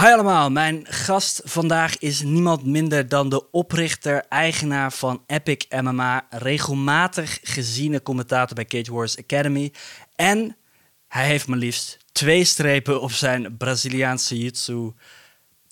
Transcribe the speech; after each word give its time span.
Hi 0.00 0.06
allemaal, 0.06 0.50
mijn 0.50 0.86
gast 0.86 1.40
vandaag 1.44 1.98
is 1.98 2.22
niemand 2.22 2.64
minder 2.64 3.08
dan 3.08 3.28
de 3.28 3.50
oprichter, 3.50 4.24
eigenaar 4.28 4.92
van 4.92 5.22
Epic 5.26 5.66
MMA, 5.80 6.26
regelmatig 6.30 7.38
geziene 7.42 8.02
commentator 8.02 8.54
bij 8.54 8.64
Cage 8.64 8.92
Wars 8.92 9.18
Academy 9.18 9.72
en 10.14 10.56
hij 11.08 11.26
heeft 11.26 11.46
maar 11.46 11.58
liefst 11.58 11.98
twee 12.12 12.44
strepen 12.44 13.00
op 13.00 13.12
zijn 13.12 13.56
Braziliaanse 13.56 14.34
jiu-jitsu 14.34 14.92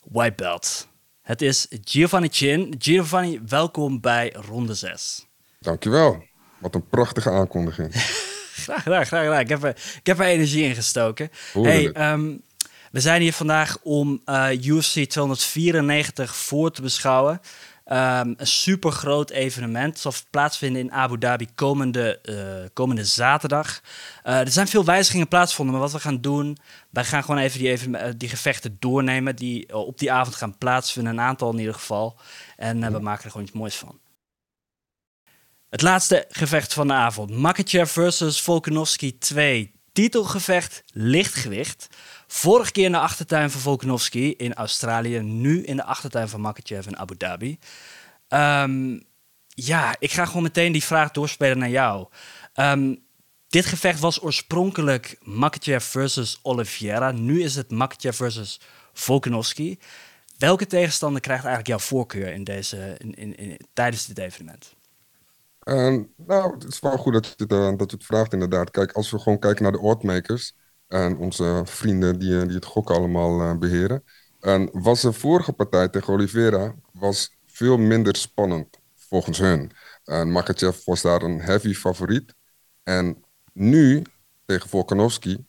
white 0.05 0.35
belt. 0.37 0.89
Het 1.23 1.43
is 1.43 1.67
Giovanni 1.85 2.29
Chin. 2.31 2.75
Giovanni, 2.79 3.41
welkom 3.49 4.01
bij 4.01 4.35
ronde 4.49 4.75
6. 4.75 5.27
Dankjewel. 5.61 6.23
Wat 6.59 6.75
een 6.75 6.89
prachtige 6.89 7.31
aankondiging. 7.31 7.93
graag 8.65 8.83
gedaan, 8.83 9.07
graag 9.07 9.25
gedaan. 9.25 9.41
Ik 9.41 9.49
heb 9.49 9.63
er, 9.63 9.77
ik 9.99 10.07
heb 10.07 10.19
er 10.19 10.27
energie 10.27 10.65
in 10.65 10.75
gestoken. 10.75 11.31
Hey, 11.53 12.13
um, 12.13 12.45
we 12.93 13.01
zijn 13.01 13.21
hier 13.21 13.33
vandaag 13.33 13.79
om 13.83 14.23
uh, 14.27 14.49
UFC 14.63 15.05
294 15.05 16.37
voor 16.37 16.71
te 16.71 16.83
beschouwen. 16.83 17.41
Um, 17.93 18.35
een 18.37 18.47
super 18.47 18.93
groot 18.93 19.31
evenement. 19.31 19.93
Het 19.93 19.99
zal 19.99 20.13
plaatsvinden 20.31 20.83
in 20.83 20.93
Abu 20.93 21.19
Dhabi 21.19 21.49
komende, 21.55 22.19
uh, 22.23 22.69
komende 22.73 23.05
zaterdag. 23.05 23.81
Uh, 24.25 24.41
er 24.41 24.51
zijn 24.51 24.69
veel 24.69 24.85
wijzigingen 24.85 25.29
plaatsvonden, 25.29 25.75
maar 25.75 25.85
wat 25.85 25.93
we 25.93 26.01
gaan 26.01 26.21
doen, 26.21 26.59
wij 26.91 27.05
gaan 27.05 27.25
gewoon 27.25 27.41
even 27.41 27.59
die, 27.59 27.69
even, 27.69 28.19
die 28.19 28.29
gevechten 28.29 28.77
doornemen 28.79 29.37
die 29.37 29.77
op 29.77 29.99
die 29.99 30.13
avond 30.13 30.37
gaan 30.37 30.59
plaatsvinden. 30.59 31.13
Een 31.13 31.21
aantal 31.21 31.53
in 31.53 31.59
ieder 31.59 31.75
geval. 31.75 32.19
En 32.57 32.93
we 32.93 32.99
maken 32.99 33.25
er 33.25 33.31
gewoon 33.31 33.47
iets 33.47 33.57
moois 33.57 33.77
van. 33.77 33.99
Het 35.69 35.83
laatste 35.83 36.25
gevecht 36.29 36.73
van 36.73 36.87
de 36.87 36.93
avond. 36.93 37.31
Makachev 37.31 37.91
versus 37.93 38.41
Volkanovski 38.41 39.19
2. 39.19 39.73
Titelgevecht 39.93 40.83
lichtgewicht. 40.93 41.87
Vorige 42.27 42.73
keer 42.73 42.85
in 42.85 42.93
de 42.93 42.99
achtertuin 42.99 43.51
van 43.51 43.61
Volkanovski 43.61 44.35
in 44.35 44.55
Australië. 44.55 45.19
Nu 45.19 45.65
in 45.65 45.77
de 45.77 45.85
achtertuin 45.85 46.29
van 46.29 46.41
Makachev 46.41 46.87
in 46.87 46.99
Abu 46.99 47.17
Dhabi. 47.17 47.59
Um, 48.29 49.03
ja, 49.49 49.97
ik 49.99 50.13
ga 50.13 50.25
gewoon 50.25 50.43
meteen 50.43 50.73
die 50.73 50.85
vraag 50.85 51.11
doorspelen 51.11 51.59
naar 51.59 51.69
jou. 51.69 52.07
Um, 52.55 53.05
dit 53.49 53.67
gevecht 53.67 54.01
was 54.01 54.23
oorspronkelijk 54.23 55.19
Makachev 55.23 55.85
versus 55.85 56.39
Oliveira. 56.43 57.11
Nu 57.11 57.43
is 57.43 57.57
het 57.57 57.71
Makachev 57.71 58.17
versus 58.17 58.61
Volkanovski. 58.93 59.79
Welke 60.39 60.67
tegenstander 60.67 61.21
krijgt 61.21 61.45
eigenlijk 61.45 61.79
jouw 61.79 61.89
voorkeur 61.89 62.33
in 62.33 62.45
deze, 62.45 62.97
in, 62.99 63.37
in, 63.37 63.61
tijdens 63.73 64.07
dit 64.07 64.19
evenement? 64.19 64.75
Uh, 65.65 66.05
nou, 66.17 66.55
het 66.55 66.65
is 66.65 66.81
wel 66.81 66.97
goed 66.97 67.13
dat 67.13 67.27
je, 67.27 67.35
het, 67.37 67.53
uh, 67.53 67.73
dat 67.77 67.91
het 67.91 68.05
vraagt 68.05 68.33
inderdaad. 68.33 68.71
Kijk, 68.71 68.93
als 68.93 69.11
we 69.11 69.19
gewoon 69.19 69.39
kijken 69.39 69.63
naar 69.63 69.73
de 69.73 69.81
oddmakers 69.81 70.55
en 70.89 71.17
onze 71.17 71.63
vrienden 71.65 72.19
die, 72.19 72.47
die 72.47 72.55
het 72.55 72.65
gok 72.65 72.91
allemaal 72.91 73.41
uh, 73.41 73.59
beheren. 73.59 74.05
En 74.41 74.69
was 74.73 75.01
de 75.01 75.13
vorige 75.13 75.53
partij 75.53 75.89
tegen 75.89 76.13
Oliveira 76.13 76.75
was 76.93 77.37
veel 77.47 77.77
minder 77.77 78.17
spannend 78.17 78.79
volgens 78.95 79.39
hun. 79.39 79.71
En 80.05 80.33
Makachev 80.33 80.85
was 80.85 81.03
daar 81.03 81.23
een 81.23 81.41
heavy 81.41 81.75
favoriet. 81.75 82.35
En 82.83 83.25
nu 83.53 84.03
tegen 84.45 84.69
Volkanovski, 84.69 85.47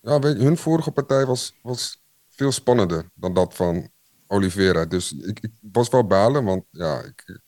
ja, 0.00 0.18
weet 0.18 0.36
je, 0.36 0.44
hun 0.44 0.56
vorige 0.56 0.90
partij 0.90 1.26
was, 1.26 1.54
was 1.62 2.02
veel 2.28 2.52
spannender 2.52 3.10
dan 3.14 3.34
dat 3.34 3.54
van 3.54 3.90
Oliveira. 4.26 4.84
Dus 4.84 5.12
ik, 5.12 5.40
ik 5.40 5.52
was 5.60 5.88
wel 5.88 6.06
balen, 6.06 6.44
want 6.44 6.64
ja, 6.70 7.02
ik 7.02 7.40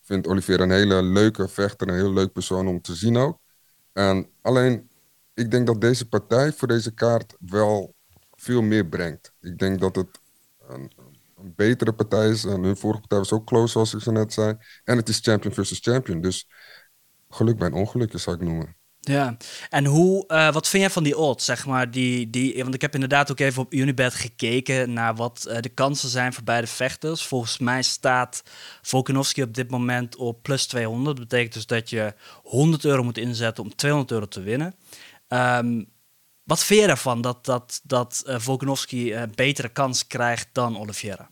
vind 0.00 0.26
Oliveira 0.26 0.62
een 0.62 0.70
hele 0.70 1.02
leuke 1.02 1.48
vechter, 1.48 1.88
een 1.88 1.94
heel 1.94 2.12
leuk 2.12 2.32
persoon 2.32 2.68
om 2.68 2.80
te 2.80 2.94
zien 2.94 3.16
ook. 3.16 3.38
En 3.92 4.30
alleen 4.42 4.89
ik 5.40 5.50
denk 5.50 5.66
dat 5.66 5.80
deze 5.80 6.08
partij 6.08 6.52
voor 6.52 6.68
deze 6.68 6.94
kaart 6.94 7.36
wel 7.38 7.94
veel 8.34 8.62
meer 8.62 8.86
brengt. 8.86 9.32
Ik 9.40 9.58
denk 9.58 9.80
dat 9.80 9.96
het 9.96 10.20
een, 10.68 10.92
een 11.36 11.52
betere 11.56 11.92
partij 11.92 12.28
is. 12.28 12.44
En 12.44 12.62
hun 12.62 12.76
vorige 12.76 13.00
partij 13.00 13.18
was 13.18 13.32
ook 13.32 13.46
close, 13.46 13.72
zoals 13.72 13.94
ik 13.94 14.00
zo 14.00 14.10
net 14.10 14.32
zei. 14.32 14.56
En 14.84 14.96
het 14.96 15.08
is 15.08 15.18
champion 15.18 15.54
versus 15.54 15.78
champion. 15.78 16.20
Dus 16.20 16.48
geluk 17.28 17.58
bij 17.58 17.66
een 17.66 17.74
ongelukje, 17.74 18.18
zou 18.18 18.36
ik 18.36 18.42
noemen. 18.42 18.78
Ja, 19.00 19.36
en 19.68 19.84
hoe, 19.84 20.24
uh, 20.28 20.52
wat 20.52 20.68
vind 20.68 20.82
jij 20.82 20.92
van 20.92 21.02
die 21.02 21.16
odds, 21.16 21.44
zeg 21.44 21.66
maar? 21.66 21.90
Die, 21.90 22.30
die, 22.30 22.62
want 22.62 22.74
ik 22.74 22.80
heb 22.80 22.94
inderdaad 22.94 23.30
ook 23.30 23.40
even 23.40 23.62
op 23.62 23.72
Unibet 23.72 24.14
gekeken 24.14 24.92
naar 24.92 25.14
wat 25.14 25.46
uh, 25.48 25.60
de 25.60 25.68
kansen 25.68 26.08
zijn 26.08 26.32
voor 26.32 26.42
beide 26.42 26.66
vechters. 26.66 27.26
Volgens 27.26 27.58
mij 27.58 27.82
staat 27.82 28.42
Volkanovski 28.82 29.42
op 29.42 29.54
dit 29.54 29.70
moment 29.70 30.16
op 30.16 30.42
plus 30.42 30.66
200. 30.66 31.16
Dat 31.16 31.28
betekent 31.28 31.54
dus 31.54 31.66
dat 31.66 31.90
je 31.90 32.14
100 32.42 32.84
euro 32.84 33.02
moet 33.02 33.18
inzetten 33.18 33.64
om 33.64 33.74
200 33.76 34.12
euro 34.12 34.26
te 34.28 34.40
winnen. 34.40 34.74
Um, 35.32 35.86
wat 36.42 36.64
vind 36.64 36.80
je 36.80 36.86
ervan 36.86 37.20
dat, 37.20 37.44
dat, 37.44 37.80
dat 37.82 38.22
uh, 38.26 38.38
Volkanovski 38.38 39.14
een 39.14 39.32
betere 39.34 39.68
kans 39.68 40.06
krijgt 40.06 40.48
dan 40.52 40.78
Oliveira? 40.78 41.30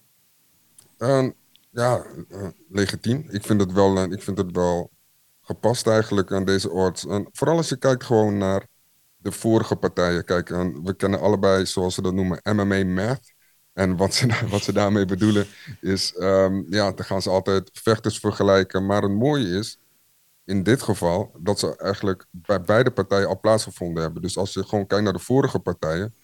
Uh, 0.98 1.28
ja, 1.70 2.04
uh, 2.30 2.48
legitiem. 2.68 3.26
Ik 3.30 3.44
vind, 3.44 3.60
het 3.60 3.72
wel, 3.72 4.02
ik 4.02 4.22
vind 4.22 4.38
het 4.38 4.52
wel 4.52 4.90
gepast 5.40 5.86
eigenlijk 5.86 6.32
aan 6.32 6.44
deze 6.44 6.70
odds. 6.70 7.06
En 7.06 7.28
vooral 7.32 7.56
als 7.56 7.68
je 7.68 7.76
kijkt 7.76 8.04
gewoon 8.04 8.38
naar 8.38 8.66
de 9.16 9.32
vorige 9.32 9.76
partijen. 9.76 10.24
Kijk, 10.24 10.48
we 10.82 10.94
kennen 10.96 11.20
allebei, 11.20 11.66
zoals 11.66 11.94
ze 11.94 12.02
dat 12.02 12.14
noemen, 12.14 12.40
MMA 12.42 12.84
math. 12.84 13.32
En 13.72 13.96
wat 13.96 14.14
ze, 14.14 14.26
wat 14.50 14.62
ze 14.62 14.72
daarmee 14.72 15.04
bedoelen 15.04 15.46
is, 15.80 16.14
um, 16.18 16.66
ja, 16.70 16.92
dan 16.92 17.04
gaan 17.04 17.22
ze 17.22 17.30
altijd 17.30 17.70
vechters 17.72 18.18
vergelijken. 18.18 18.86
Maar 18.86 19.02
het 19.02 19.12
mooie 19.12 19.58
is, 19.58 19.78
in 20.48 20.62
dit 20.62 20.82
geval 20.82 21.30
dat 21.40 21.58
ze 21.58 21.76
eigenlijk 21.76 22.26
bij 22.30 22.60
beide 22.60 22.90
partijen 22.90 23.28
al 23.28 23.40
plaatsgevonden 23.40 24.02
hebben. 24.02 24.22
Dus 24.22 24.36
als 24.36 24.52
je 24.52 24.64
gewoon 24.64 24.86
kijkt 24.86 25.04
naar 25.04 25.12
de 25.12 25.18
vorige 25.18 25.58
partijen, 25.58 26.14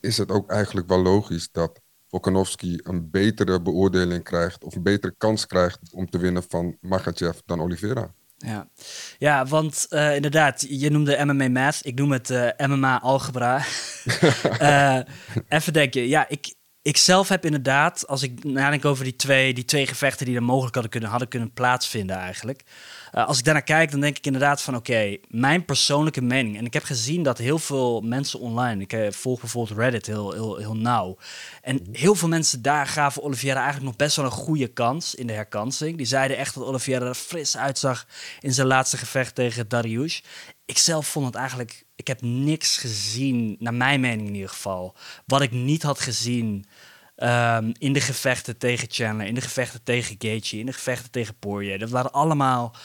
is 0.00 0.18
het 0.18 0.30
ook 0.30 0.50
eigenlijk 0.50 0.88
wel 0.88 1.02
logisch 1.02 1.48
dat 1.52 1.80
Volkanovski 2.08 2.80
een 2.82 3.10
betere 3.10 3.62
beoordeling 3.62 4.24
krijgt 4.24 4.64
of 4.64 4.74
een 4.74 4.82
betere 4.82 5.14
kans 5.18 5.46
krijgt 5.46 5.78
om 5.92 6.10
te 6.10 6.18
winnen 6.18 6.44
van 6.48 6.76
Makhachev 6.80 7.38
dan 7.44 7.60
Oliveira. 7.60 8.14
Ja, 8.36 8.68
ja 9.18 9.46
want 9.46 9.86
uh, 9.90 10.14
inderdaad, 10.14 10.66
je 10.68 10.90
noemde 10.90 11.24
MMA 11.24 11.48
Math, 11.48 11.80
ik 11.82 11.94
noem 11.94 12.12
het 12.12 12.30
uh, 12.30 12.48
eh, 12.48 12.68
MMA 12.68 13.00
Algebra. 13.00 13.64
uh, 14.60 14.98
even 15.48 15.72
denken, 15.72 16.08
ja, 16.08 16.28
ik, 16.28 16.54
ik 16.82 16.96
zelf 16.96 17.28
heb 17.28 17.44
inderdaad, 17.44 18.06
als 18.06 18.22
ik 18.22 18.44
nadenk 18.44 18.84
over 18.84 19.04
die 19.04 19.16
twee, 19.16 19.54
die 19.54 19.64
twee 19.64 19.86
gevechten 19.86 20.26
die 20.26 20.36
er 20.36 20.42
mogelijk 20.42 20.74
hadden 20.74 20.92
kunnen, 20.92 21.10
hadden 21.10 21.28
kunnen 21.28 21.52
plaatsvinden 21.52 22.16
eigenlijk. 22.16 22.62
Uh, 23.14 23.26
als 23.26 23.38
ik 23.38 23.44
daarnaar 23.44 23.62
kijk, 23.62 23.90
dan 23.90 24.00
denk 24.00 24.16
ik 24.16 24.26
inderdaad 24.26 24.62
van 24.62 24.76
oké, 24.76 25.16
mijn 25.28 25.64
persoonlijke 25.64 26.22
mening. 26.22 26.56
En 26.56 26.64
ik 26.64 26.72
heb 26.72 26.84
gezien 26.84 27.22
dat 27.22 27.38
heel 27.38 27.58
veel 27.58 28.00
mensen 28.00 28.40
online, 28.40 28.82
ik 28.82 28.92
uh, 28.92 29.10
volg 29.10 29.40
bijvoorbeeld 29.40 29.78
Reddit 29.78 30.06
heel, 30.06 30.32
heel, 30.32 30.56
heel 30.56 30.76
nauw. 30.76 31.16
En 31.62 31.86
heel 31.92 32.14
veel 32.14 32.28
mensen 32.28 32.62
daar 32.62 32.86
gaven 32.86 33.22
Oliveira 33.22 33.60
eigenlijk 33.60 33.86
nog 33.86 33.96
best 33.96 34.16
wel 34.16 34.24
een 34.24 34.30
goede 34.30 34.68
kans 34.68 35.14
in 35.14 35.26
de 35.26 35.32
herkansing. 35.32 35.96
Die 35.96 36.06
zeiden 36.06 36.36
echt 36.36 36.54
dat 36.54 36.64
Oliveira 36.64 37.06
er 37.06 37.14
fris 37.14 37.56
uitzag 37.56 38.06
in 38.40 38.52
zijn 38.52 38.66
laatste 38.66 38.96
gevecht 38.96 39.34
tegen 39.34 39.68
Dariush. 39.68 40.20
Ik 40.64 40.78
zelf 40.78 41.06
vond 41.06 41.26
het 41.26 41.34
eigenlijk, 41.34 41.84
ik 41.96 42.06
heb 42.06 42.20
niks 42.22 42.76
gezien, 42.76 43.56
naar 43.58 43.74
mijn 43.74 44.00
mening 44.00 44.28
in 44.28 44.34
ieder 44.34 44.48
geval, 44.48 44.96
wat 45.26 45.42
ik 45.42 45.50
niet 45.50 45.82
had 45.82 46.00
gezien 46.00 46.66
um, 47.16 47.72
in 47.78 47.92
de 47.92 48.00
gevechten 48.00 48.58
tegen 48.58 48.88
Chandler, 48.90 49.26
in 49.26 49.34
de 49.34 49.40
gevechten 49.40 49.82
tegen 49.82 50.16
Gaethje, 50.18 50.58
in 50.58 50.66
de 50.66 50.72
gevechten 50.72 51.10
tegen 51.10 51.38
Poirier. 51.38 51.78
Dat 51.78 51.90
waren 51.90 52.12
allemaal 52.12 52.76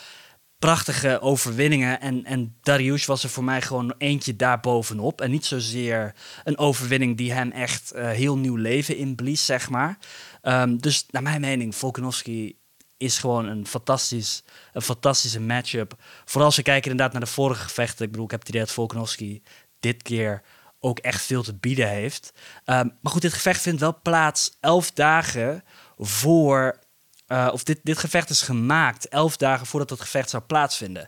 prachtige 0.59 1.19
overwinningen. 1.21 2.01
En, 2.01 2.25
en 2.25 2.55
Darius 2.61 3.05
was 3.05 3.23
er 3.23 3.29
voor 3.29 3.43
mij 3.43 3.61
gewoon 3.61 3.93
eentje 3.97 4.35
daarbovenop. 4.35 5.21
En 5.21 5.31
niet 5.31 5.45
zozeer 5.45 6.15
een 6.43 6.57
overwinning 6.57 7.17
die 7.17 7.31
hem 7.33 7.51
echt 7.51 7.95
uh, 7.95 8.09
heel 8.09 8.37
nieuw 8.37 8.55
leven 8.55 8.97
inblies, 8.97 9.45
zeg 9.45 9.69
maar. 9.69 9.97
Um, 10.41 10.81
dus 10.81 11.05
naar 11.09 11.23
mijn 11.23 11.41
mening, 11.41 11.75
Volkanovski 11.75 12.59
is 12.97 13.17
gewoon 13.17 13.45
een, 13.45 13.67
fantastisch, 13.67 14.43
een 14.73 14.81
fantastische 14.81 15.39
matchup. 15.39 15.95
Vooral 16.25 16.45
als 16.45 16.55
je 16.55 16.61
kijkt 16.61 16.85
inderdaad 16.85 17.11
naar 17.11 17.21
de 17.21 17.27
vorige 17.27 17.63
gevechten. 17.63 18.05
Ik 18.05 18.11
bedoel, 18.11 18.25
ik 18.25 18.31
heb 18.31 18.39
het 18.39 18.49
idee 18.49 18.61
dat 18.61 18.71
Volkanovski 18.71 19.43
dit 19.79 20.03
keer 20.03 20.41
ook 20.79 20.99
echt 20.99 21.21
veel 21.21 21.43
te 21.43 21.55
bieden 21.55 21.89
heeft. 21.89 22.33
Um, 22.65 22.97
maar 23.01 23.11
goed, 23.11 23.21
dit 23.21 23.33
gevecht 23.33 23.61
vindt 23.61 23.79
wel 23.79 23.99
plaats 24.01 24.57
elf 24.59 24.91
dagen 24.91 25.63
voor 25.97 26.79
uh, 27.27 27.49
of 27.51 27.63
dit, 27.63 27.79
dit 27.83 27.97
gevecht 27.97 28.29
is 28.29 28.41
gemaakt 28.41 29.07
elf 29.07 29.37
dagen 29.37 29.65
voordat 29.65 29.89
het 29.89 30.01
gevecht 30.01 30.29
zou 30.29 30.43
plaatsvinden. 30.43 31.07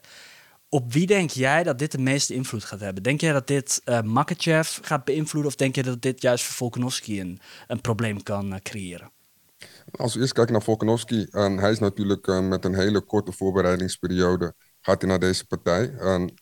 Op 0.69 0.93
wie 0.93 1.07
denk 1.07 1.29
jij 1.29 1.63
dat 1.63 1.79
dit 1.79 1.91
de 1.91 1.97
meeste 1.97 2.33
invloed 2.33 2.63
gaat 2.63 2.79
hebben? 2.79 3.03
Denk 3.03 3.21
jij 3.21 3.33
dat 3.33 3.47
dit 3.47 3.81
uh, 3.85 4.01
Makachev 4.01 4.77
gaat 4.81 5.03
beïnvloeden 5.03 5.51
of 5.51 5.57
denk 5.57 5.75
je 5.75 5.83
dat 5.83 6.01
dit 6.01 6.21
juist 6.21 6.43
voor 6.43 6.55
Volkanovski 6.55 7.21
een, 7.21 7.39
een 7.67 7.81
probleem 7.81 8.23
kan 8.23 8.53
uh, 8.53 8.59
creëren? 8.59 9.11
Als 9.91 10.13
we 10.13 10.19
eerst 10.19 10.33
kijken 10.33 10.53
naar 10.53 10.61
Volkanovski, 10.61 11.27
en 11.31 11.57
hij 11.57 11.71
is 11.71 11.79
natuurlijk 11.79 12.27
met 12.27 12.65
een 12.65 12.75
hele 12.75 13.01
korte 13.01 13.31
voorbereidingsperiode 13.31 14.53
gaat 14.81 15.01
hij 15.01 15.09
naar 15.09 15.19
deze 15.19 15.45
partij. 15.45 15.93
En 15.93 16.33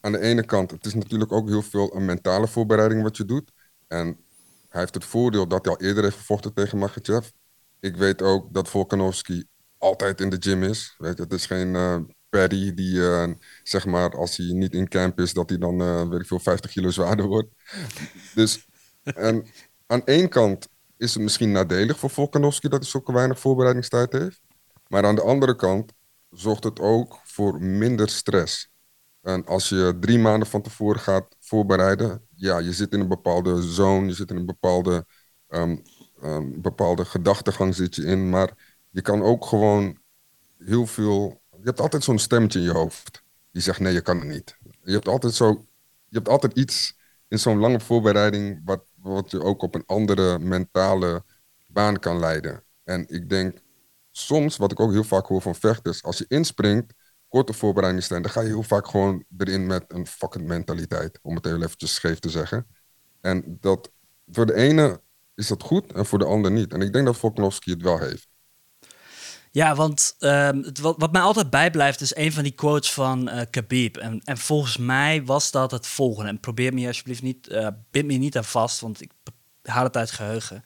aan 0.00 0.12
de 0.12 0.20
ene 0.20 0.44
kant, 0.44 0.70
het 0.70 0.86
is 0.86 0.94
natuurlijk 0.94 1.32
ook 1.32 1.48
heel 1.48 1.62
veel 1.62 1.96
een 1.96 2.04
mentale 2.04 2.48
voorbereiding 2.48 3.02
wat 3.02 3.16
je 3.16 3.24
doet. 3.24 3.52
En 3.88 4.06
hij 4.68 4.80
heeft 4.80 4.94
het 4.94 5.04
voordeel 5.04 5.48
dat 5.48 5.64
hij 5.64 5.74
al 5.74 5.80
eerder 5.80 6.02
heeft 6.02 6.16
gevochten 6.16 6.54
tegen 6.54 6.78
Makachev 6.78 7.28
ik 7.80 7.96
weet 7.96 8.22
ook 8.22 8.54
dat 8.54 8.68
Volkanovski 8.68 9.44
altijd 9.78 10.20
in 10.20 10.30
de 10.30 10.36
gym 10.40 10.62
is. 10.62 10.94
Weet 10.98 11.16
je, 11.16 11.22
het 11.22 11.32
is 11.32 11.46
geen 11.46 11.74
uh, 11.74 11.96
Paddy 12.28 12.74
die, 12.74 12.94
uh, 12.94 13.30
zeg 13.62 13.86
maar, 13.86 14.16
als 14.16 14.36
hij 14.36 14.46
niet 14.46 14.74
in 14.74 14.88
camp 14.88 15.20
is, 15.20 15.32
dat 15.32 15.48
hij 15.48 15.58
dan, 15.58 15.82
uh, 15.82 16.08
weet 16.08 16.20
ik 16.20 16.26
veel, 16.26 16.38
50 16.38 16.70
kilo 16.70 16.90
zwaarder 16.90 17.26
wordt. 17.26 17.48
Dus 18.34 18.66
en 19.02 19.46
aan 19.86 20.04
één 20.04 20.28
kant 20.28 20.68
is 20.96 21.14
het 21.14 21.22
misschien 21.22 21.52
nadelig 21.52 21.98
voor 21.98 22.10
Volkanovski 22.10 22.68
dat 22.68 22.80
hij 22.80 22.90
zulke 22.90 23.12
weinig 23.12 23.40
voorbereidingstijd 23.40 24.12
heeft. 24.12 24.40
Maar 24.86 25.04
aan 25.04 25.14
de 25.14 25.22
andere 25.22 25.56
kant 25.56 25.92
zorgt 26.30 26.64
het 26.64 26.80
ook 26.80 27.20
voor 27.24 27.62
minder 27.62 28.08
stress. 28.08 28.70
En 29.20 29.46
als 29.46 29.68
je 29.68 29.96
drie 30.00 30.18
maanden 30.18 30.48
van 30.48 30.62
tevoren 30.62 31.00
gaat 31.00 31.36
voorbereiden, 31.38 32.26
ja, 32.34 32.58
je 32.58 32.72
zit 32.72 32.92
in 32.92 33.00
een 33.00 33.08
bepaalde 33.08 33.62
zone, 33.62 34.06
je 34.06 34.14
zit 34.14 34.30
in 34.30 34.36
een 34.36 34.46
bepaalde, 34.46 35.06
um, 35.48 35.82
bepaalde 36.60 37.04
gedachtegang 37.04 37.74
zit 37.74 37.94
je 37.94 38.04
in, 38.04 38.28
maar 38.28 38.78
je 38.90 39.02
kan 39.02 39.22
ook 39.22 39.44
gewoon 39.44 39.98
heel 40.58 40.86
veel. 40.86 41.42
Je 41.50 41.64
hebt 41.64 41.80
altijd 41.80 42.04
zo'n 42.04 42.18
stemmetje 42.18 42.58
in 42.58 42.64
je 42.64 42.72
hoofd 42.72 43.22
die 43.52 43.62
zegt 43.62 43.80
nee, 43.80 43.92
je 43.92 44.00
kan 44.00 44.18
het 44.18 44.28
niet. 44.28 44.56
Je 44.82 44.92
hebt 44.92 45.08
altijd 45.08 45.34
zo, 45.34 45.48
je 46.08 46.16
hebt 46.16 46.28
altijd 46.28 46.58
iets 46.58 46.98
in 47.28 47.38
zo'n 47.38 47.58
lange 47.58 47.80
voorbereiding 47.80 48.60
wat, 48.64 48.84
wat 48.94 49.30
je 49.30 49.42
ook 49.42 49.62
op 49.62 49.74
een 49.74 49.86
andere 49.86 50.38
mentale 50.38 51.24
baan 51.66 51.98
kan 51.98 52.18
leiden. 52.18 52.64
En 52.84 53.04
ik 53.08 53.28
denk 53.28 53.58
soms, 54.10 54.56
wat 54.56 54.72
ik 54.72 54.80
ook 54.80 54.92
heel 54.92 55.04
vaak 55.04 55.26
hoor 55.26 55.42
van 55.42 55.54
vechters, 55.54 56.02
als 56.02 56.18
je 56.18 56.24
inspringt, 56.28 56.94
korte 57.28 57.52
voorbereidingstijd, 57.52 58.22
dan 58.22 58.32
ga 58.32 58.40
je 58.40 58.46
heel 58.46 58.62
vaak 58.62 58.88
gewoon 58.88 59.24
erin 59.38 59.66
met 59.66 59.84
een 59.88 60.06
fucking 60.06 60.46
mentaliteit, 60.46 61.18
om 61.22 61.34
het 61.34 61.44
heel 61.44 61.62
eventjes 61.62 61.94
scheef 61.94 62.18
te 62.18 62.30
zeggen. 62.30 62.66
En 63.20 63.58
dat 63.60 63.90
voor 64.30 64.46
de 64.46 64.54
ene 64.54 65.00
is 65.40 65.46
dat 65.46 65.62
goed 65.62 65.92
en 65.92 66.06
voor 66.06 66.18
de 66.18 66.24
ander 66.24 66.50
niet. 66.50 66.72
En 66.72 66.80
ik 66.80 66.92
denk 66.92 67.06
dat 67.06 67.16
Volkanovski 67.16 67.70
het 67.70 67.82
wel 67.82 67.98
heeft. 67.98 68.28
Ja, 69.52 69.74
want 69.74 70.16
ehm, 70.18 70.62
het, 70.62 70.78
wat, 70.78 71.12
mij 71.12 71.20
altijd 71.20 71.50
bijblijft 71.50 72.00
is 72.00 72.16
een 72.16 72.32
van 72.32 72.42
die 72.42 72.52
quotes 72.52 72.92
van 72.92 73.28
uh, 73.28 73.40
Khabib. 73.50 73.96
En, 73.96 74.20
en, 74.24 74.38
volgens 74.38 74.76
mij 74.76 75.24
was 75.24 75.50
dat 75.50 75.70
het 75.70 75.86
volgende. 75.86 76.30
En 76.30 76.40
probeer 76.40 76.74
me 76.74 76.86
alsjeblieft 76.86 77.22
niet, 77.22 77.48
uh, 77.48 77.68
bind 77.90 78.06
me 78.06 78.14
niet 78.14 78.36
aan 78.36 78.44
vast, 78.44 78.80
want 78.80 79.00
ik 79.00 79.10
haal 79.62 79.84
het 79.84 79.96
uit 79.96 80.10
geheugen. 80.10 80.64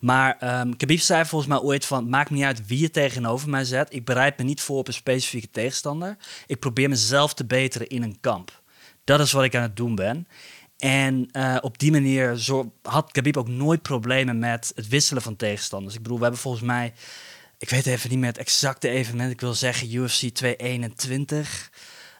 Maar 0.00 0.60
um, 0.60 0.76
Khabib 0.76 1.00
zei 1.00 1.24
volgens 1.24 1.50
mij 1.50 1.60
ooit 1.60 1.84
van... 1.84 2.08
maakt 2.08 2.30
niet 2.30 2.44
uit 2.44 2.66
wie 2.66 2.78
je 2.78 2.90
tegenover 2.90 3.48
mij 3.48 3.64
zet. 3.64 3.94
Ik 3.94 4.04
bereid 4.04 4.38
me 4.38 4.44
niet 4.44 4.60
voor 4.60 4.78
op 4.78 4.86
een 4.86 4.94
specifieke 4.94 5.50
tegenstander. 5.50 6.16
Ik 6.46 6.58
probeer 6.58 6.88
mezelf 6.88 7.34
te 7.34 7.44
beteren 7.44 7.88
in 7.88 8.02
een 8.02 8.20
kamp. 8.20 8.62
Dat 9.04 9.20
is 9.20 9.32
wat 9.32 9.44
ik 9.44 9.54
aan 9.54 9.62
het 9.62 9.76
doen 9.76 9.94
ben. 9.94 10.28
En 10.78 11.28
uh, 11.32 11.56
op 11.60 11.78
die 11.78 11.90
manier 11.90 12.36
zo, 12.36 12.72
had 12.82 13.12
Khabib 13.12 13.36
ook 13.36 13.48
nooit 13.48 13.82
problemen 13.82 14.38
met 14.38 14.72
het 14.74 14.88
wisselen 14.88 15.22
van 15.22 15.36
tegenstanders. 15.36 15.94
Ik 15.94 16.02
bedoel, 16.02 16.16
we 16.16 16.22
hebben 16.22 16.40
volgens 16.40 16.64
mij 16.64 16.92
ik 17.58 17.70
weet 17.70 17.86
even 17.86 18.10
niet 18.10 18.18
meer 18.18 18.28
het 18.28 18.38
exacte 18.38 18.88
evenement. 18.88 19.30
Ik 19.30 19.40
wil 19.40 19.54
zeggen 19.54 19.94
UFC 19.94 20.28
221. 20.28 21.70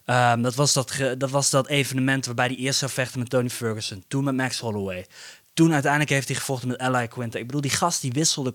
Um, 0.07 0.43
dat, 0.43 0.55
was 0.55 0.73
dat, 0.73 0.97
dat 1.19 1.31
was 1.31 1.51
dat 1.51 1.67
evenement 1.69 2.27
waarbij 2.27 2.47
hij 2.47 2.57
eerst 2.57 2.79
zou 2.79 2.91
vechten 2.91 3.19
met 3.19 3.31
Tony 3.31 3.49
Ferguson. 3.49 4.05
Toen 4.09 4.25
met 4.25 4.35
Max 4.35 4.59
Holloway. 4.59 5.07
Toen 5.55 5.73
uiteindelijk 5.73 6.11
heeft 6.11 6.29
hij 6.29 6.37
gevochten 6.37 6.69
met 6.69 6.79
Ally 6.79 7.09
Quinter. 7.09 7.41
Ik 7.41 7.47
bedoel, 7.47 7.61
die 7.61 7.71
gast 7.71 8.01
die 8.01 8.13
wisselde. 8.13 8.55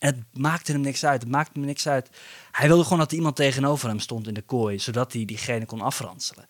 En 0.00 0.14
het 0.14 0.40
maakte 0.40 0.72
hem 0.72 0.80
niks 0.80 1.04
uit. 1.04 1.22
Het 1.22 1.30
maakte 1.30 1.52
hem 1.54 1.64
niks 1.64 1.88
uit. 1.88 2.10
Hij 2.50 2.68
wilde 2.68 2.82
gewoon 2.82 2.98
dat 2.98 3.10
er 3.10 3.16
iemand 3.16 3.36
tegenover 3.36 3.88
hem 3.88 3.98
stond 3.98 4.26
in 4.26 4.34
de 4.34 4.42
kooi. 4.42 4.78
Zodat 4.78 5.12
hij 5.12 5.24
diegene 5.24 5.66
kon 5.66 5.80
afranselen. 5.80 6.46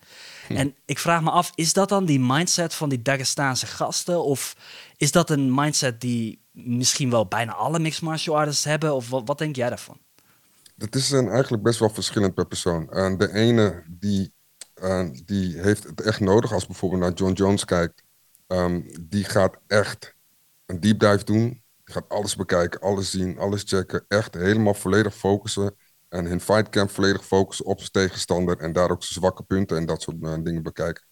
Hm. 0.47 0.55
En 0.55 0.75
ik 0.85 0.99
vraag 0.99 1.21
me 1.21 1.29
af, 1.29 1.51
is 1.55 1.73
dat 1.73 1.89
dan 1.89 2.05
die 2.05 2.19
mindset 2.19 2.73
van 2.73 2.89
die 2.89 3.01
Dagestaanse 3.01 3.65
gasten? 3.65 4.23
Of 4.23 4.55
is 4.97 5.11
dat 5.11 5.29
een 5.29 5.53
mindset 5.53 6.01
die 6.01 6.41
misschien 6.51 7.09
wel 7.09 7.25
bijna 7.25 7.53
alle 7.53 7.79
mixed 7.79 8.01
martial 8.01 8.37
artists 8.37 8.63
hebben? 8.63 8.95
Of 8.95 9.09
wat, 9.09 9.21
wat 9.25 9.37
denk 9.37 9.55
jij 9.55 9.69
daarvan? 9.69 9.97
Het 10.77 10.95
is 10.95 11.11
een, 11.11 11.29
eigenlijk 11.29 11.63
best 11.63 11.79
wel 11.79 11.89
verschillend 11.89 12.33
per 12.33 12.47
persoon. 12.47 12.89
En 12.89 13.17
de 13.17 13.33
ene 13.33 13.83
die, 13.87 14.33
uh, 14.75 15.09
die 15.25 15.61
heeft 15.61 15.83
het 15.83 16.01
echt 16.01 16.19
nodig, 16.19 16.53
als 16.53 16.65
bijvoorbeeld 16.65 17.01
naar 17.01 17.13
John 17.13 17.33
Jones 17.33 17.65
kijkt, 17.65 18.03
um, 18.47 18.85
die 19.01 19.23
gaat 19.23 19.57
echt 19.67 20.15
een 20.65 20.79
deep 20.79 20.99
dive 20.99 21.23
doen. 21.23 21.60
Die 21.91 22.01
gaat 22.01 22.09
alles 22.09 22.35
bekijken, 22.35 22.79
alles 22.79 23.11
zien, 23.11 23.37
alles 23.37 23.63
checken. 23.65 24.05
Echt 24.07 24.33
helemaal 24.33 24.73
volledig 24.73 25.15
focussen. 25.15 25.75
En 26.09 26.27
in 26.27 26.39
fightcamp 26.39 26.89
volledig 26.89 27.25
focussen 27.25 27.65
op 27.65 27.79
zijn 27.79 27.91
tegenstander. 27.91 28.57
En 28.57 28.73
daar 28.73 28.91
ook 28.91 29.03
zijn 29.03 29.19
zwakke 29.19 29.43
punten 29.43 29.77
en 29.77 29.85
dat 29.85 30.01
soort 30.01 30.17
uh, 30.21 30.33
dingen 30.43 30.63
bekijken. 30.63 31.03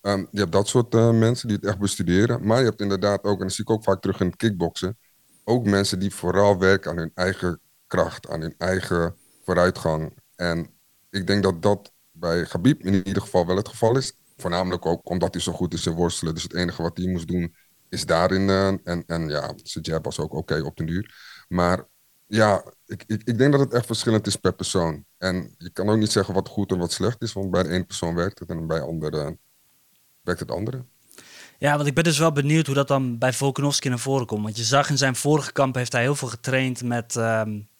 Um, 0.00 0.28
je 0.30 0.38
hebt 0.38 0.52
dat 0.52 0.68
soort 0.68 0.94
uh, 0.94 1.10
mensen 1.10 1.48
die 1.48 1.56
het 1.56 1.66
echt 1.66 1.78
bestuderen. 1.78 2.46
Maar 2.46 2.58
je 2.58 2.64
hebt 2.64 2.80
inderdaad 2.80 3.24
ook, 3.24 3.38
en 3.38 3.46
dat 3.46 3.52
zie 3.52 3.64
ik 3.64 3.70
ook 3.70 3.82
vaak 3.82 4.00
terug 4.00 4.20
in 4.20 4.26
het 4.26 4.36
kickboksen, 4.36 4.98
ook 5.44 5.64
mensen 5.64 5.98
die 5.98 6.14
vooral 6.14 6.58
werken 6.58 6.90
aan 6.90 6.96
hun 6.96 7.10
eigen 7.14 7.60
kracht, 7.86 8.28
aan 8.28 8.40
hun 8.40 8.54
eigen 8.58 9.16
vooruitgang. 9.44 10.14
En 10.36 10.70
ik 11.10 11.26
denk 11.26 11.42
dat 11.42 11.62
dat 11.62 11.92
bij 12.12 12.44
Gabib 12.44 12.82
in 12.82 13.06
ieder 13.06 13.22
geval 13.22 13.46
wel 13.46 13.56
het 13.56 13.68
geval 13.68 13.96
is. 13.96 14.12
Voornamelijk 14.36 14.86
ook 14.86 15.10
omdat 15.10 15.34
hij 15.34 15.42
zo 15.42 15.52
goed 15.52 15.74
is 15.74 15.86
in 15.86 15.92
worstelen. 15.92 16.34
Dus 16.34 16.42
het 16.42 16.54
enige 16.54 16.82
wat 16.82 16.96
hij 16.96 17.06
moest 17.06 17.28
doen 17.28 17.54
is 17.90 18.06
daarin. 18.06 18.48
Uh, 18.48 18.66
en, 18.66 19.04
en 19.06 19.28
ja, 19.28 19.52
zijn 19.62 19.84
jab 19.84 20.04
was 20.04 20.18
ook 20.18 20.34
oké 20.34 20.60
op 20.60 20.76
den 20.76 20.86
duur. 20.86 21.14
Maar 21.48 21.84
ja, 22.26 22.64
ik, 22.86 23.04
ik, 23.06 23.22
ik 23.24 23.38
denk 23.38 23.52
dat 23.52 23.60
het 23.60 23.72
echt 23.72 23.86
verschillend 23.86 24.26
is 24.26 24.36
per 24.36 24.52
persoon. 24.52 25.04
En 25.18 25.54
je 25.58 25.70
kan 25.70 25.88
ook 25.88 25.98
niet 25.98 26.12
zeggen 26.12 26.34
wat 26.34 26.48
goed 26.48 26.70
en 26.70 26.78
wat 26.78 26.92
slecht 26.92 27.22
is, 27.22 27.32
want 27.32 27.50
bij 27.50 27.62
de 27.62 27.84
persoon 27.84 28.14
werkt 28.14 28.38
het 28.38 28.50
en 28.50 28.66
bij 28.66 28.78
de 28.78 28.84
andere 28.84 29.38
werkt 30.22 30.40
het 30.40 30.50
andere. 30.50 30.84
Ja, 31.58 31.76
want 31.76 31.88
ik 31.88 31.94
ben 31.94 32.04
dus 32.04 32.18
wel 32.18 32.32
benieuwd 32.32 32.66
hoe 32.66 32.74
dat 32.74 32.88
dan 32.88 33.18
bij 33.18 33.32
Volkanovski 33.32 33.88
naar 33.88 33.98
voren 33.98 34.26
komt. 34.26 34.42
Want 34.42 34.56
je 34.56 34.62
zag 34.62 34.90
in 34.90 34.98
zijn 34.98 35.16
vorige 35.16 35.52
kamp 35.52 35.74
heeft 35.74 35.92
hij 35.92 36.02
heel 36.02 36.14
veel 36.14 36.28
getraind 36.28 36.82
met, 36.82 37.16
ik 37.78 37.79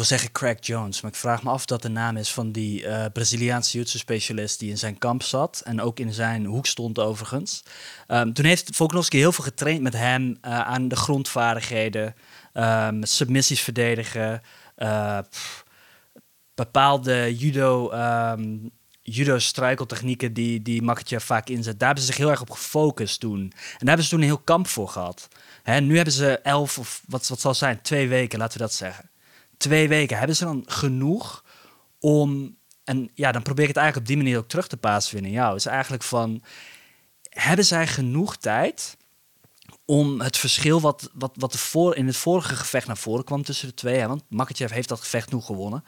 wil 0.00 0.08
zeggen 0.08 0.32
Craig 0.32 0.66
Jones, 0.66 1.00
maar 1.00 1.10
ik 1.10 1.16
vraag 1.16 1.42
me 1.42 1.50
af 1.50 1.64
dat 1.64 1.82
de 1.82 1.88
naam 1.88 2.16
is 2.16 2.32
van 2.32 2.52
die 2.52 2.82
uh, 2.82 3.04
Braziliaanse 3.12 3.72
jiu 3.72 3.86
specialist 3.86 4.58
die 4.58 4.70
in 4.70 4.78
zijn 4.78 4.98
kamp 4.98 5.22
zat 5.22 5.62
en 5.64 5.80
ook 5.80 5.98
in 5.98 6.12
zijn 6.12 6.44
hoek 6.44 6.66
stond 6.66 6.98
overigens. 6.98 7.62
Um, 8.08 8.32
toen 8.32 8.44
heeft 8.44 8.76
Volkanovski 8.76 9.18
heel 9.18 9.32
veel 9.32 9.44
getraind 9.44 9.82
met 9.82 9.92
hem 9.92 10.38
uh, 10.42 10.60
aan 10.60 10.88
de 10.88 10.96
grondvaardigheden, 10.96 12.14
um, 12.54 13.04
submissies 13.04 13.60
verdedigen, 13.60 14.42
pff, 15.30 15.64
bepaalde 16.54 17.36
judo 17.36 17.90
judo-struikeltechnieken 19.02 20.32
die, 20.32 20.62
die 20.62 20.82
Makachev 20.82 21.24
vaak 21.24 21.48
inzet. 21.48 21.78
Daar 21.78 21.88
hebben 21.88 22.06
ze 22.06 22.12
zich 22.12 22.20
heel 22.20 22.30
erg 22.30 22.40
op 22.40 22.50
gefocust 22.50 23.20
toen. 23.20 23.40
En 23.40 23.50
daar 23.50 23.88
hebben 23.88 24.04
ze 24.04 24.10
toen 24.10 24.20
een 24.20 24.24
heel 24.24 24.38
kamp 24.38 24.66
voor 24.66 24.88
gehad. 24.88 25.28
Hè, 25.62 25.80
nu 25.80 25.96
hebben 25.96 26.14
ze 26.14 26.38
elf 26.38 26.78
of 26.78 27.02
wat, 27.06 27.28
wat 27.28 27.40
zal 27.40 27.54
zijn, 27.54 27.82
twee 27.82 28.08
weken, 28.08 28.38
laten 28.38 28.58
we 28.58 28.64
dat 28.64 28.74
zeggen. 28.74 29.09
Twee 29.60 29.88
weken. 29.88 30.18
Hebben 30.18 30.36
ze 30.36 30.44
dan 30.44 30.62
genoeg 30.66 31.44
om... 31.98 32.58
En 32.84 33.10
ja, 33.14 33.32
dan 33.32 33.42
probeer 33.42 33.62
ik 33.62 33.68
het 33.68 33.78
eigenlijk 33.78 34.08
op 34.08 34.14
die 34.14 34.24
manier 34.24 34.38
ook 34.38 34.48
terug 34.48 34.66
te 34.66 34.76
passen 34.76 35.24
in 35.24 35.30
jou. 35.30 35.56
Is 35.56 35.66
eigenlijk 35.66 36.02
van... 36.02 36.42
Hebben 37.22 37.64
zij 37.64 37.86
genoeg 37.86 38.36
tijd 38.36 38.96
om 39.84 40.20
het 40.20 40.36
verschil 40.36 40.80
wat, 40.80 41.10
wat, 41.14 41.32
wat 41.34 41.56
voor, 41.56 41.96
in 41.96 42.06
het 42.06 42.16
vorige 42.16 42.54
gevecht 42.54 42.86
naar 42.86 42.96
voren 42.96 43.24
kwam 43.24 43.42
tussen 43.42 43.68
de 43.68 43.74
twee... 43.74 43.98
Hè, 43.98 44.08
want 44.08 44.22
Makachev 44.28 44.72
heeft 44.72 44.88
dat 44.88 45.00
gevecht 45.00 45.32
nu 45.32 45.40
gewonnen 45.40 45.84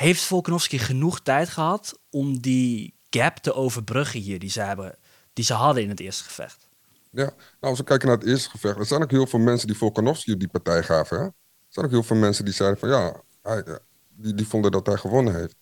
heeft 0.00 0.22
Volkanovski 0.22 0.78
genoeg 0.78 1.20
tijd 1.20 1.48
gehad 1.48 1.98
om 2.10 2.40
die 2.40 2.94
gap 3.10 3.36
te 3.36 3.54
overbruggen 3.54 4.20
hier 4.20 4.38
die 4.38 4.50
ze, 4.50 4.60
hebben, 4.60 4.96
die 5.32 5.44
ze 5.44 5.54
hadden 5.54 5.82
in 5.82 5.88
het 5.88 6.00
eerste 6.00 6.24
gevecht? 6.24 6.68
Ja, 7.10 7.24
nou, 7.24 7.34
als 7.60 7.78
we 7.78 7.84
kijken 7.84 8.08
naar 8.08 8.16
het 8.16 8.26
eerste 8.26 8.50
gevecht, 8.50 8.78
er 8.78 8.86
zijn 8.86 9.02
ook 9.02 9.10
heel 9.10 9.26
veel 9.26 9.38
mensen 9.38 9.66
die 9.66 9.76
Volkanovski 9.76 10.36
die 10.36 10.48
partij 10.48 10.82
gaven. 10.82 11.20
Hè? 11.20 11.28
Er 11.70 11.76
zijn 11.76 11.86
ook 11.86 11.92
heel 11.92 12.02
veel 12.02 12.16
mensen 12.16 12.44
die 12.44 12.54
zeiden 12.54 12.78
van 12.78 12.88
ja, 12.88 13.22
hij, 13.42 13.64
die, 14.08 14.34
die 14.34 14.46
vonden 14.46 14.70
dat 14.70 14.86
hij 14.86 14.96
gewonnen 14.96 15.34
heeft. 15.34 15.56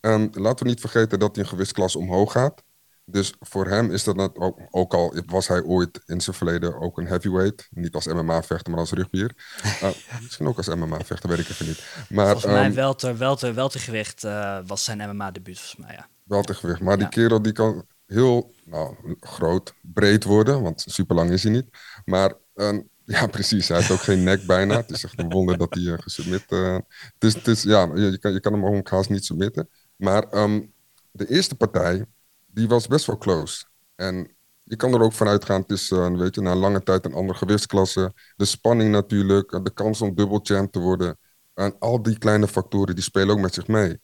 En 0.00 0.30
laten 0.32 0.64
we 0.64 0.70
niet 0.70 0.80
vergeten 0.80 1.18
dat 1.18 1.34
hij 1.34 1.44
een 1.44 1.50
gewichtsklasse 1.50 1.98
omhoog 1.98 2.32
gaat. 2.32 2.62
Dus 3.06 3.34
voor 3.40 3.66
hem 3.66 3.90
is 3.90 4.04
dat 4.04 4.38
ook, 4.38 4.60
ook 4.70 4.94
al 4.94 5.14
was 5.26 5.48
hij 5.48 5.62
ooit 5.62 6.02
in 6.06 6.20
zijn 6.20 6.36
verleden 6.36 6.80
ook 6.80 6.98
een 6.98 7.06
heavyweight. 7.06 7.68
Niet 7.70 7.94
als 7.94 8.06
MMA-vechter, 8.06 8.70
maar 8.70 8.80
als 8.80 8.92
rugbier. 8.92 9.34
Uh, 9.64 9.88
misschien 10.22 10.46
ook 10.46 10.56
als 10.56 10.68
MMA-vechter, 10.68 11.28
weet 11.28 11.38
ik 11.38 11.48
even 11.48 11.66
niet. 11.66 11.84
Maar, 12.08 12.26
volgens 12.26 12.52
mij 12.52 12.66
um, 12.66 12.74
welter, 12.74 13.18
welter, 13.18 13.54
weltergewicht 13.54 14.24
uh, 14.24 14.58
was 14.66 14.84
zijn 14.84 14.98
MMA-debuut, 14.98 15.58
volgens 15.58 15.86
mij, 15.86 15.94
ja. 15.94 16.08
Weltergewicht. 16.24 16.80
Maar 16.80 16.98
die 16.98 17.08
kerel 17.08 17.42
die 17.42 17.52
kan 17.52 17.86
heel 18.06 18.54
nou, 18.64 18.96
groot, 19.20 19.74
breed 19.80 20.24
worden, 20.24 20.62
want 20.62 20.84
super 20.86 21.16
lang 21.16 21.30
is 21.30 21.42
hij 21.42 21.52
niet. 21.52 21.68
Maar 22.04 22.32
uh, 22.54 22.78
ja, 23.04 23.26
precies. 23.26 23.68
Hij 23.68 23.76
heeft 23.76 23.90
ook 23.90 24.00
geen 24.00 24.22
nek 24.22 24.46
bijna. 24.46 24.76
Het 24.76 24.90
is 24.90 25.04
echt 25.04 25.18
een 25.18 25.30
wonder 25.30 25.58
dat 25.58 25.74
hij 25.74 25.82
uh, 25.82 25.98
gesubmit... 25.98 26.44
Uh, 26.48 26.74
het 26.74 27.24
is, 27.24 27.34
het 27.34 27.46
is, 27.46 27.62
ja, 27.62 27.90
je, 27.94 28.18
kan, 28.18 28.32
je 28.32 28.40
kan 28.40 28.52
hem 28.52 28.64
ook 28.64 28.90
haast 28.90 29.10
niet 29.10 29.24
submitten. 29.24 29.68
Maar 29.96 30.32
um, 30.32 30.72
de 31.10 31.28
eerste 31.28 31.54
partij 31.54 32.04
die 32.46 32.68
was 32.68 32.86
best 32.86 33.06
wel 33.06 33.18
close. 33.18 33.64
En 33.94 34.34
je 34.62 34.76
kan 34.76 34.94
er 34.94 35.00
ook 35.00 35.12
vanuit 35.12 35.44
gaan, 35.44 35.60
het 35.60 35.70
is 35.70 35.90
uh, 35.90 36.16
weet 36.16 36.34
je, 36.34 36.40
na 36.40 36.54
lange 36.54 36.82
tijd 36.82 37.04
een 37.04 37.14
andere 37.14 37.38
gewichtsklasse. 37.38 38.12
De 38.36 38.44
spanning 38.44 38.90
natuurlijk, 38.90 39.50
de 39.64 39.72
kans 39.74 40.00
om 40.00 40.14
dubbelchamp 40.14 40.72
te 40.72 40.78
worden. 40.78 41.18
En 41.54 41.78
al 41.78 42.02
die 42.02 42.18
kleine 42.18 42.48
factoren 42.48 42.94
die 42.94 43.04
spelen 43.04 43.34
ook 43.34 43.40
met 43.40 43.54
zich 43.54 43.66
mee. 43.66 44.00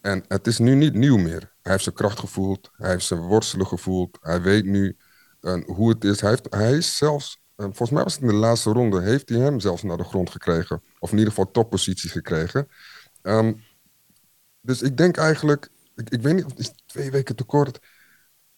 En 0.00 0.24
het 0.28 0.46
is 0.46 0.58
nu 0.58 0.74
niet 0.74 0.94
nieuw 0.94 1.16
meer. 1.16 1.52
Hij 1.62 1.72
heeft 1.72 1.84
zijn 1.84 1.94
kracht 1.94 2.18
gevoeld, 2.18 2.70
hij 2.76 2.90
heeft 2.90 3.06
zijn 3.06 3.20
worstelen 3.20 3.66
gevoeld. 3.66 4.18
Hij 4.20 4.42
weet 4.42 4.64
nu 4.64 4.96
hoe 5.66 5.88
het 5.88 6.04
is. 6.04 6.20
Hij, 6.20 6.30
heeft, 6.30 6.46
hij 6.50 6.72
is 6.72 6.96
zelfs, 6.96 7.40
volgens 7.56 7.90
mij 7.90 8.02
was 8.02 8.14
het 8.14 8.22
in 8.22 8.28
de 8.28 8.34
laatste 8.34 8.70
ronde, 8.70 9.02
heeft 9.02 9.28
hij 9.28 9.38
hem 9.38 9.60
zelfs 9.60 9.82
naar 9.82 9.96
de 9.96 10.04
grond 10.04 10.30
gekregen. 10.30 10.82
Of 10.98 11.10
in 11.10 11.18
ieder 11.18 11.32
geval 11.32 11.50
toppositie 11.50 12.10
gekregen. 12.10 12.68
Um, 13.22 13.62
dus 14.60 14.82
ik 14.82 14.96
denk 14.96 15.16
eigenlijk, 15.16 15.70
ik, 15.96 16.10
ik 16.10 16.20
weet 16.20 16.34
niet, 16.34 16.44
of 16.44 16.50
het 16.50 16.60
is 16.60 16.72
twee 16.86 17.10
weken 17.10 17.36
te 17.36 17.44
kort 17.44 17.80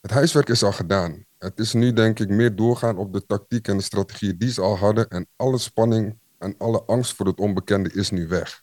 het 0.07 0.15
huiswerk 0.15 0.49
is 0.49 0.62
al 0.62 0.73
gedaan. 0.73 1.25
Het 1.38 1.59
is 1.59 1.73
nu 1.73 1.93
denk 1.93 2.19
ik 2.19 2.29
meer 2.29 2.57
doorgaan 2.57 2.97
op 2.97 3.12
de 3.12 3.26
tactiek 3.26 3.69
en 3.69 3.76
de 3.76 3.83
strategie 3.83 4.37
die 4.37 4.53
ze 4.53 4.61
al 4.61 4.76
hadden. 4.76 5.09
En 5.09 5.26
alle 5.37 5.59
spanning 5.59 6.19
en 6.38 6.55
alle 6.59 6.83
angst 6.83 7.15
voor 7.15 7.26
het 7.26 7.38
onbekende 7.38 7.93
is 7.93 8.11
nu 8.11 8.29
weg. 8.29 8.62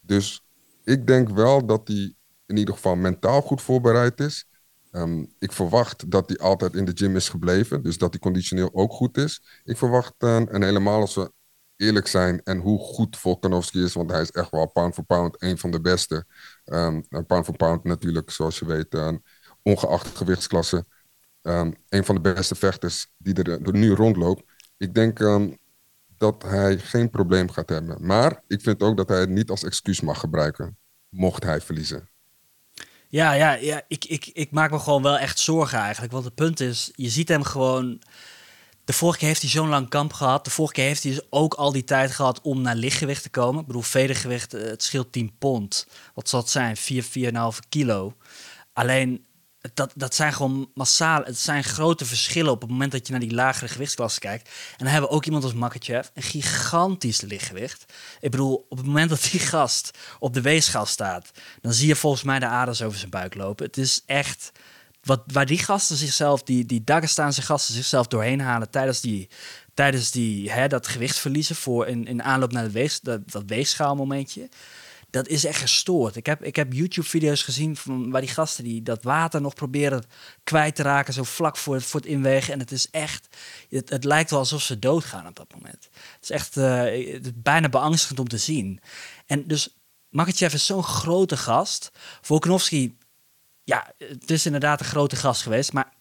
Dus 0.00 0.44
ik 0.84 1.06
denk 1.06 1.28
wel 1.28 1.66
dat 1.66 1.88
hij 1.88 2.14
in 2.46 2.56
ieder 2.56 2.74
geval 2.74 2.96
mentaal 2.96 3.42
goed 3.42 3.62
voorbereid 3.62 4.20
is. 4.20 4.48
Ehm, 4.96 5.24
ik 5.38 5.52
verwacht 5.52 6.10
dat 6.10 6.28
hij 6.28 6.38
altijd 6.38 6.74
in 6.74 6.84
de 6.84 6.92
gym 6.94 7.16
is 7.16 7.28
gebleven. 7.28 7.82
Dus 7.82 7.98
dat 7.98 8.10
hij 8.10 8.18
conditioneel 8.20 8.70
ook 8.72 8.92
goed 8.92 9.16
is. 9.16 9.42
Ik 9.64 9.76
verwacht, 9.76 10.14
uh, 10.18 10.36
en 10.36 10.62
helemaal 10.62 11.00
als 11.00 11.14
we 11.14 11.32
eerlijk 11.76 12.06
zijn 12.06 12.42
en 12.42 12.58
hoe 12.58 12.78
goed 12.78 13.16
Volkanovski 13.16 13.82
is, 13.82 13.94
want 13.94 14.10
hij 14.10 14.20
is 14.20 14.30
echt 14.30 14.50
wel 14.50 14.66
pound 14.66 14.94
for 14.94 15.04
pound 15.04 15.42
een 15.42 15.58
van 15.58 15.70
de 15.70 15.80
beste. 15.80 16.26
Um, 16.64 17.06
pound 17.26 17.44
for 17.44 17.56
pound 17.56 17.84
natuurlijk, 17.84 18.30
zoals 18.30 18.58
je 18.58 18.66
weet, 18.66 18.94
uh, 18.94 19.12
ongeacht 19.62 20.16
gewichtsklasse. 20.16 20.86
Um, 21.42 21.74
een 21.88 22.04
van 22.04 22.14
de 22.14 22.20
beste 22.20 22.54
vechters 22.54 23.10
die 23.18 23.34
er, 23.34 23.62
er 23.62 23.72
nu 23.72 23.94
rondloopt. 23.94 24.42
Ik 24.76 24.94
denk 24.94 25.18
dat 26.16 26.42
hij 26.42 26.78
geen 26.78 27.10
probleem 27.10 27.50
gaat 27.50 27.68
hebben. 27.68 28.06
Maar 28.06 28.42
ik 28.46 28.60
vind 28.60 28.82
ook 28.82 28.96
dat 28.96 29.08
hij 29.08 29.20
het 29.20 29.30
niet 29.30 29.50
als 29.50 29.64
excuus 29.64 30.00
mag 30.00 30.20
gebruiken, 30.20 30.78
mocht 31.08 31.42
hij 31.42 31.60
verliezen. 31.60 32.08
Ja, 33.08 33.32
ja, 33.32 33.52
ja 33.52 33.82
ik, 33.88 34.04
ik, 34.04 34.30
ik 34.32 34.50
maak 34.50 34.70
me 34.70 34.78
gewoon 34.78 35.02
wel 35.02 35.18
echt 35.18 35.38
zorgen 35.38 35.78
eigenlijk. 35.78 36.12
Want 36.12 36.24
het 36.24 36.34
punt 36.34 36.60
is, 36.60 36.90
je 36.94 37.08
ziet 37.08 37.28
hem 37.28 37.42
gewoon 37.42 38.00
de 38.86 38.92
vorige 38.92 39.18
keer 39.18 39.28
heeft 39.28 39.40
hij 39.40 39.50
zo'n 39.50 39.68
lang 39.68 39.88
kamp 39.88 40.12
gehad. 40.12 40.44
De 40.44 40.50
vorige 40.50 40.74
keer 40.74 40.84
heeft 40.84 41.02
hij 41.02 41.12
dus 41.12 41.26
ook 41.30 41.54
al 41.54 41.72
die 41.72 41.84
tijd 41.84 42.10
gehad 42.10 42.40
om 42.40 42.60
naar 42.60 42.74
lichtgewicht 42.74 43.22
te 43.22 43.30
komen. 43.30 43.60
Ik 43.60 43.66
bedoel, 43.66 43.82
vedergewicht, 43.82 44.54
eh, 44.54 44.62
het 44.62 44.82
scheelt 44.82 45.12
10 45.12 45.34
pond. 45.38 45.86
Wat 46.14 46.28
zal 46.28 46.40
het 46.40 46.50
zijn? 46.50 46.76
4, 46.76 47.02
4,5 47.02 47.60
kilo. 47.68 48.16
Alleen, 48.72 49.26
dat, 49.74 49.92
dat 49.94 50.14
zijn 50.14 50.32
gewoon 50.32 50.70
massaal, 50.74 51.22
het 51.24 51.38
zijn 51.38 51.64
grote 51.64 52.04
verschillen 52.04 52.52
op 52.52 52.60
het 52.60 52.70
moment 52.70 52.92
dat 52.92 53.06
je 53.06 53.12
naar 53.12 53.20
die 53.20 53.34
lagere 53.34 53.68
gewichtsklasse 53.68 54.20
kijkt. 54.20 54.48
En 54.48 54.84
dan 54.84 54.88
hebben 54.88 55.10
we 55.10 55.16
ook 55.16 55.24
iemand 55.24 55.44
als 55.44 55.54
Makachev, 55.54 56.08
een 56.14 56.22
gigantisch 56.22 57.20
lichtgewicht. 57.20 57.84
Ik 58.20 58.30
bedoel, 58.30 58.66
op 58.68 58.76
het 58.76 58.86
moment 58.86 59.10
dat 59.10 59.28
die 59.30 59.40
gast 59.40 59.90
op 60.18 60.34
de 60.34 60.40
weegschaal 60.40 60.86
staat, 60.86 61.30
dan 61.60 61.72
zie 61.72 61.86
je 61.86 61.96
volgens 61.96 62.22
mij 62.22 62.38
de 62.38 62.46
aders 62.46 62.82
over 62.82 62.98
zijn 62.98 63.10
buik 63.10 63.34
lopen. 63.34 63.66
Het 63.66 63.76
is 63.76 64.02
echt 64.06 64.52
wat, 65.02 65.22
waar 65.26 65.46
die 65.46 65.58
gasten 65.58 65.96
zichzelf, 65.96 66.42
die, 66.42 66.66
die 66.66 66.84
Dagestaanse 66.84 67.42
gasten 67.42 67.74
zichzelf 67.74 68.06
doorheen 68.06 68.40
halen 68.40 68.70
tijdens, 68.70 69.00
die, 69.00 69.28
tijdens 69.74 70.10
die, 70.10 70.50
hè, 70.50 70.68
dat 70.68 70.86
gewicht 70.86 71.18
verliezen 71.18 71.56
voor 71.56 71.86
in, 71.86 72.06
in 72.06 72.22
aanloop 72.22 72.52
naar 72.52 72.62
het 72.62 72.72
weeg, 72.72 73.00
dat, 73.00 73.32
dat 73.32 73.42
weegschaalmomentje. 73.46 74.48
Dat 75.16 75.28
is 75.28 75.44
echt 75.44 75.60
gestoord. 75.60 76.16
Ik 76.16 76.26
heb, 76.26 76.44
ik 76.44 76.56
heb 76.56 76.72
YouTube-video's 76.72 77.42
gezien 77.42 77.76
van 77.76 78.10
waar 78.10 78.20
die 78.20 78.30
gasten 78.30 78.64
die 78.64 78.82
dat 78.82 79.02
water 79.02 79.40
nog 79.40 79.54
proberen 79.54 80.04
kwijt 80.44 80.74
te 80.74 80.82
raken, 80.82 81.12
zo 81.12 81.22
vlak 81.22 81.56
voor 81.56 81.74
het, 81.74 81.84
voor 81.84 82.00
het 82.00 82.08
inwegen. 82.08 82.52
En 82.52 82.58
het 82.58 82.72
is 82.72 82.90
echt, 82.90 83.28
het, 83.68 83.88
het 83.90 84.04
lijkt 84.04 84.30
wel 84.30 84.38
alsof 84.38 84.62
ze 84.62 84.78
doodgaan 84.78 85.26
op 85.26 85.36
dat 85.36 85.54
moment. 85.54 85.88
Het 85.92 86.22
is 86.22 86.30
echt 86.30 86.56
is 86.56 87.30
bijna 87.34 87.68
beangstigend 87.68 88.18
om 88.18 88.28
te 88.28 88.38
zien. 88.38 88.80
En 89.26 89.46
dus 89.46 89.76
Makachev 90.08 90.54
is 90.54 90.66
zo'n 90.66 90.84
grote 90.84 91.36
gast. 91.36 91.90
Volkanovski 92.20 92.96
ja, 93.64 93.92
het 93.98 94.30
is 94.30 94.46
inderdaad 94.46 94.80
een 94.80 94.86
grote 94.86 95.16
gast 95.16 95.42
geweest, 95.42 95.72
maar 95.72 95.92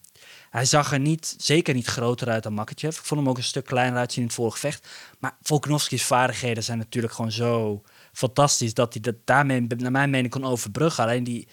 hij 0.50 0.66
zag 0.66 0.92
er 0.92 1.00
niet, 1.00 1.36
zeker 1.38 1.74
niet 1.74 1.88
groter 1.88 2.30
uit 2.30 2.44
dan 2.44 2.54
Makachev. 2.54 2.98
Ik 2.98 3.06
vond 3.06 3.20
hem 3.20 3.30
ook 3.30 3.38
een 3.38 3.44
stuk 3.44 3.66
kleiner 3.66 4.00
uitzien 4.00 4.22
in 4.22 4.28
het 4.28 4.36
vorige 4.36 4.58
vecht. 4.58 4.88
Maar 5.20 5.38
Volkanovski's 5.42 6.04
vaardigheden 6.04 6.64
zijn 6.64 6.78
natuurlijk 6.78 7.14
gewoon 7.14 7.32
zo 7.32 7.82
fantastisch 8.16 8.74
dat 8.74 8.94
hij 8.94 9.02
dat 9.02 9.16
daarmee, 9.26 9.62
naar 9.62 9.92
mijn 9.92 10.10
mening, 10.10 10.32
kon 10.32 10.46
overbruggen. 10.46 11.04
Alleen 11.04 11.24
die 11.24 11.48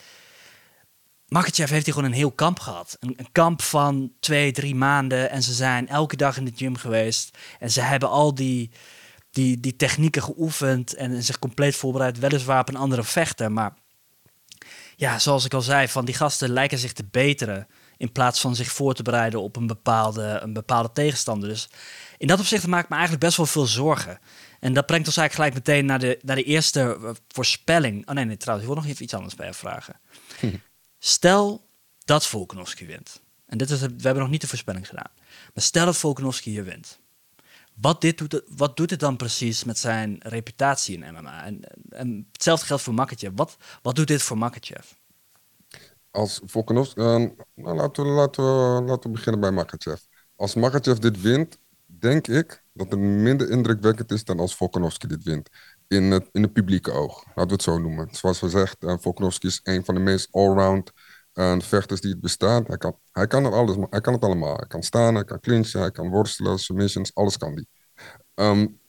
Makachev 1.29 1.71
heeft 1.71 1.85
hij 1.85 1.95
gewoon 1.95 2.09
een 2.11 2.17
heel 2.17 2.33
kamp 2.33 2.61
gehad. 2.61 2.97
Een, 3.01 3.15
een, 3.17 3.33
kamp 3.33 3.63
van 3.63 4.13
twee, 4.21 4.53
drie 4.53 4.75
maanden. 4.75 5.31
En 5.31 5.43
ze 5.43 5.53
zijn 5.53 5.89
elke 5.89 6.17
dag 6.17 6.37
in 6.37 6.45
de 6.45 6.53
gym 6.55 6.77
geweest. 6.77 7.39
En 7.59 7.71
ze 7.71 7.81
hebben 7.81 8.09
al 8.09 8.35
die, 8.35 8.71
die, 9.31 9.61
die 9.61 9.77
technieken 9.77 10.23
geoefend 10.23 10.95
en 10.95 11.23
zich 11.23 11.39
compleet 11.39 11.77
voorbereid. 11.77 12.19
Weliswaar 12.19 12.61
op 12.61 12.69
een 12.69 12.77
andere 12.77 13.05
vechter, 13.05 13.53
maar 13.53 13.77
ja, 14.97 15.19
zoals 15.19 15.45
ik 15.45 15.55
al 15.55 15.63
zei, 15.63 15.89
van 15.89 16.05
die 16.05 16.15
gasten 16.15 16.51
lijken 16.51 16.79
zich 16.79 16.93
te 16.93 17.05
beteren. 17.11 17.67
In 17.97 18.13
plaats 18.13 18.41
van 18.41 18.55
zich 18.55 18.73
voor 18.73 18.95
te 18.95 19.03
bereiden 19.03 19.41
op 19.41 19.57
een 19.57 19.67
bepaalde, 19.67 20.39
een 20.43 20.53
bepaalde 20.53 20.93
tegenstander. 20.93 21.49
Dus 21.49 21.69
in 22.19 22.27
dat 22.27 22.39
opzicht 22.39 22.67
maakt 22.67 22.89
me 22.89 22.95
eigenlijk 22.95 23.25
best 23.25 23.37
wel 23.37 23.47
veel 23.47 23.67
zorgen. 23.67 24.19
En 24.63 24.73
dat 24.73 24.87
brengt 24.87 25.07
ons 25.07 25.17
eigenlijk 25.17 25.51
gelijk 25.51 25.67
meteen 25.67 25.87
naar 25.87 25.99
de, 25.99 26.19
naar 26.23 26.37
de 26.37 26.43
eerste 26.43 26.81
eh, 26.81 27.11
voorspelling. 27.29 28.09
Oh 28.09 28.15
nee, 28.15 28.25
nee, 28.25 28.37
trouwens, 28.37 28.69
ik 28.69 28.75
wil 28.75 28.83
nog 28.83 28.93
even 28.93 29.05
iets 29.05 29.15
anders 29.15 29.35
bij 29.35 29.47
je 29.47 29.55
vragen. 29.55 30.01
Stel 30.99 31.67
dat 32.05 32.27
Volkanovski 32.27 32.87
wint. 32.87 33.21
En 33.47 33.59
dit 33.59 33.71
is, 33.71 33.81
we 33.81 33.87
hebben 33.87 34.23
nog 34.23 34.31
niet 34.31 34.41
de 34.41 34.49
voorspelling 34.49 34.89
gedaan. 34.89 35.11
Maar 35.55 35.65
stel 35.65 35.85
dat 35.85 35.97
Volkanovski 35.97 36.51
hier 36.51 36.65
wint. 36.65 36.99
Wat, 37.75 38.01
dit 38.01 38.19
doet, 38.19 38.43
wat 38.49 38.77
doet 38.77 38.91
het 38.91 39.01
dan 39.01 39.17
precies 39.17 39.65
met 39.65 39.79
zijn 39.79 40.17
reputatie 40.19 40.99
in 40.99 41.15
MMA? 41.15 41.45
En, 41.45 41.61
en 41.89 42.29
hetzelfde 42.33 42.67
geldt 42.67 42.83
voor 42.83 42.95
Makachev. 42.95 43.33
Wat, 43.35 43.57
wat 43.83 43.95
doet 43.95 44.07
dit 44.07 44.23
voor 44.23 44.39
Makachev? 44.39 44.91
Als 46.11 46.41
Volkanovski... 46.45 47.01
Uh, 47.01 47.07
nou, 47.55 47.77
laten, 47.77 48.05
we, 48.05 48.11
laten, 48.11 48.45
we, 48.45 48.83
laten 48.83 49.11
we 49.11 49.17
beginnen 49.17 49.41
bij 49.41 49.51
Makachev. 49.51 50.01
Als 50.37 50.55
Makachev 50.55 50.99
dit 50.99 51.21
wint, 51.21 51.59
denk 51.99 52.27
ik 52.27 52.63
dat 52.73 52.91
het 52.91 53.01
minder 53.01 53.51
indrukwekkend 53.51 54.13
is 54.13 54.25
dan 54.25 54.39
als 54.39 54.57
Volkanovski 54.57 55.07
dit 55.07 55.23
wint. 55.23 55.49
In 55.89 56.11
het, 56.11 56.29
in 56.33 56.43
het 56.43 56.53
publieke 56.53 56.91
oog, 56.91 57.25
laten 57.27 57.47
we 57.47 57.53
het 57.53 57.63
zo 57.63 57.79
noemen. 57.79 58.09
Zoals 58.15 58.41
we 58.41 58.49
zegt, 58.49 58.85
uh, 58.85 58.95
Volkanovski 58.99 59.47
is 59.47 59.61
een 59.63 59.85
van 59.85 59.95
de 59.95 60.01
meest 60.01 60.29
allround 60.31 60.91
uh, 61.35 61.61
vechters 61.61 62.01
die 62.01 62.11
het 62.11 62.21
bestaan. 62.21 62.65
Hij 62.67 62.77
kan, 62.77 62.99
hij 63.13 63.27
kan 63.27 63.45
het 63.45 63.53
alles, 63.53 63.77
hij 63.91 64.01
kan 64.01 64.13
het 64.13 64.25
allemaal. 64.25 64.57
Hij 64.57 64.67
kan 64.67 64.83
staan, 64.83 65.15
hij 65.15 65.25
kan 65.25 65.41
clinchen, 65.41 65.81
hij 65.81 65.91
kan 65.91 66.09
worstelen, 66.09 66.59
submissions, 66.59 67.15
alles 67.15 67.37
kan 67.37 67.53
hij. 67.53 67.67
Um, 68.35 68.81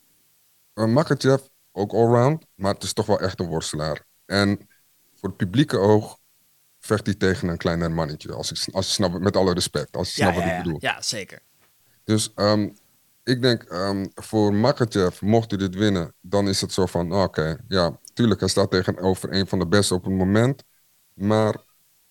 Makachev, 0.74 1.42
ook 1.72 1.94
allround, 1.94 2.46
maar 2.56 2.74
het 2.74 2.84
is 2.84 2.94
toch 2.94 3.06
wel 3.06 3.20
echt 3.20 3.40
een 3.40 3.48
worstelaar. 3.48 4.06
En 4.26 4.68
voor 5.16 5.30
het 5.30 5.38
publieke 5.38 5.78
oog 5.78 6.18
vecht 6.80 7.06
hij 7.06 7.16
tegen 7.16 7.48
een 7.48 7.58
kleiner 7.58 7.92
mannetje. 7.92 8.34
Als, 8.34 8.52
ik, 8.52 8.74
als 8.74 8.88
je 8.88 8.94
snapt, 8.94 9.20
met 9.20 9.38
alle 9.38 9.54
respect, 9.54 9.98
als 9.98 10.16
je 10.16 10.22
ja, 10.22 10.32
snapt 10.32 10.46
ja, 10.46 10.50
wat 10.50 10.58
ik 10.58 10.64
bedoel. 10.64 10.82
Ja, 10.82 11.02
zeker. 11.02 11.42
Dus 12.04 12.32
um, 12.36 12.76
ik 13.24 13.42
denk, 13.42 13.72
um, 13.72 14.12
voor 14.14 14.54
Makachev, 14.54 15.22
mocht 15.22 15.50
hij 15.50 15.60
dit 15.60 15.76
winnen, 15.76 16.14
dan 16.22 16.48
is 16.48 16.62
het 16.62 16.72
zo 16.72 16.86
van, 16.86 17.14
oké, 17.14 17.58
ja, 17.68 18.00
tuurlijk, 18.14 18.40
hij 18.40 18.50
staat 18.50 18.72
tegenover 18.72 19.34
een 19.34 19.48
van 19.48 19.60
de 19.60 19.68
beste 19.68 19.94
op 19.94 20.04
het 20.04 20.14
moment. 20.14 20.64
Maar 21.14 21.56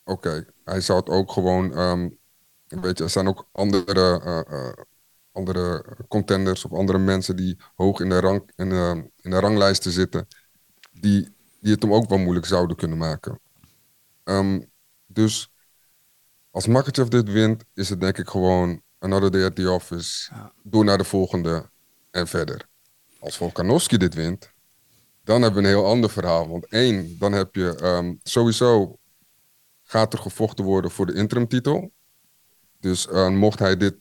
oké, 0.05 0.47
hij 0.65 0.81
zou 0.81 0.99
het 0.99 1.09
ook 1.09 1.33
gewoon, 1.33 1.79
um, 1.79 2.19
weet 2.67 2.99
je, 2.99 3.05
er 3.05 3.11
zijn 3.11 3.29
ook 3.29 3.49
andere, 3.53 4.21
uh, 4.25 4.59
uh, 4.59 4.73
andere 5.33 5.85
contenders 6.09 6.65
of 6.65 6.73
andere 6.73 6.99
mensen 6.99 7.37
die 7.37 7.57
hoog 7.75 8.01
in 8.01 8.09
de, 8.09 8.21
rang, 8.21 8.51
in 8.57 8.71
in 9.21 9.31
de 9.31 9.41
ranglijsten 9.41 9.93
zitten, 9.93 10.27
die, 10.93 11.37
die 11.61 11.73
het 11.73 11.83
hem 11.83 11.95
ook 11.95 12.09
wel 12.09 12.19
moeilijk 12.19 12.47
zouden 12.47 12.77
kunnen 12.77 12.99
maken. 12.99 13.41
Um, 14.25 14.71
dus 15.07 15.53
als 16.51 16.67
Makachev 16.67 17.09
dit 17.09 17.33
wint, 17.33 17.65
is 17.75 17.89
het 17.89 18.01
denk 18.01 18.19
ik 18.19 18.29
gewoon 18.29 18.83
another 19.03 19.31
day 19.31 19.45
at 19.45 19.55
the 19.55 19.71
office, 19.71 20.31
ja. 20.35 20.53
door 20.63 20.85
naar 20.85 20.99
de 20.99 21.05
volgende 21.05 21.71
en 22.11 22.27
verder. 22.27 22.69
Als 23.19 23.37
Volkanovski 23.37 23.97
dit 23.97 24.15
wint, 24.15 24.51
dan 25.25 25.43
hebben 25.43 25.63
we 25.63 25.69
een 25.69 25.75
heel 25.75 25.87
ander 25.87 26.11
verhaal. 26.11 26.49
Want 26.49 26.67
één, 26.67 27.17
dan 27.19 27.33
heb 27.33 27.55
je 27.55 27.85
um, 27.85 28.21
sowieso 28.23 28.99
gaat 29.83 30.13
er 30.13 30.19
gevochten 30.19 30.65
worden 30.65 30.91
voor 30.91 31.07
de 31.07 31.15
interimtitel. 31.15 31.93
Dus 32.81 33.07
uh, 33.07 33.29
mocht 33.29 33.59
hij 33.59 33.77
dit 33.77 33.97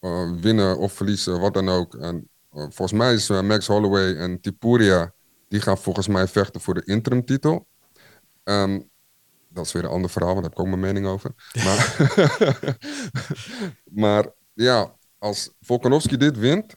uh, 0.00 0.32
winnen 0.40 0.78
of 0.78 0.92
verliezen, 0.92 1.40
wat 1.40 1.54
dan 1.54 1.68
ook. 1.68 1.94
En, 1.94 2.28
uh, 2.52 2.62
volgens 2.62 2.92
mij 2.92 3.14
is 3.14 3.28
Max 3.28 3.66
Holloway 3.66 4.16
en 4.16 4.40
Tipuria, 4.40 5.12
die 5.48 5.60
gaan 5.60 5.78
volgens 5.78 6.08
mij 6.08 6.28
vechten 6.28 6.60
voor 6.60 6.74
de 6.74 6.84
interimtitel. 6.84 7.66
Um, 8.44 8.90
dat 9.48 9.66
is 9.66 9.72
weer 9.72 9.84
een 9.84 9.90
ander 9.90 10.10
verhaal, 10.10 10.34
want 10.34 10.44
daar 10.44 10.50
heb 10.50 10.60
ik 10.60 10.66
ook 10.66 10.78
mijn 10.78 10.92
mening 10.92 11.06
over. 11.06 11.34
Maar, 11.64 11.96
maar 14.04 14.32
ja, 14.52 14.96
als 15.18 15.50
Volkanovski 15.60 16.16
dit 16.16 16.38
wint, 16.38 16.76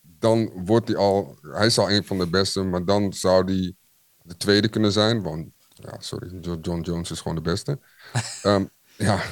dan 0.00 0.64
wordt 0.64 0.88
hij 0.88 0.96
al, 0.96 1.38
hij 1.42 1.66
is 1.66 1.78
al 1.78 1.90
een 1.90 2.04
van 2.04 2.18
de 2.18 2.28
beste, 2.28 2.62
maar 2.62 2.84
dan 2.84 3.12
zou 3.12 3.44
hij 3.44 3.74
de 4.22 4.36
tweede 4.36 4.68
kunnen 4.68 4.92
zijn, 4.92 5.22
want 5.22 5.48
ja, 5.68 5.96
sorry, 5.98 6.38
John 6.40 6.80
Jones 6.80 7.10
is 7.10 7.20
gewoon 7.20 7.36
de 7.36 7.50
beste. 7.50 7.78
um, 8.44 8.70
ja, 8.96 9.22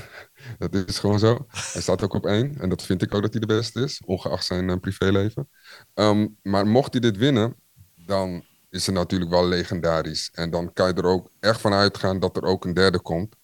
dat 0.59 0.75
is 0.75 0.99
gewoon 0.99 1.19
zo. 1.19 1.47
Hij 1.49 1.83
staat 1.83 2.03
ook 2.03 2.15
op 2.15 2.27
één. 2.27 2.61
En 2.61 2.69
dat 2.69 2.83
vind 2.83 3.03
ik 3.03 3.15
ook 3.15 3.23
dat 3.23 3.33
hij 3.33 3.41
de 3.41 3.47
beste 3.47 3.81
is, 3.81 4.03
ongeacht 4.05 4.45
zijn 4.45 4.69
uh, 4.69 4.77
privéleven. 4.77 5.49
Um, 5.95 6.39
maar 6.43 6.67
mocht 6.67 6.93
hij 6.93 7.01
dit 7.01 7.17
winnen, 7.17 7.57
dan 7.95 8.45
is 8.71 8.87
het 8.87 8.95
natuurlijk 8.95 9.31
wel 9.31 9.47
legendarisch. 9.47 10.31
En 10.33 10.51
dan 10.51 10.73
kan 10.73 10.87
je 10.87 10.95
er 10.95 11.05
ook 11.05 11.31
echt 11.41 11.61
van 11.61 11.73
uitgaan 11.73 12.21
dat 12.21 12.37
er 12.37 12.43
ook 12.43 12.65
een 12.65 12.75
derde 12.75 13.01
komt. 13.01 13.37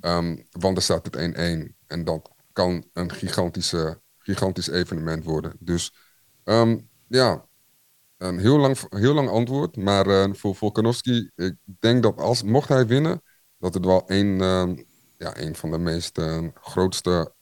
Um, 0.00 0.46
want 0.50 0.76
er 0.76 0.82
staat 0.82 1.04
het 1.04 1.16
1-1. 1.16 1.74
En 1.86 2.04
dat 2.04 2.30
kan 2.52 2.84
een 2.92 3.12
gigantische, 3.12 4.00
gigantisch 4.18 4.68
evenement 4.68 5.24
worden. 5.24 5.56
Dus 5.58 5.94
ja, 7.06 7.48
een 8.16 8.38
heel 8.38 8.58
lang, 8.58 8.78
heel 8.88 9.14
lang 9.14 9.28
antwoord, 9.28 9.76
maar 9.76 10.06
uh, 10.06 10.24
voor 10.32 10.54
Volkanovski, 10.54 11.30
ik 11.34 11.54
denk 11.64 12.02
dat 12.02 12.16
als, 12.16 12.42
mocht 12.42 12.68
hij 12.68 12.86
winnen, 12.86 13.22
dat 13.58 13.74
het 13.74 13.84
wel 13.84 14.08
één, 14.08 14.26
uh, 14.26 14.76
ja, 15.18 15.36
een 15.36 15.56
van 15.56 15.70
de 15.70 15.78
meest 15.78 16.18
eh, 16.18 16.44
grootste, 16.54 17.32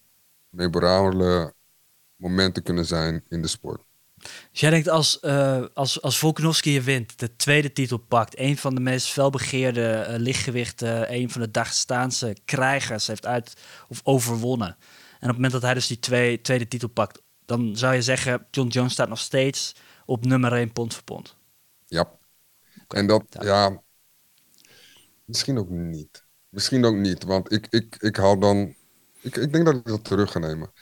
memorabele 0.49 1.54
momenten 2.16 2.62
kunnen 2.62 2.87
zijn 2.87 3.25
in 3.28 3.42
de 3.42 3.49
sport. 3.49 3.88
Dus 4.50 4.61
jij 4.61 4.70
denkt 4.70 4.88
als, 4.88 5.18
uh, 5.23 5.64
als, 5.75 6.02
als 6.02 6.18
Volkanovski 6.18 6.73
je 6.73 6.82
wint, 6.82 7.18
de 7.18 7.37
tweede 7.37 7.73
titel 7.73 7.99
pakt, 7.99 8.38
een 8.38 8.56
van 8.56 8.75
de 8.75 8.80
meest 8.80 9.06
felbegeerde 9.06 10.06
uh, 10.08 10.14
lichtgewichten, 10.16 11.14
een 11.14 11.30
van 11.30 11.40
de 11.40 11.50
Dagestaanse 11.50 12.37
krijgers 12.44 13.06
heeft 13.06 13.26
uit 13.26 13.54
of 13.88 14.00
overwonnen. 14.04 14.68
En 14.68 14.75
op 15.14 15.20
het 15.20 15.35
moment 15.35 15.52
dat 15.52 15.62
hij 15.62 15.75
dus 15.75 15.87
die 15.87 15.99
twee, 15.99 16.40
tweede 16.40 16.68
titel 16.68 16.88
pakt, 16.88 17.23
dan 17.47 17.76
zou 17.76 17.94
je 17.94 18.02
zeggen, 18.02 18.47
John 18.50 18.68
Jones 18.68 18.92
staat 18.92 19.08
nog 19.08 19.18
steeds 19.18 19.75
op 20.06 20.25
nummer 20.25 20.52
1 20.52 20.73
pond 20.73 20.94
voor 20.94 21.04
pond. 21.04 21.37
Ja. 21.87 22.16
En 22.88 23.06
dat, 23.06 23.25
ja, 23.40 23.82
misschien 25.25 25.58
ook 25.58 25.68
niet. 25.68 26.25
Misschien 26.49 26.85
ook 26.85 26.94
niet, 26.94 27.25
want 27.25 27.52
ik, 27.52 27.66
ik, 27.70 27.97
ik 27.99 28.16
haal 28.16 28.38
dan, 28.38 28.75
ik, 29.20 29.37
ik 29.37 29.52
denk 29.52 29.64
dat 29.64 29.75
ik 29.75 29.85
dat 29.85 30.04
terug 30.04 30.32
ga 30.32 30.38
nemen. 30.38 30.73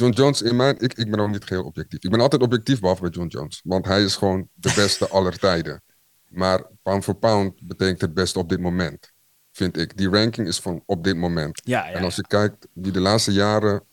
John 0.00 0.12
Jones, 0.12 0.42
in 0.42 0.56
mijn, 0.56 0.78
ik, 0.78 0.94
ik 0.94 1.10
ben 1.10 1.20
ook 1.20 1.30
niet 1.30 1.48
heel 1.48 1.64
objectief. 1.64 2.02
Ik 2.02 2.10
ben 2.10 2.20
altijd 2.20 2.42
objectief, 2.42 2.80
behalve 2.80 3.02
bij 3.02 3.10
John 3.10 3.26
Jones. 3.28 3.60
Want 3.64 3.86
hij 3.86 4.02
is 4.02 4.16
gewoon 4.16 4.48
de 4.54 4.72
beste 4.82 5.08
aller 5.08 5.38
tijden. 5.38 5.82
Maar 6.28 6.66
pound 6.82 7.04
for 7.04 7.14
pound 7.14 7.66
betekent 7.66 8.00
het 8.00 8.14
beste 8.14 8.38
op 8.38 8.48
dit 8.48 8.60
moment. 8.60 9.12
Vind 9.52 9.76
ik. 9.76 9.96
Die 9.96 10.08
ranking 10.08 10.46
is 10.48 10.60
van 10.60 10.82
op 10.86 11.04
dit 11.04 11.16
moment. 11.16 11.60
Ja, 11.64 11.88
ja, 11.88 11.92
en 11.92 12.04
als 12.04 12.16
je 12.16 12.26
kijkt 12.26 12.66
wie 12.72 12.92
de 12.92 13.00
laatste 13.00 13.32
jaren 13.32 13.84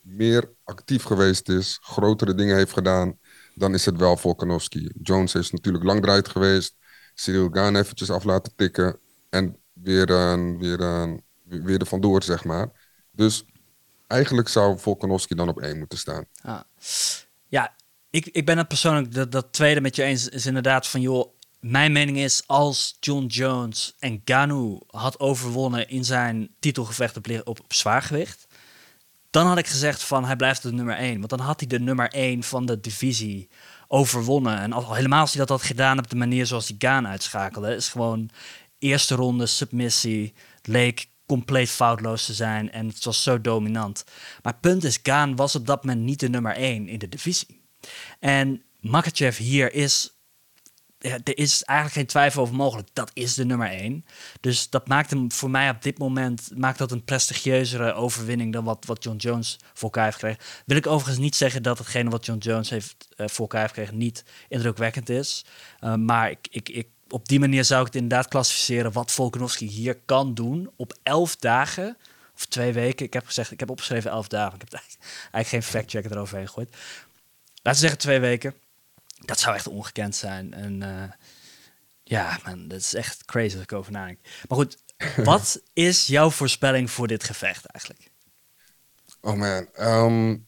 meer 0.00 0.52
actief 0.64 1.02
geweest 1.02 1.48
is, 1.48 1.78
grotere 1.82 2.34
dingen 2.34 2.56
heeft 2.56 2.72
gedaan, 2.72 3.18
dan 3.54 3.74
is 3.74 3.84
het 3.84 3.96
wel 3.96 4.16
Volkanovski. 4.16 4.90
Jones 5.02 5.34
is 5.34 5.50
natuurlijk 5.50 5.84
lang 5.84 6.02
eruit 6.02 6.28
geweest. 6.28 6.76
Cyril 7.14 7.48
Gaan 7.52 7.76
eventjes 7.76 8.10
af 8.10 8.24
laten 8.24 8.52
tikken. 8.56 8.98
En 9.30 9.56
weer, 9.72 10.10
uh, 10.10 10.58
weer, 10.58 10.80
uh, 10.80 11.12
weer 11.44 11.80
er 11.80 11.86
vandoor, 11.86 12.22
zeg 12.22 12.44
maar. 12.44 12.94
Dus 13.10 13.44
eigenlijk 14.06 14.48
zou 14.48 14.78
Volkanovski 14.78 15.34
dan 15.34 15.48
op 15.48 15.60
één 15.60 15.78
moeten 15.78 15.98
staan. 15.98 16.26
Ja, 17.48 17.74
ik, 18.10 18.26
ik 18.26 18.46
ben 18.46 18.58
het 18.58 18.68
persoonlijk 18.68 19.14
dat, 19.14 19.32
dat 19.32 19.52
tweede 19.52 19.80
met 19.80 19.96
je 19.96 20.02
eens. 20.02 20.28
Is 20.28 20.46
inderdaad 20.46 20.86
van, 20.86 21.00
joh, 21.00 21.36
mijn 21.60 21.92
mening 21.92 22.18
is 22.18 22.42
als 22.46 22.96
John 23.00 23.26
Jones 23.26 23.94
en 23.98 24.20
Ganu 24.24 24.78
had 24.86 25.20
overwonnen 25.20 25.88
in 25.88 26.04
zijn 26.04 26.48
titelgevecht 26.58 27.16
op, 27.16 27.26
op, 27.44 27.60
op 27.60 27.72
zwaargewicht, 27.72 28.46
dan 29.30 29.46
had 29.46 29.58
ik 29.58 29.66
gezegd 29.66 30.02
van 30.02 30.24
hij 30.24 30.36
blijft 30.36 30.62
de 30.62 30.72
nummer 30.72 30.96
1. 30.96 31.18
Want 31.18 31.30
dan 31.30 31.40
had 31.40 31.60
hij 31.60 31.68
de 31.68 31.80
nummer 31.80 32.08
1 32.08 32.42
van 32.42 32.66
de 32.66 32.80
divisie 32.80 33.48
overwonnen. 33.88 34.58
En 34.58 34.72
al, 34.72 34.94
helemaal 34.94 35.20
als 35.20 35.30
hij 35.34 35.46
dat 35.46 35.58
had 35.58 35.66
gedaan 35.66 35.98
op 35.98 36.10
de 36.10 36.16
manier 36.16 36.46
zoals 36.46 36.68
hij 36.68 36.76
Gaan 36.78 37.06
uitschakelde, 37.06 37.74
is 37.74 37.88
gewoon 37.88 38.30
eerste 38.78 39.14
ronde 39.14 39.46
submissie, 39.46 40.34
leek 40.62 41.08
compleet 41.26 41.70
foutloos 41.70 42.26
te 42.26 42.34
zijn 42.34 42.72
en 42.72 42.86
het 42.86 43.04
was 43.04 43.22
zo 43.22 43.40
dominant. 43.40 44.04
Maar 44.42 44.58
punt 44.60 44.84
is, 44.84 44.98
Gaan 45.02 45.36
was 45.36 45.54
op 45.54 45.66
dat 45.66 45.84
moment 45.84 46.04
niet 46.04 46.20
de 46.20 46.28
nummer 46.28 46.52
1 46.52 46.88
in 46.88 46.98
de 46.98 47.08
divisie. 47.08 47.60
En 48.20 48.62
Makachev 48.80 49.36
hier 49.38 49.72
is 49.74 50.16
er 50.98 51.38
is 51.38 51.62
eigenlijk 51.62 51.98
geen 51.98 52.06
twijfel 52.06 52.42
over 52.42 52.54
mogelijk. 52.54 52.88
Dat 52.92 53.10
is 53.14 53.34
de 53.34 53.44
nummer 53.44 53.68
1. 53.68 54.04
Dus 54.40 54.70
dat 54.70 54.88
maakt 54.88 55.10
hem 55.10 55.32
voor 55.32 55.50
mij 55.50 55.70
op 55.70 55.82
dit 55.82 55.98
moment 55.98 56.50
maakt 56.54 56.78
dat 56.78 56.92
een 56.92 57.04
prestigieuzere 57.04 57.92
overwinning 57.92 58.52
dan 58.52 58.64
wat, 58.64 58.84
wat 58.86 59.02
John 59.04 59.16
Jones 59.16 59.58
voor 59.72 59.82
elkaar 59.82 60.04
heeft 60.04 60.16
gekregen. 60.16 60.42
Wil 60.66 60.76
ik 60.76 60.86
overigens 60.86 61.18
niet 61.18 61.36
zeggen 61.36 61.62
dat 61.62 61.78
hetgene 61.78 62.10
wat 62.10 62.26
John 62.26 62.38
Jones 62.38 62.70
heeft 62.70 63.08
uh, 63.16 63.26
voor 63.26 63.40
elkaar 63.40 63.60
heeft 63.60 63.74
gekregen 63.74 63.98
niet 63.98 64.24
indrukwekkend 64.48 65.08
is. 65.08 65.44
Uh, 65.80 65.94
maar 65.94 66.30
ik, 66.30 66.48
ik, 66.50 66.68
ik 66.68 66.88
op 67.08 67.28
die 67.28 67.40
manier 67.40 67.64
zou 67.64 67.80
ik 67.80 67.86
het 67.86 68.02
inderdaad 68.02 68.28
klassificeren 68.28 68.92
wat 68.92 69.12
Volkanovski 69.12 69.66
hier 69.66 69.98
kan 70.04 70.34
doen 70.34 70.70
op 70.76 70.98
elf 71.02 71.36
dagen 71.36 71.96
of 72.34 72.46
twee 72.46 72.72
weken. 72.72 73.06
Ik 73.06 73.12
heb 73.12 73.26
gezegd, 73.26 73.50
ik 73.50 73.60
heb 73.60 73.70
opgeschreven 73.70 74.10
elf 74.10 74.28
dagen. 74.28 74.54
Ik 74.54 74.60
heb 74.60 74.80
eigenlijk, 75.10 75.48
geen 75.48 75.62
fact-checker 75.62 76.12
eroverheen 76.12 76.46
gegooid. 76.46 76.70
Laten 77.62 77.72
we 77.72 77.74
zeggen 77.74 77.98
twee 77.98 78.20
weken. 78.20 78.54
Dat 79.24 79.40
zou 79.40 79.54
echt 79.54 79.66
ongekend 79.66 80.16
zijn. 80.16 80.54
En 80.54 80.82
uh, 80.82 81.02
ja, 82.02 82.38
man, 82.44 82.68
dat 82.68 82.78
is 82.78 82.94
echt 82.94 83.24
crazy 83.24 83.54
als 83.54 83.62
ik 83.62 83.72
over 83.72 83.92
nadenk. 83.92 84.18
Maar 84.48 84.58
goed, 84.58 84.78
wat 85.24 85.60
is 85.72 86.06
jouw 86.06 86.30
voorspelling 86.30 86.90
voor 86.90 87.06
dit 87.06 87.24
gevecht 87.24 87.66
eigenlijk? 87.66 88.10
Oh 89.20 89.34
man, 89.34 89.68
um, 89.78 90.45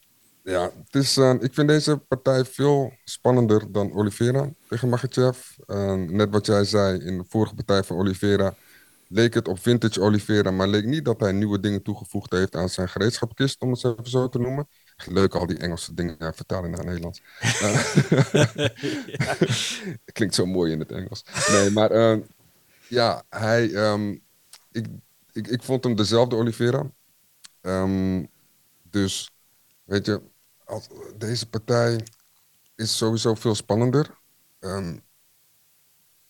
ja, 0.50 0.70
het 0.84 0.94
is, 0.94 1.16
uh, 1.16 1.34
ik 1.40 1.54
vind 1.54 1.68
deze 1.68 1.96
partij 1.96 2.44
veel 2.44 2.92
spannender 3.04 3.72
dan 3.72 3.92
Oliveira 3.92 4.50
tegen 4.68 4.88
Makhachev. 4.88 5.38
Uh, 5.66 5.94
net 5.94 6.30
wat 6.30 6.46
jij 6.46 6.64
zei, 6.64 7.00
in 7.00 7.18
de 7.18 7.24
vorige 7.28 7.54
partij 7.54 7.82
van 7.82 7.96
Oliveira 7.96 8.54
leek 9.08 9.34
het 9.34 9.48
op 9.48 9.58
vintage 9.58 10.00
Oliveira, 10.00 10.50
maar 10.50 10.68
leek 10.68 10.84
niet 10.84 11.04
dat 11.04 11.20
hij 11.20 11.32
nieuwe 11.32 11.61
dingen 11.61 11.82
toegevoegd 11.82 12.32
heeft 12.32 12.56
aan 12.56 12.68
zijn 12.68 12.88
gereedschapkist, 12.88 13.61
om 13.61 13.70
het 13.70 13.84
even 13.84 14.11
zo 14.11 14.28
te 14.28 14.38
noemen. 14.38 14.68
Leuk 15.06 15.34
al 15.34 15.46
die 15.46 15.58
Engelse 15.58 15.94
dingen 15.94 16.16
ja, 16.18 16.32
vertalen 16.32 16.70
naar 16.70 16.84
Nederlands. 16.84 17.22
Klinkt 20.12 20.34
zo 20.34 20.46
mooi 20.46 20.72
in 20.72 20.78
het 20.78 20.92
Engels. 20.92 21.24
Nee, 21.50 21.70
maar 21.70 21.92
uh, 21.92 22.24
ja, 22.88 23.22
hij, 23.28 23.90
um, 23.90 24.20
ik, 24.72 24.87
ik, 25.32 25.46
ik 25.46 25.62
vond 25.62 25.84
hem 25.84 25.96
dezelfde 25.96 26.37
Oliveira. 26.37 26.90
Um, 27.61 28.28
dus, 28.90 29.30
weet 29.84 30.06
je, 30.06 30.20
deze 31.16 31.48
partij 31.48 32.07
is 32.74 32.96
sowieso 32.96 33.35
veel 33.35 33.54
spannender. 33.54 34.18
Um, 34.61 35.04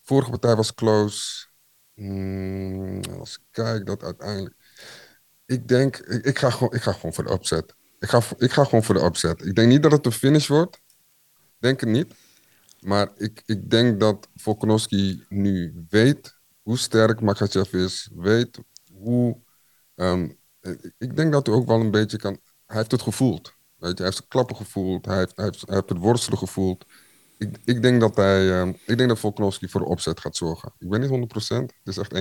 vorige 0.03 0.31
partij 0.31 0.57
was 0.57 0.75
close. 0.75 1.47
Mm, 1.95 3.01
als 3.19 3.37
ik 3.37 3.43
kijk 3.51 3.87
dat 3.87 4.03
uiteindelijk. 4.03 4.55
Ik 5.47 5.69
denk, 5.69 5.97
ik, 5.97 6.39
ga 6.39 6.51
gewoon, 6.51 6.75
ik 6.75 6.83
ga 6.83 6.93
gewoon 6.93 7.13
voor 7.13 7.25
de 7.25 7.33
upset. 7.33 7.75
Ik 7.99 8.09
ga, 8.09 8.23
ik 8.37 8.53
ga 8.53 8.65
gewoon 8.65 8.85
voor 8.85 8.95
de 8.95 9.05
upset. 9.05 9.45
Ik 9.45 9.55
denk 9.55 9.69
niet 9.69 9.83
dat 9.83 9.93
het 9.93 10.07
een 10.07 10.13
finish 10.13 10.47
wordt. 10.47 10.81
Denk 11.59 11.81
het 11.81 11.89
niet. 11.89 12.15
Maar 12.81 13.11
ik, 13.17 13.43
ik 13.47 13.71
denk 13.71 14.01
dat 14.01 14.29
Volkanovski 14.35 15.25
nu 15.29 15.85
weet 15.89 16.37
hoe 16.63 16.79
sterk 16.79 17.21
Makachev 17.21 17.73
is. 17.73 18.11
Weet 18.15 18.59
hoe... 18.93 19.41
Um, 19.95 20.39
ik 20.99 21.17
denk 21.17 21.33
dat 21.33 21.47
hij 21.47 21.57
ook 21.57 21.67
wel 21.67 21.81
een 21.81 21.91
beetje 21.91 22.19
kan... 22.19 22.41
Hij 22.67 22.77
heeft 22.77 22.91
het 22.91 23.03
gevoeld. 23.03 23.58
Weet 23.79 23.91
je, 23.91 23.97
hij 23.97 24.05
heeft 24.05 24.17
zijn 24.17 24.29
klappen 24.29 24.57
gevoeld. 24.57 25.07
Hij 25.07 25.19
heeft, 25.19 25.33
hij 25.37 25.45
heeft, 25.45 25.61
hij 25.67 25.75
heeft 25.75 25.89
het 25.89 25.99
worstelen 25.99 26.39
gevoeld. 26.39 26.85
Ik, 27.39 27.57
ik, 27.65 27.83
denk 27.83 28.01
dat 28.01 28.17
hij, 28.17 28.43
uh, 28.43 28.69
ik 28.87 28.97
denk 28.97 29.09
dat 29.09 29.19
Volkanovski 29.19 29.69
voor 29.69 29.81
de 29.81 29.87
opzet 29.87 30.21
gaat 30.21 30.37
zorgen. 30.37 30.73
Ik 30.79 30.89
ben 30.89 31.01
niet 31.01 31.11
100%, 31.11 31.57
het 31.57 31.73
is 31.85 31.97
echt 31.97 32.15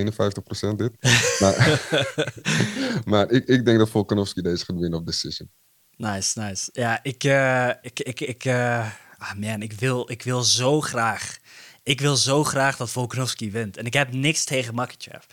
51% 0.71 0.75
dit. 0.75 0.91
maar 1.41 1.81
maar 3.11 3.31
ik, 3.31 3.47
ik 3.47 3.65
denk 3.65 3.77
dat 3.77 3.89
Volkanovski 3.89 4.41
deze 4.41 4.65
gaat 4.65 4.79
winnen 4.79 4.99
op 4.99 5.05
decision. 5.05 5.49
Nice, 5.95 6.39
nice. 6.39 6.69
Ja, 6.73 6.99
ik, 7.03 7.23
uh, 7.23 7.69
ik, 7.81 7.99
ik, 7.99 8.21
ik, 8.21 8.45
uh, 8.45 8.91
ah 9.17 9.33
man, 9.33 9.61
ik 9.61 9.73
wil, 9.73 10.11
ik 10.11 10.23
wil 10.23 10.43
zo 10.43 10.81
graag. 10.81 11.37
Ik 11.83 12.01
wil 12.01 12.15
zo 12.15 12.43
graag 12.43 12.77
dat 12.77 12.89
Volkanovski 12.89 13.51
wint. 13.51 13.77
En 13.77 13.85
ik 13.85 13.93
heb 13.93 14.13
niks 14.13 14.43
tegen 14.43 14.75
Makachev. 14.75 15.23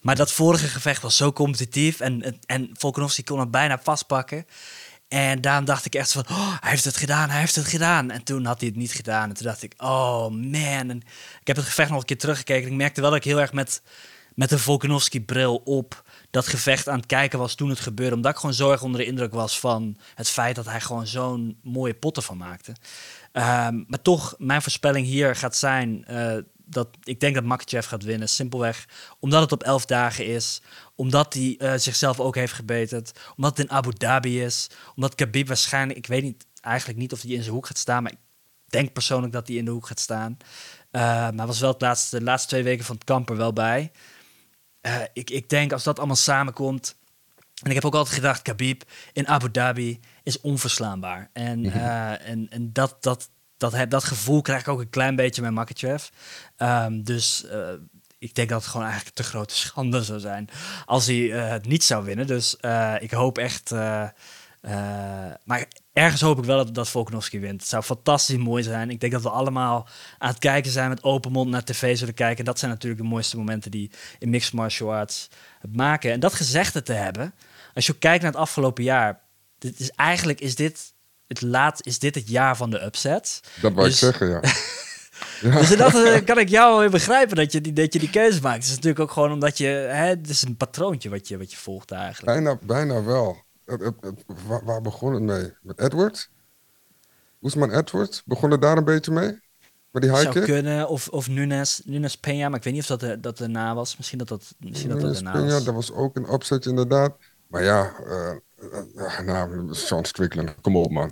Maar 0.00 0.16
dat 0.16 0.32
vorige 0.32 0.66
gevecht 0.66 1.02
was 1.02 1.16
zo 1.16 1.32
competitief. 1.32 2.00
En, 2.00 2.38
en 2.46 2.70
Volkanovski 2.72 3.24
kon 3.24 3.40
het 3.40 3.50
bijna 3.50 3.78
vastpakken. 3.82 4.46
En 5.12 5.40
daarom 5.40 5.64
dacht 5.64 5.84
ik 5.84 5.94
echt 5.94 6.12
van, 6.12 6.24
oh, 6.30 6.56
hij 6.60 6.70
heeft 6.70 6.84
het 6.84 6.96
gedaan, 6.96 7.30
hij 7.30 7.40
heeft 7.40 7.54
het 7.54 7.66
gedaan. 7.66 8.10
En 8.10 8.22
toen 8.22 8.44
had 8.44 8.60
hij 8.60 8.68
het 8.68 8.78
niet 8.78 8.92
gedaan. 8.92 9.28
En 9.28 9.34
toen 9.34 9.46
dacht 9.46 9.62
ik, 9.62 9.74
oh 9.76 10.28
man. 10.28 10.90
En 10.90 10.96
ik 11.40 11.46
heb 11.46 11.56
het 11.56 11.64
gevecht 11.64 11.90
nog 11.90 11.98
een 12.00 12.04
keer 12.04 12.18
teruggekeken. 12.18 12.64
En 12.64 12.70
ik 12.70 12.76
merkte 12.76 13.00
wel 13.00 13.10
dat 13.10 13.18
ik 13.18 13.24
heel 13.24 13.40
erg 13.40 13.52
met, 13.52 13.82
met 14.34 14.50
een 14.50 14.58
Volkanovski-bril 14.58 15.56
op 15.64 16.02
dat 16.30 16.46
gevecht 16.46 16.88
aan 16.88 16.96
het 16.96 17.06
kijken 17.06 17.38
was 17.38 17.54
toen 17.54 17.68
het 17.68 17.80
gebeurde. 17.80 18.14
Omdat 18.14 18.32
ik 18.32 18.38
gewoon 18.38 18.54
zo 18.54 18.70
erg 18.70 18.82
onder 18.82 19.00
de 19.00 19.06
indruk 19.06 19.32
was 19.32 19.60
van 19.60 19.96
het 20.14 20.28
feit 20.28 20.56
dat 20.56 20.66
hij 20.66 20.80
gewoon 20.80 21.06
zo'n 21.06 21.58
mooie 21.62 21.94
potten 21.94 22.22
van 22.22 22.36
maakte. 22.36 22.70
Um, 22.70 23.84
maar 23.88 24.02
toch, 24.02 24.34
mijn 24.38 24.62
voorspelling 24.62 25.06
hier 25.06 25.36
gaat 25.36 25.56
zijn 25.56 26.04
uh, 26.10 26.36
dat 26.72 26.88
ik 27.02 27.20
denk 27.20 27.34
dat 27.34 27.44
Makachev 27.44 27.88
gaat 27.88 28.02
winnen. 28.02 28.28
Simpelweg 28.28 28.88
omdat 29.20 29.40
het 29.40 29.52
op 29.52 29.62
elf 29.62 29.86
dagen 29.86 30.26
is. 30.26 30.62
Omdat 30.94 31.34
hij 31.34 31.54
uh, 31.58 31.72
zichzelf 31.76 32.20
ook 32.20 32.34
heeft 32.34 32.52
gebeterd. 32.52 33.20
Omdat 33.36 33.56
het 33.56 33.66
in 33.66 33.72
Abu 33.72 33.92
Dhabi 33.92 34.42
is. 34.42 34.70
Omdat 34.94 35.14
Khabib 35.14 35.46
waarschijnlijk, 35.46 35.98
ik 35.98 36.06
weet 36.06 36.22
niet, 36.22 36.46
eigenlijk 36.60 36.98
niet 36.98 37.12
of 37.12 37.22
hij 37.22 37.30
in 37.30 37.42
zijn 37.42 37.54
hoek 37.54 37.66
gaat 37.66 37.78
staan. 37.78 38.02
Maar 38.02 38.12
ik 38.12 38.18
denk 38.66 38.92
persoonlijk 38.92 39.32
dat 39.32 39.48
hij 39.48 39.56
in 39.56 39.64
de 39.64 39.70
hoek 39.70 39.86
gaat 39.86 40.00
staan. 40.00 40.36
Uh, 40.92 41.02
maar 41.30 41.46
was 41.46 41.60
wel 41.60 41.72
het 41.72 41.80
laatste, 41.80 42.18
de 42.18 42.24
laatste 42.24 42.48
twee 42.48 42.62
weken 42.62 42.84
van 42.84 42.94
het 42.94 43.04
kamp 43.04 43.30
er 43.30 43.36
wel 43.36 43.52
bij. 43.52 43.90
Uh, 44.82 44.96
ik, 45.12 45.30
ik 45.30 45.48
denk 45.48 45.72
als 45.72 45.82
dat 45.82 45.98
allemaal 45.98 46.16
samenkomt. 46.16 46.96
En 47.62 47.68
ik 47.68 47.74
heb 47.74 47.84
ook 47.84 47.94
altijd 47.94 48.14
gedacht, 48.14 48.42
Khabib 48.42 48.82
in 49.12 49.28
Abu 49.28 49.50
Dhabi 49.50 50.00
is 50.22 50.40
onverslaanbaar. 50.40 51.30
En, 51.32 51.64
uh, 51.64 52.28
en, 52.28 52.46
en 52.50 52.72
dat, 52.72 52.96
dat, 53.00 53.30
dat, 53.70 53.90
dat 53.90 54.04
gevoel 54.04 54.42
krijg 54.42 54.60
ik 54.60 54.68
ook 54.68 54.80
een 54.80 54.90
klein 54.90 55.16
beetje 55.16 55.42
met 55.42 55.52
Makachev. 55.52 56.08
Um, 56.58 57.04
dus 57.04 57.44
uh, 57.52 57.68
ik 58.18 58.34
denk 58.34 58.48
dat 58.48 58.60
het 58.60 58.70
gewoon 58.70 58.86
eigenlijk 58.86 59.16
te 59.16 59.22
grote 59.22 59.54
schande 59.54 60.02
zou 60.02 60.20
zijn 60.20 60.48
als 60.86 61.06
hij 61.06 61.16
het 61.16 61.66
niet 61.66 61.84
zou 61.84 62.04
winnen. 62.04 62.26
Dus 62.26 62.56
ik 62.98 63.10
hoop 63.10 63.38
echt 63.38 63.70
maar 65.44 65.66
ergens 65.92 66.20
hoop 66.20 66.38
ik 66.38 66.44
wel 66.44 66.64
dat, 66.64 66.74
dat 66.74 66.88
Volkanovski 66.88 67.40
wint. 67.40 67.60
Het 67.60 67.70
zou 67.70 67.82
fantastisch 67.82 68.36
mooi 68.36 68.62
zijn. 68.62 68.90
Ik 68.90 69.00
denk 69.00 69.12
dat 69.12 69.22
we 69.22 69.30
allemaal 69.30 69.88
aan 70.18 70.28
het 70.28 70.38
kijken 70.38 70.70
zijn 70.70 70.88
met 70.88 71.02
open 71.02 71.32
mond 71.32 71.50
naar 71.50 71.64
tv 71.64 71.96
zullen 71.96 72.14
kijken. 72.14 72.38
En 72.38 72.44
dat 72.44 72.58
zijn 72.58 72.70
natuurlijk 72.70 73.02
de 73.02 73.08
mooiste 73.08 73.36
momenten 73.36 73.70
die 73.70 73.90
in 74.18 74.30
mixed 74.30 74.52
martial 74.52 74.94
arts 74.94 75.28
het 75.60 75.76
maken. 75.76 76.12
En 76.12 76.20
dat 76.20 76.34
gezegde 76.34 76.82
te 76.82 76.92
hebben, 76.92 77.34
als 77.74 77.86
je 77.86 77.98
kijkt 77.98 78.22
naar 78.22 78.32
het 78.32 78.40
afgelopen 78.40 78.84
jaar, 78.84 79.20
dit 79.58 79.80
is 79.80 79.90
eigenlijk 79.90 80.40
is 80.40 80.54
dit 80.54 80.91
het 81.32 81.42
laat, 81.42 81.86
is 81.86 81.98
dit 81.98 82.14
het 82.14 82.28
jaar 82.28 82.56
van 82.56 82.70
de 82.70 82.84
upset. 82.84 83.40
Dat 83.60 83.72
wou 83.72 83.86
ik 83.86 83.90
dus- 83.90 84.00
zeggen, 84.00 84.28
ja. 84.28 84.40
ja. 85.50 85.58
Dus 85.58 85.76
dat 85.76 85.94
eh, 85.94 86.24
kan 86.24 86.38
ik 86.38 86.48
jou 86.48 86.90
begrijpen 86.90 87.36
dat 87.36 87.52
je, 87.52 87.60
die, 87.60 87.72
dat 87.72 87.92
je 87.92 87.98
die 87.98 88.10
keuze 88.10 88.40
maakt. 88.40 88.54
Het 88.56 88.64
is 88.64 88.70
natuurlijk 88.70 89.00
ook 89.00 89.10
gewoon 89.10 89.32
omdat 89.32 89.58
je, 89.58 89.66
hè, 89.66 90.06
het 90.06 90.28
is 90.28 90.42
een 90.42 90.56
patroontje 90.56 91.10
wat 91.10 91.28
je, 91.28 91.38
wat 91.38 91.50
je 91.50 91.56
volgt 91.56 91.90
eigenlijk. 91.90 92.32
Bijna, 92.32 92.58
bijna 92.62 93.04
wel. 93.04 93.36
waar, 94.46 94.64
waar, 94.64 94.80
begon 94.80 95.12
het 95.12 95.22
mee? 95.22 95.52
Met 95.62 95.80
Edwards? 95.80 96.30
Oesman 97.42 97.70
Edwards? 97.70 98.22
Begon 98.24 98.50
het 98.50 98.62
daar 98.62 98.76
een 98.76 98.84
beetje 98.84 99.12
mee? 99.12 99.40
Met 99.90 100.02
die 100.02 100.10
high 100.10 100.32
Zou 100.32 100.44
kunnen, 100.44 100.88
of, 100.88 101.08
of 101.08 101.28
Nunes, 101.28 101.82
Nunes 101.84 102.16
Peña, 102.16 102.48
maar 102.48 102.54
ik 102.54 102.62
weet 102.62 102.72
niet 102.72 102.82
of 102.82 102.88
dat, 102.88 103.00
de, 103.00 103.20
dat 103.20 103.40
erna 103.40 103.74
was. 103.74 103.96
Misschien 103.96 104.18
dat 104.18 104.28
dat, 104.28 104.54
misschien 104.58 104.90
dat, 104.90 105.00
dat 105.00 105.16
erna 105.16 105.32
Peña, 105.32 105.52
was. 105.52 105.64
dat 105.64 105.74
was 105.74 105.92
ook 105.92 106.16
een 106.16 106.32
upset 106.32 106.66
inderdaad. 106.66 107.16
Maar 107.46 107.62
ja, 107.62 107.92
uh, 108.06 108.30
nou, 109.24 109.74
Sean 109.74 110.04
Strickland, 110.04 110.60
kom 110.60 110.76
op 110.76 110.90
man. 110.90 111.10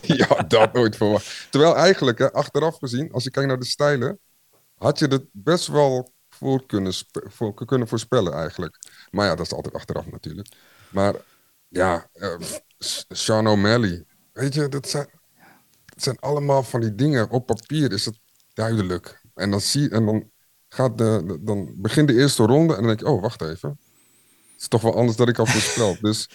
Die 0.00 0.22
had 0.22 0.50
dat, 0.50 0.72
nooit 0.72 0.96
verwacht. 0.96 1.46
Terwijl 1.50 1.76
eigenlijk, 1.76 2.20
achteraf 2.20 2.78
gezien, 2.78 3.12
als 3.12 3.24
je 3.24 3.30
kijkt 3.30 3.48
naar 3.48 3.58
de 3.58 3.64
stijlen, 3.64 4.18
had 4.74 4.98
je 4.98 5.06
het 5.06 5.24
best 5.32 5.66
wel 5.66 6.12
voor 6.28 6.66
kunnen, 6.66 6.92
voor 7.12 7.66
kunnen 7.66 7.88
voorspellen 7.88 8.32
eigenlijk. 8.32 8.78
Maar 9.10 9.26
ja, 9.26 9.34
dat 9.34 9.46
is 9.46 9.52
altijd 9.52 9.74
achteraf 9.74 10.10
natuurlijk. 10.10 10.48
Maar 10.90 11.14
ja, 11.68 12.08
uh, 12.14 12.36
Sean 13.08 13.48
O'Malley, 13.48 14.04
weet 14.32 14.54
je, 14.54 14.68
dat 14.68 14.88
zijn, 14.88 15.08
dat 15.84 16.02
zijn 16.02 16.18
allemaal 16.18 16.62
van 16.62 16.80
die 16.80 16.94
dingen. 16.94 17.30
Op 17.30 17.46
papier 17.46 17.92
is 17.92 18.04
het 18.04 18.18
duidelijk. 18.52 19.20
En 19.34 19.50
dan, 19.50 19.60
zie, 19.60 19.90
en 19.90 20.06
dan, 20.06 20.30
gaat 20.68 20.98
de, 20.98 21.38
dan 21.40 21.74
begint 21.76 22.08
de 22.08 22.14
eerste 22.14 22.42
ronde 22.42 22.72
en 22.72 22.78
dan 22.78 22.88
denk 22.88 23.00
je, 23.00 23.06
oh, 23.06 23.22
wacht 23.22 23.42
even 23.42 23.78
is 24.58 24.68
toch 24.68 24.82
wel 24.82 24.96
anders 24.96 25.16
dan 25.16 25.28
ik 25.28 25.36
had 25.36 25.48
voorspeld. 25.48 26.00
dus 26.00 26.28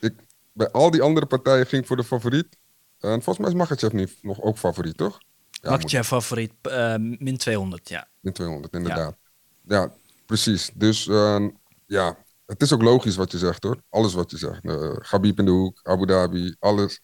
ik, 0.00 0.14
bij 0.52 0.70
al 0.70 0.90
die 0.90 1.02
andere 1.02 1.26
partijen 1.26 1.66
ging 1.66 1.82
ik 1.82 1.88
voor 1.88 1.96
de 1.96 2.04
favoriet. 2.04 2.56
En 3.00 3.22
volgens 3.22 3.38
mij 3.38 3.48
is 3.48 3.54
Makachev 3.54 3.92
nu 3.92 4.08
nog 4.22 4.40
ook 4.40 4.58
favoriet, 4.58 4.96
toch? 4.96 5.18
Ja, 5.50 5.70
Makachev 5.70 6.06
favoriet, 6.06 6.52
uh, 6.62 6.94
min 6.96 7.36
200, 7.36 7.88
ja. 7.88 8.08
Min 8.20 8.32
200, 8.32 8.74
inderdaad. 8.74 9.16
Ja, 9.64 9.92
precies. 10.26 10.70
Dus 10.74 11.06
uh, 11.06 11.48
ja, 11.86 12.16
het 12.46 12.62
is 12.62 12.72
ook 12.72 12.82
logisch 12.82 13.16
wat 13.16 13.32
je 13.32 13.38
zegt, 13.38 13.62
hoor. 13.62 13.82
Alles 13.90 14.14
wat 14.14 14.30
je 14.30 14.38
zegt. 14.38 14.64
Uh, 14.64 14.96
Gabib 14.98 15.38
in 15.38 15.44
de 15.44 15.50
hoek, 15.50 15.80
Abu 15.82 16.06
Dhabi, 16.06 16.56
alles. 16.58 17.00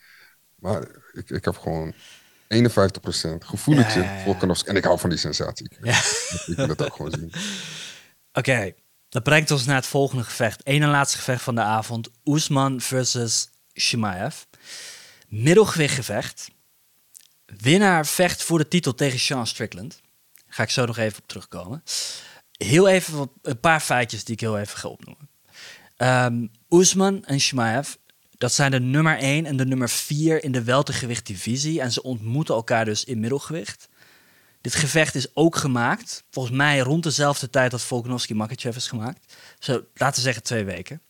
Maar 0.54 0.88
ik, 1.12 1.30
ik 1.30 1.44
heb 1.44 1.58
gewoon 1.58 1.92
51% 1.92 1.96
gevoeletje 3.38 4.00
ja, 4.00 4.24
ja, 4.26 4.36
ja. 4.40 4.54
En 4.64 4.76
ik 4.76 4.84
hou 4.84 4.98
van 4.98 5.10
die 5.10 5.18
sensatie. 5.18 5.76
Ja. 5.80 5.98
Ik 6.46 6.56
wil 6.56 6.68
het 6.68 6.82
ook 6.82 6.94
gewoon 6.94 7.10
zien. 7.10 7.32
Oké, 8.38 8.72
dat 9.14 9.22
brengt 9.22 9.50
ons 9.50 9.64
naar 9.64 9.76
het 9.76 9.86
volgende 9.86 10.24
gevecht. 10.24 10.60
Eén 10.64 10.82
en 10.82 10.88
laatste 10.88 11.18
gevecht 11.18 11.42
van 11.42 11.54
de 11.54 11.60
avond. 11.60 12.10
Oesman 12.24 12.80
versus 12.80 13.48
Shimaev. 13.74 14.36
Middelgewichtgevecht. 15.28 16.50
Winnaar 17.46 18.06
vecht 18.06 18.42
voor 18.42 18.58
de 18.58 18.68
titel 18.68 18.94
tegen 18.94 19.18
Sean 19.18 19.46
Strickland. 19.46 20.00
Ga 20.46 20.62
ik 20.62 20.70
zo 20.70 20.84
nog 20.84 20.98
even 20.98 21.18
op 21.18 21.28
terugkomen. 21.28 21.82
Heel 22.52 22.88
even 22.88 23.30
een 23.42 23.60
paar 23.60 23.80
feitjes 23.80 24.24
die 24.24 24.34
ik 24.34 24.40
heel 24.40 24.58
even 24.58 24.78
ga 24.78 24.88
opnoemen. 24.88 25.28
Um, 25.96 26.50
en 27.24 27.40
Shimaev, 27.40 27.94
dat 28.38 28.52
zijn 28.52 28.70
de 28.70 28.80
nummer 28.80 29.18
1 29.18 29.46
en 29.46 29.56
de 29.56 29.66
nummer 29.66 29.88
4 29.88 30.44
in 30.44 30.52
de 30.52 30.64
weltergewicht-divisie. 30.64 31.80
En 31.80 31.92
ze 31.92 32.02
ontmoeten 32.02 32.54
elkaar 32.54 32.84
dus 32.84 33.04
in 33.04 33.20
middelgewicht. 33.20 33.88
Dit 34.64 34.74
gevecht 34.74 35.14
is 35.14 35.36
ook 35.36 35.56
gemaakt, 35.56 36.24
volgens 36.30 36.56
mij 36.56 36.78
rond 36.78 37.02
dezelfde 37.02 37.50
tijd 37.50 37.70
dat 37.70 37.82
Volkanovski 37.82 38.34
Makachev 38.34 38.76
is 38.76 38.88
gemaakt. 38.88 39.34
Zo, 39.58 39.84
laten 39.94 40.16
we 40.16 40.20
zeggen 40.20 40.42
twee 40.42 40.64
weken. 40.64 41.02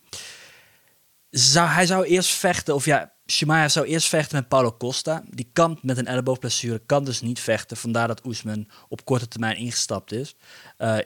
Hij 1.53 1.87
zou 1.87 2.05
eerst 2.05 2.31
vechten, 2.31 2.75
of 2.75 2.85
ja, 2.85 3.13
Shimaya 3.27 3.69
zou 3.69 3.87
eerst 3.87 4.09
vechten 4.09 4.37
met 4.37 4.49
Paulo 4.49 4.77
Costa. 4.77 5.23
Die 5.31 5.51
kampt 5.53 5.83
met 5.83 5.99
een 5.99 6.07
elleboogblessure, 6.07 6.83
kan 6.87 7.05
dus 7.05 7.21
niet 7.21 7.41
vechten. 7.41 7.77
Vandaar 7.77 8.09
dat 8.09 8.27
Oesman 8.27 8.69
op 8.89 9.05
korte 9.05 9.29
termijn 9.29 9.57
ingestapt 9.57 10.13
is. 10.13 10.37
Uh, 10.79 10.97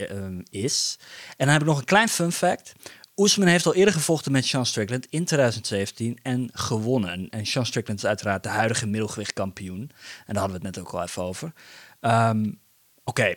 is. 0.51 0.99
En 1.29 1.45
dan 1.45 1.49
heb 1.49 1.61
ik 1.61 1.67
nog 1.67 1.79
een 1.79 1.85
klein 1.85 2.09
fun 2.09 2.33
fact. 2.33 2.73
Oesman 3.19 3.49
heeft 3.49 3.67
al 3.67 3.75
eerder 3.75 3.95
gevochten 3.95 4.33
met 4.33 4.47
Sean 4.47 4.67
Strickland 4.67 5.07
in 5.07 5.25
2017 5.25 6.19
en 6.23 6.51
gewonnen. 6.53 7.29
En 7.31 7.47
Sean 7.47 7.67
Strickland 7.67 7.99
is 7.99 8.07
uiteraard 8.07 8.43
de 8.43 8.49
huidige 8.49 8.87
middelgewichtkampioen. 8.87 9.81
En 10.27 10.35
daar 10.35 10.43
hadden 10.43 10.61
we 10.61 10.67
het 10.67 10.77
net 10.77 10.85
ook 10.85 10.93
al 10.93 11.03
even 11.03 11.23
over. 11.23 11.53
Um, 12.01 12.61
Oké, 13.09 13.35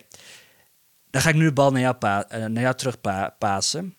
dan 1.09 1.21
ga 1.21 1.29
ik 1.29 1.35
nu 1.35 1.45
de 1.45 1.53
bal 1.53 1.71
naar 1.71 1.81
jou, 1.81 1.95
pa 1.95 2.31
uh, 2.31 2.45
naar 2.45 2.75
terug 2.75 2.97
pasen. 3.37 3.95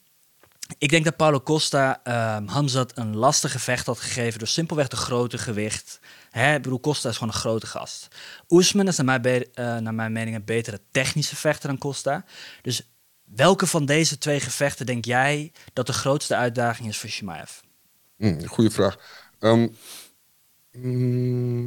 Ik 0.79 0.89
denk 0.89 1.05
dat 1.05 1.17
Paulo 1.17 1.41
Costa 1.41 2.01
um, 2.37 2.47
Hamzat 2.47 2.99
een 2.99 3.17
lastig 3.17 3.53
gevecht 3.53 3.87
had 3.87 4.01
gegeven 4.01 4.39
door 4.39 4.49
simpelweg 4.49 4.89
de 4.89 4.97
grote 4.97 5.39
gewicht. 5.39 6.01
Hè, 6.31 6.55
ik 6.55 6.63
bedoel, 6.63 6.81
Costa 6.81 7.09
is 7.09 7.17
gewoon 7.17 7.33
een 7.33 7.41
grote 7.41 7.67
gast. 7.67 8.09
Oesman 8.49 8.89
is 8.89 8.97
naar 8.97 9.21
mijn, 9.21 9.47
uh, 9.55 9.77
naar 9.77 9.95
mijn 9.95 10.13
mening 10.13 10.37
een 10.37 10.45
betere 10.45 10.81
technische 10.91 11.37
vechter 11.37 11.69
dan 11.69 11.79
Costa. 11.79 12.25
Dus 12.63 12.93
welke 13.23 13.67
van 13.67 13.85
deze 13.87 14.19
twee 14.19 14.41
gevechten 14.41 14.87
denk 14.87 15.05
jij 15.05 15.53
dat 15.73 15.87
de 15.87 15.93
grootste 15.93 16.37
uitdaging 16.37 16.89
is 16.89 16.99
voor 16.99 17.11
Shimaev? 17.11 17.51
Mm, 18.17 18.47
goeie 18.47 18.71
vraag. 18.71 18.99
Um, 19.41 19.77
mm, 20.73 21.67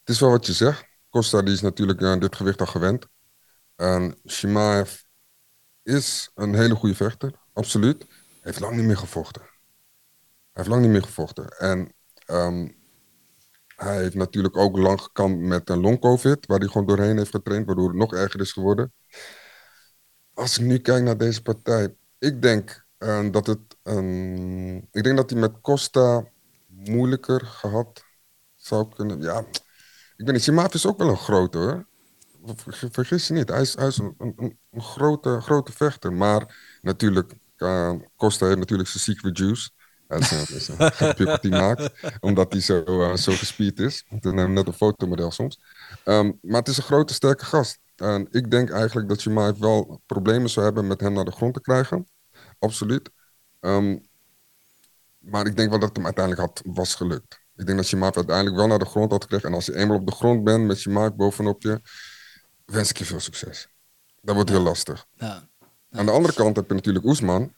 het 0.00 0.08
is 0.08 0.20
wel 0.20 0.30
wat 0.30 0.46
je 0.46 0.52
zegt. 0.52 0.92
Costa 1.14 1.42
die 1.42 1.54
is 1.54 1.60
natuurlijk 1.60 2.02
aan 2.02 2.18
dit 2.18 2.36
gewicht 2.36 2.60
al 2.60 2.66
gewend. 2.66 3.06
En 3.76 4.18
Shimaev 4.28 5.00
is 5.82 6.30
een 6.34 6.54
hele 6.54 6.74
goede 6.74 6.94
vechter, 6.94 7.32
absoluut. 7.52 8.06
Heeft 8.40 8.60
lang 8.60 8.76
niet 8.76 8.84
meer 8.84 8.96
gevochten. 8.96 9.42
Hij 9.42 9.50
heeft 10.52 10.68
lang 10.68 10.82
niet 10.82 10.90
meer 10.90 11.02
gevochten. 11.02 11.48
En 11.48 11.94
ehm, 12.26 12.68
hij 13.76 13.96
heeft 13.96 14.14
natuurlijk 14.14 14.56
ook 14.56 14.76
lang 14.76 15.00
gekampt 15.00 15.40
met 15.40 15.70
een 15.70 15.80
long-covid, 15.80 16.46
waar 16.46 16.58
hij 16.58 16.68
gewoon 16.68 16.86
doorheen 16.86 17.16
heeft 17.16 17.30
getraind, 17.30 17.66
waardoor 17.66 17.88
het 17.88 17.96
nog 17.96 18.14
erger 18.14 18.40
is 18.40 18.52
geworden. 18.52 18.92
Als 20.34 20.58
ik 20.58 20.66
nu 20.66 20.78
kijk 20.78 21.02
naar 21.02 21.18
deze 21.18 21.42
partij, 21.42 21.94
ik 22.18 22.42
denk 22.42 22.86
uh, 22.98 23.30
dat 23.30 23.46
het. 23.46 23.76
ik 24.90 25.02
denk 25.04 25.16
dat 25.16 25.30
hij 25.30 25.40
met 25.40 25.60
Costa 25.60 26.24
moeilijker 26.66 27.40
gehad 27.40 28.04
zou 28.54 28.88
kunnen. 28.94 29.20
Ja, 29.22 29.44
ik 30.24 30.30
ben 30.30 30.38
niet, 30.38 30.48
Simaaf 30.48 30.74
is 30.74 30.86
ook 30.86 30.98
wel 30.98 31.08
een 31.08 31.16
grote 31.16 31.58
hoor. 31.58 31.86
Vergis 32.90 33.26
je 33.26 33.34
niet, 33.34 33.48
hij 33.48 33.60
is, 33.60 33.74
hij 33.74 33.86
is 33.86 33.98
een, 33.98 34.14
een, 34.18 34.58
een, 34.70 34.82
grote, 34.82 35.40
grote 35.40 35.72
vechter. 35.72 36.12
Maar 36.12 36.56
natuurlijk, 36.82 37.32
uh, 37.56 37.92
Costa 38.16 38.46
heeft 38.46 38.58
natuurlijk 38.58 38.88
zijn 38.88 39.02
secret 39.02 39.38
juice. 39.38 39.70
Dat 40.06 40.20
is 40.20 40.68
een, 40.68 40.92
grapje 40.92 41.24
wat 41.24 41.42
hij 41.42 41.50
maakt, 41.50 41.90
omdat 42.20 42.52
hij 42.52 42.60
zo, 42.60 42.84
uh, 42.86 43.16
zo 43.16 43.32
gespierd 43.32 43.78
is. 43.78 44.04
We 44.08 44.16
hebben 44.20 44.52
net 44.52 44.66
een 44.66 44.72
fotomodel 44.72 45.30
soms. 45.30 45.60
Um, 46.04 46.38
maar 46.42 46.58
het 46.58 46.68
is 46.68 46.76
een 46.76 46.82
grote, 46.82 47.14
sterke 47.14 47.44
gast. 47.44 47.78
En 47.96 48.28
ik 48.30 48.50
denk 48.50 48.70
eigenlijk 48.70 49.08
dat 49.08 49.20
Shimaev 49.20 49.58
wel 49.58 50.02
problemen 50.06 50.50
zou 50.50 50.64
hebben 50.64 50.86
met 50.86 51.00
hem 51.00 51.12
naar 51.12 51.24
de 51.24 51.32
grond 51.32 51.54
te 51.54 51.60
krijgen. 51.60 52.08
Absoluut. 52.58 53.10
Um, 53.60 54.06
maar 55.18 55.46
ik 55.46 55.56
denk 55.56 55.70
wel 55.70 55.78
dat 55.78 55.88
het 55.88 55.96
hem 55.96 56.06
uiteindelijk 56.06 56.46
had, 56.46 56.62
was 56.74 56.94
gelukt. 56.94 57.43
Ik 57.56 57.66
denk 57.66 57.78
dat 57.78 57.88
je 57.88 57.96
maat 57.96 58.16
uiteindelijk 58.16 58.56
wel 58.56 58.66
naar 58.66 58.78
de 58.78 58.84
grond 58.84 59.10
had 59.10 59.22
gekregen. 59.22 59.48
En 59.48 59.54
als 59.54 59.66
je 59.66 59.76
eenmaal 59.76 59.96
op 59.96 60.06
de 60.06 60.12
grond 60.12 60.44
bent 60.44 60.66
met 60.66 60.82
je 60.82 60.90
maat 60.90 61.16
bovenop 61.16 61.62
je, 61.62 61.80
wens 62.64 62.90
ik 62.90 62.98
je 62.98 63.04
veel 63.04 63.20
succes. 63.20 63.68
Dat 64.20 64.34
wordt 64.34 64.50
heel 64.50 64.62
lastig. 64.62 65.06
Ja. 65.14 65.48
Aan 65.90 66.06
de 66.06 66.12
andere 66.12 66.34
kant 66.34 66.56
heb 66.56 66.68
je 66.68 66.74
natuurlijk 66.74 67.04
Oesman, 67.04 67.52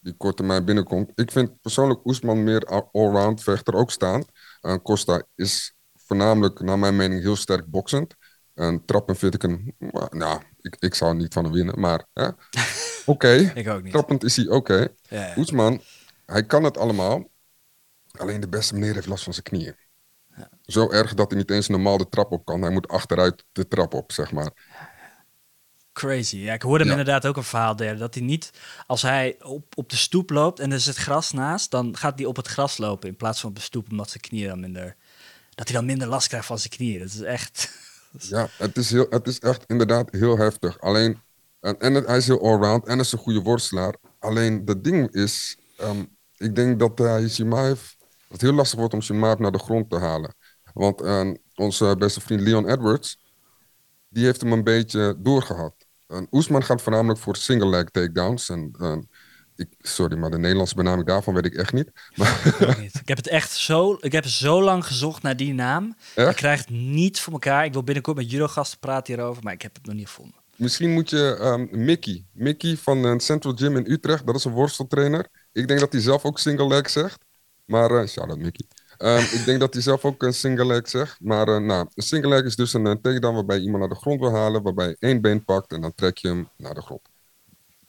die 0.00 0.14
kort 0.16 0.36
termijn 0.36 0.64
binnenkomt. 0.64 1.10
Ik 1.14 1.30
vind 1.30 1.60
persoonlijk 1.60 2.06
Oesman 2.06 2.44
meer 2.44 2.88
allround 2.92 3.42
vechter 3.42 3.74
ook 3.74 3.90
staan. 3.90 4.24
Uh, 4.62 4.74
Costa 4.82 5.22
is 5.34 5.74
voornamelijk, 5.94 6.60
naar 6.60 6.78
mijn 6.78 6.96
mening, 6.96 7.22
heel 7.22 7.36
sterk 7.36 7.66
boksend. 7.66 8.14
En 8.54 8.84
trappen 8.84 9.16
vind 9.16 9.34
ik 9.34 9.42
een, 9.42 9.74
nou, 10.10 10.40
ik, 10.60 10.76
ik 10.78 10.94
zou 10.94 11.14
niet 11.14 11.32
van 11.32 11.44
hem 11.44 11.52
winnen, 11.52 11.80
maar 11.80 12.06
oké. 12.14 12.34
Okay. 13.06 13.52
ik 13.54 13.68
ook 13.68 13.82
niet. 13.82 13.92
Trappend 13.92 14.24
is 14.24 14.36
hij 14.36 14.48
oké. 14.48 14.88
Okay. 15.08 15.34
Oesman, 15.36 15.80
hij 16.26 16.44
kan 16.44 16.64
het 16.64 16.78
allemaal. 16.78 17.30
Alleen 18.18 18.40
de 18.40 18.48
beste 18.48 18.74
meneer 18.74 18.94
heeft 18.94 19.06
last 19.06 19.24
van 19.24 19.32
zijn 19.32 19.44
knieën. 19.44 19.76
Ja. 20.36 20.48
Zo 20.62 20.90
erg 20.90 21.14
dat 21.14 21.30
hij 21.30 21.38
niet 21.38 21.50
eens 21.50 21.68
normaal 21.68 21.98
de 21.98 22.08
trap 22.08 22.32
op 22.32 22.44
kan. 22.44 22.62
Hij 22.62 22.70
moet 22.70 22.88
achteruit 22.88 23.44
de 23.52 23.68
trap 23.68 23.94
op, 23.94 24.12
zeg 24.12 24.32
maar. 24.32 24.52
Crazy. 25.92 26.36
Ja, 26.36 26.52
ik 26.52 26.62
hoorde 26.62 26.84
hem 26.84 26.92
inderdaad 26.92 27.26
ook 27.26 27.36
een 27.36 27.42
verhaal 27.44 27.76
delen. 27.76 27.98
Dat 27.98 28.14
hij 28.14 28.22
niet, 28.22 28.50
als 28.86 29.02
hij 29.02 29.36
op, 29.42 29.76
op 29.76 29.90
de 29.90 29.96
stoep 29.96 30.30
loopt 30.30 30.60
en 30.60 30.72
er 30.72 30.80
zit 30.80 30.96
gras 30.96 31.32
naast, 31.32 31.70
dan 31.70 31.96
gaat 31.96 32.18
hij 32.18 32.26
op 32.28 32.36
het 32.36 32.48
gras 32.48 32.78
lopen 32.78 33.08
in 33.08 33.16
plaats 33.16 33.40
van 33.40 33.48
op 33.48 33.56
de 33.56 33.62
stoep, 33.62 33.90
omdat 33.90 34.10
zijn 34.10 34.22
knieën 34.22 34.48
dan 34.48 34.60
minder, 34.60 34.96
dat 35.54 35.68
hij 35.68 35.76
dan 35.76 35.86
minder 35.86 36.08
last 36.08 36.28
krijgt 36.28 36.46
van 36.46 36.58
zijn 36.58 36.72
knieën. 36.72 36.98
Dat 36.98 37.08
is 37.08 37.20
echt. 37.20 37.70
Ja, 38.18 38.48
het 38.58 38.76
is, 38.76 38.90
heel, 38.90 39.06
het 39.10 39.26
is 39.26 39.38
echt 39.38 39.64
inderdaad 39.66 40.08
heel 40.10 40.38
heftig. 40.38 40.80
Alleen, 40.80 41.20
en, 41.60 41.78
en 41.78 41.94
hij 41.94 42.16
is 42.16 42.26
heel 42.26 42.42
allround 42.42 42.86
en 42.86 42.98
is 42.98 43.12
een 43.12 43.18
goede 43.18 43.40
worstelaar. 43.40 43.94
Alleen, 44.18 44.64
dat 44.64 44.84
ding 44.84 45.14
is, 45.14 45.56
ehm, 45.76 46.04
ik 46.36 46.54
denk 46.54 46.78
dat 46.78 47.00
uh, 47.00 47.28
Shimaev, 47.28 47.80
het 48.32 48.40
heel 48.40 48.52
lastig 48.52 48.78
wordt 48.78 48.94
om 48.94 49.02
Shimaev 49.02 49.38
naar 49.38 49.52
de 49.52 49.58
grond 49.58 49.90
te 49.90 49.98
halen. 49.98 50.34
Want 50.74 51.02
uh, 51.02 51.30
onze 51.54 51.96
beste 51.98 52.20
vriend 52.20 52.40
Leon 52.40 52.68
Edwards, 52.68 53.18
die 54.08 54.24
heeft 54.24 54.40
hem 54.40 54.52
een 54.52 54.64
beetje 54.64 55.16
doorgehad. 55.18 55.74
En 56.06 56.26
Oesman 56.30 56.64
gaat 56.64 56.82
voornamelijk 56.82 57.20
voor 57.20 57.36
single 57.36 57.68
leg 57.68 57.84
takedowns. 57.84 58.48
En, 58.48 58.70
ik, 59.56 59.68
sorry, 59.78 60.16
maar 60.16 60.30
de 60.30 60.38
Nederlandse 60.38 60.74
benaming 60.74 61.06
daarvan 61.06 61.34
weet 61.34 61.44
ik 61.44 61.54
echt 61.54 61.72
niet. 61.72 61.90
Maar... 62.16 62.80
Ik 62.80 63.08
heb 63.08 63.16
het 63.16 63.28
echt 63.28 63.50
zo, 63.50 63.96
ik 64.00 64.12
heb 64.12 64.26
zo 64.26 64.62
lang 64.62 64.86
gezocht 64.86 65.22
naar 65.22 65.36
die 65.36 65.54
naam. 65.54 65.96
Ik 66.14 66.36
krijg 66.36 66.58
het 66.58 66.70
niet 66.70 67.20
voor 67.20 67.32
elkaar. 67.32 67.64
Ik 67.64 67.72
wil 67.72 67.84
binnenkort 67.84 68.16
met 68.16 68.30
judo-gasten 68.30 68.78
praten 68.78 69.14
hierover, 69.14 69.42
maar 69.42 69.52
ik 69.52 69.62
heb 69.62 69.74
het 69.74 69.86
nog 69.86 69.94
niet 69.94 70.06
gevonden. 70.06 70.40
Misschien 70.56 70.92
moet 70.92 71.10
je 71.10 71.38
um, 71.40 71.68
Mickey, 71.84 72.24
Mickey 72.32 72.76
van 72.76 73.04
een 73.04 73.20
Central 73.20 73.52
Gym 73.54 73.76
in 73.76 73.90
Utrecht, 73.90 74.26
dat 74.26 74.34
is 74.34 74.44
een 74.44 74.52
worsteltrainer. 74.52 75.28
Ik 75.52 75.68
denk 75.68 75.80
dat 75.80 75.92
hij 75.92 76.00
zelf 76.00 76.24
ook 76.24 76.38
single 76.38 76.66
leg 76.66 76.90
zegt. 76.90 77.24
Maar, 77.72 77.90
uh, 77.90 78.06
shout-out 78.06 78.38
Mickey. 78.38 78.66
Um, 78.98 79.18
ik 79.18 79.44
denk 79.44 79.60
dat 79.60 79.72
hij 79.72 79.82
zelf 79.82 80.04
ook 80.04 80.22
een 80.22 80.34
single 80.34 80.66
leg 80.66 80.88
zegt. 80.88 81.20
Maar 81.20 81.48
uh, 81.48 81.56
nou, 81.56 81.88
een 81.94 82.02
single 82.02 82.28
leg 82.28 82.42
is 82.42 82.56
dus 82.56 82.72
een, 82.72 82.84
een 82.84 83.00
takedown 83.00 83.34
waarbij 83.34 83.58
iemand 83.58 83.78
naar 83.78 83.88
de 83.88 84.00
grond 84.00 84.20
wil 84.20 84.34
halen, 84.34 84.62
waarbij 84.62 84.88
je 84.88 84.96
één 84.98 85.20
been 85.20 85.44
pakt 85.44 85.72
en 85.72 85.80
dan 85.80 85.94
trek 85.94 86.18
je 86.18 86.28
hem 86.28 86.48
naar 86.56 86.74
de 86.74 86.82
grond. 86.82 87.00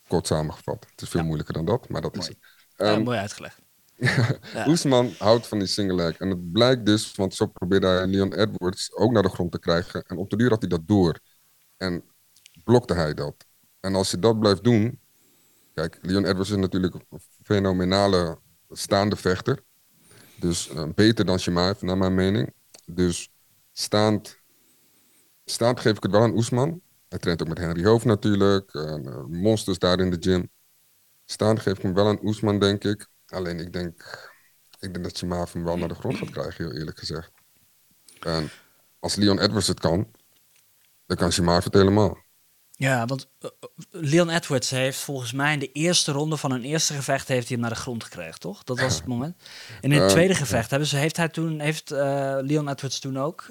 Kort 0.08 0.28
samengevat. 0.28 0.86
Het 0.90 1.02
is 1.02 1.10
veel 1.10 1.24
moeilijker 1.24 1.54
dan 1.54 1.66
dat, 1.66 1.90
maar 1.90 2.02
dat 2.02 2.16
mooi. 2.16 2.28
is 2.28 2.36
het. 2.36 2.44
Um, 2.78 2.88
ja, 2.88 2.94
ehm, 2.94 3.04
mooi 3.04 3.18
uitgelegd. 3.18 3.60
ja. 4.54 4.68
Oesman 4.68 5.14
houdt 5.18 5.48
van 5.48 5.60
die 5.60 5.68
single 5.68 5.96
leg. 5.96 6.18
En 6.18 6.30
het 6.30 6.52
blijkt 6.52 6.86
dus, 6.86 7.16
want 7.16 7.34
zo 7.36 7.46
probeerde 7.46 7.88
hij 7.88 8.08
Leon 8.08 8.34
Edwards 8.34 8.94
ook 8.96 9.12
naar 9.12 9.24
de 9.24 9.30
grond 9.30 9.52
te 9.52 9.60
krijgen. 9.60 10.04
En 10.08 10.18
op 10.18 10.30
de 10.30 10.38
duur 10.38 10.50
had 10.50 10.62
hij 10.62 10.70
dat 10.70 10.88
door. 10.88 11.20
En 11.78 12.04
blokte 12.64 12.94
hij 12.94 13.14
dat. 13.14 13.46
En 13.80 13.96
als 13.96 14.12
je 14.12 14.20
dat 14.20 14.40
blijft 14.40 14.64
doen. 14.64 15.00
Kijk, 15.74 15.98
Leon 16.02 16.26
Edwards 16.26 16.50
is 16.50 16.58
natuurlijk 16.58 16.94
een 16.94 17.20
fenomenale 17.44 18.38
staande 18.70 19.16
vechter. 19.16 19.64
Dus 20.44 20.70
uh, 20.70 20.84
beter 20.96 21.26
dan 21.26 21.40
Shemaev, 21.40 21.82
naar 21.82 21.98
mijn 21.98 22.16
mening. 22.16 22.54
Dus 22.86 23.32
staand, 23.72 24.40
staand 25.46 25.80
geef 25.80 25.98
ik 25.98 26.04
het 26.04 26.12
wel 26.12 26.22
aan 26.22 26.36
Oesman. 26.36 26.82
Hij 27.10 27.20
traint 27.20 27.42
ook 27.42 27.48
met 27.48 27.58
Henry 27.58 27.86
Hoofd 27.86 28.06
natuurlijk. 28.06 28.74
Uh, 28.74 29.24
monsters 29.28 29.80
daar 29.80 30.00
in 30.00 30.10
de 30.10 30.18
gym. 30.20 30.50
Staand 31.26 31.60
geef 31.60 31.78
ik 31.78 31.82
hem 31.82 31.94
wel 31.94 32.08
aan 32.08 32.20
Oesman, 32.24 32.60
denk 32.60 32.84
ik. 32.84 33.08
Alleen 33.26 33.60
ik 33.60 33.74
denk, 33.74 34.04
ik 34.80 34.94
denk 34.94 35.04
dat 35.04 35.18
Shemaev 35.18 35.54
hem 35.54 35.64
wel 35.64 35.78
naar 35.78 35.88
de 35.88 35.96
grond 35.96 36.18
gaat 36.18 36.30
krijgen, 36.30 36.66
heel 36.66 36.74
eerlijk 36.74 37.00
gezegd. 37.00 37.32
En 38.20 38.50
als 39.00 39.16
Leon 39.16 39.40
Edwards 39.40 39.68
het 39.68 39.80
kan, 39.80 40.12
dan 41.06 41.18
kan 41.18 41.32
Shemaev 41.32 41.64
het 41.64 41.74
helemaal. 41.74 42.23
Ja, 42.84 43.06
want 43.06 43.30
uh, 43.42 43.50
Leon 43.90 44.30
Edwards 44.30 44.70
heeft 44.70 45.00
volgens 45.00 45.32
mij 45.32 45.54
in 45.54 45.60
de 45.60 45.72
eerste 45.72 46.12
ronde 46.12 46.38
van 46.38 46.52
een 46.52 46.64
eerste 46.64 46.94
gevecht 46.94 47.28
heeft 47.28 47.48
hij 47.48 47.58
hem 47.58 47.66
naar 47.66 47.76
de 47.76 47.82
grond 47.82 48.04
gekregen, 48.04 48.40
toch? 48.40 48.64
Dat 48.64 48.80
was 48.80 48.96
het 48.96 49.06
moment. 49.06 49.36
En 49.82 49.92
in 49.92 49.92
het 49.92 50.02
uh, 50.02 50.08
tweede 50.08 50.36
gevecht 50.36 50.70
hebben 50.70 50.88
ze, 50.88 50.98
heeft 50.98 51.18
hij 51.18 51.30
toen, 51.30 51.60
heeft 51.60 51.92
uh, 51.92 52.38
Leon 52.42 52.70
Edwards 52.70 53.00
toen 53.00 53.18
ook 53.18 53.46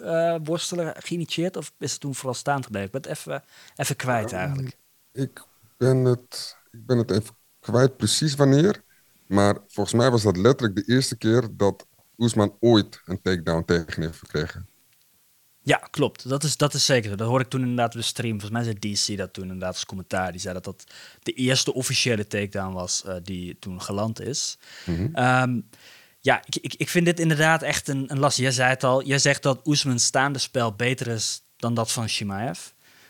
worstelen 0.45 0.95
geïnitieerd 0.99 1.57
of 1.57 1.73
is 1.79 1.93
het 1.93 2.01
toen 2.01 2.15
vooral 2.15 2.35
staand 2.35 2.65
gebleven? 2.65 2.87
Ik 2.87 2.93
ben 2.93 3.03
het 3.03 3.11
even, 3.11 3.45
even 3.77 3.97
kwijt 3.97 4.33
eigenlijk. 4.33 4.77
Ik 5.13 5.45
ben 5.77 5.97
het, 5.97 6.57
ik 6.71 6.87
ben 6.87 6.99
het 6.99 7.11
even 7.11 7.37
kwijt 7.61 7.97
precies 7.97 8.35
wanneer, 8.35 8.83
maar 9.27 9.59
volgens 9.67 9.97
mij 9.97 10.11
was 10.11 10.23
dat 10.23 10.37
letterlijk 10.37 10.87
de 10.87 10.93
eerste 10.95 11.17
keer 11.17 11.49
dat 11.51 11.87
Oesman 12.19 12.57
ooit 12.61 13.03
een 13.05 13.23
takedown 13.23 13.65
tegen 13.65 14.03
heeft 14.03 14.19
gekregen. 14.19 14.71
Ja, 15.63 15.77
klopt. 15.77 16.29
Dat 16.29 16.45
is, 16.45 16.57
dat 16.57 16.75
is 16.75 16.85
zeker. 16.85 17.17
Dat 17.17 17.29
hoorde 17.29 17.45
ik 17.45 17.51
toen 17.51 17.61
inderdaad 17.61 17.95
op 17.95 18.01
de 18.01 18.07
stream. 18.07 18.41
Volgens 18.41 18.51
mij 18.51 18.63
zei 18.63 18.95
DC 18.95 19.19
dat 19.19 19.33
toen 19.33 19.45
inderdaad 19.45 19.75
als 19.75 19.87
commentaar. 19.87 20.33
Die 20.33 20.41
zei 20.41 20.55
dat 20.55 20.65
dat 20.65 20.85
de 21.23 21.33
eerste 21.33 21.75
officiële 21.75 22.27
takedown 22.27 22.73
was 22.73 23.03
uh, 23.07 23.15
die 23.23 23.59
toen 23.59 23.83
geland 23.83 24.21
is. 24.21 24.59
Mm 24.85 24.97
-hmm. 24.97 25.25
um, 25.25 25.69
ja, 26.21 26.43
ik, 26.45 26.57
ik, 26.57 26.75
ik 26.75 26.89
vind 26.89 27.07
dit 27.07 27.21
inderdaad 27.21 27.63
echt 27.63 27.89
een, 27.89 28.05
een 28.11 28.19
last. 28.19 28.39
Jij 28.39 28.51
zei 28.51 28.71
het 28.71 28.85
al. 28.85 29.05
Jij 29.05 29.19
zegt 29.19 29.43
dat 29.43 29.61
Oesman's 29.65 30.05
staande 30.05 30.39
spel 30.39 30.73
beter 30.73 31.07
is 31.07 31.43
dan 31.57 31.75
dat 31.75 31.93
van 31.93 32.09
Shimaev. 32.09 32.61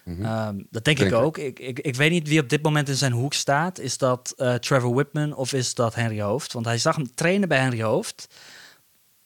Mm 0.04 0.16
-hmm. 0.16 0.46
um, 0.46 0.66
dat 0.70 0.84
denk, 0.84 0.98
denk 0.98 1.10
ik 1.10 1.16
ook. 1.16 1.38
Ik, 1.38 1.58
ik, 1.58 1.78
ik 1.78 1.94
weet 1.94 2.10
niet 2.10 2.28
wie 2.28 2.40
op 2.40 2.48
dit 2.48 2.62
moment 2.62 2.88
in 2.88 2.96
zijn 2.96 3.12
hoek 3.12 3.34
staat. 3.34 3.78
Is 3.78 3.98
dat 3.98 4.34
uh, 4.36 4.54
Trevor 4.54 4.94
Whitman 4.94 5.34
of 5.34 5.52
is 5.52 5.74
dat 5.74 5.94
Henry 5.94 6.20
Hoofd? 6.20 6.52
Want 6.52 6.66
hij 6.66 6.78
zag 6.78 6.96
hem 6.96 7.14
trainen 7.14 7.48
bij 7.48 7.58
Henry 7.58 7.82
Hoofd. 7.82 8.28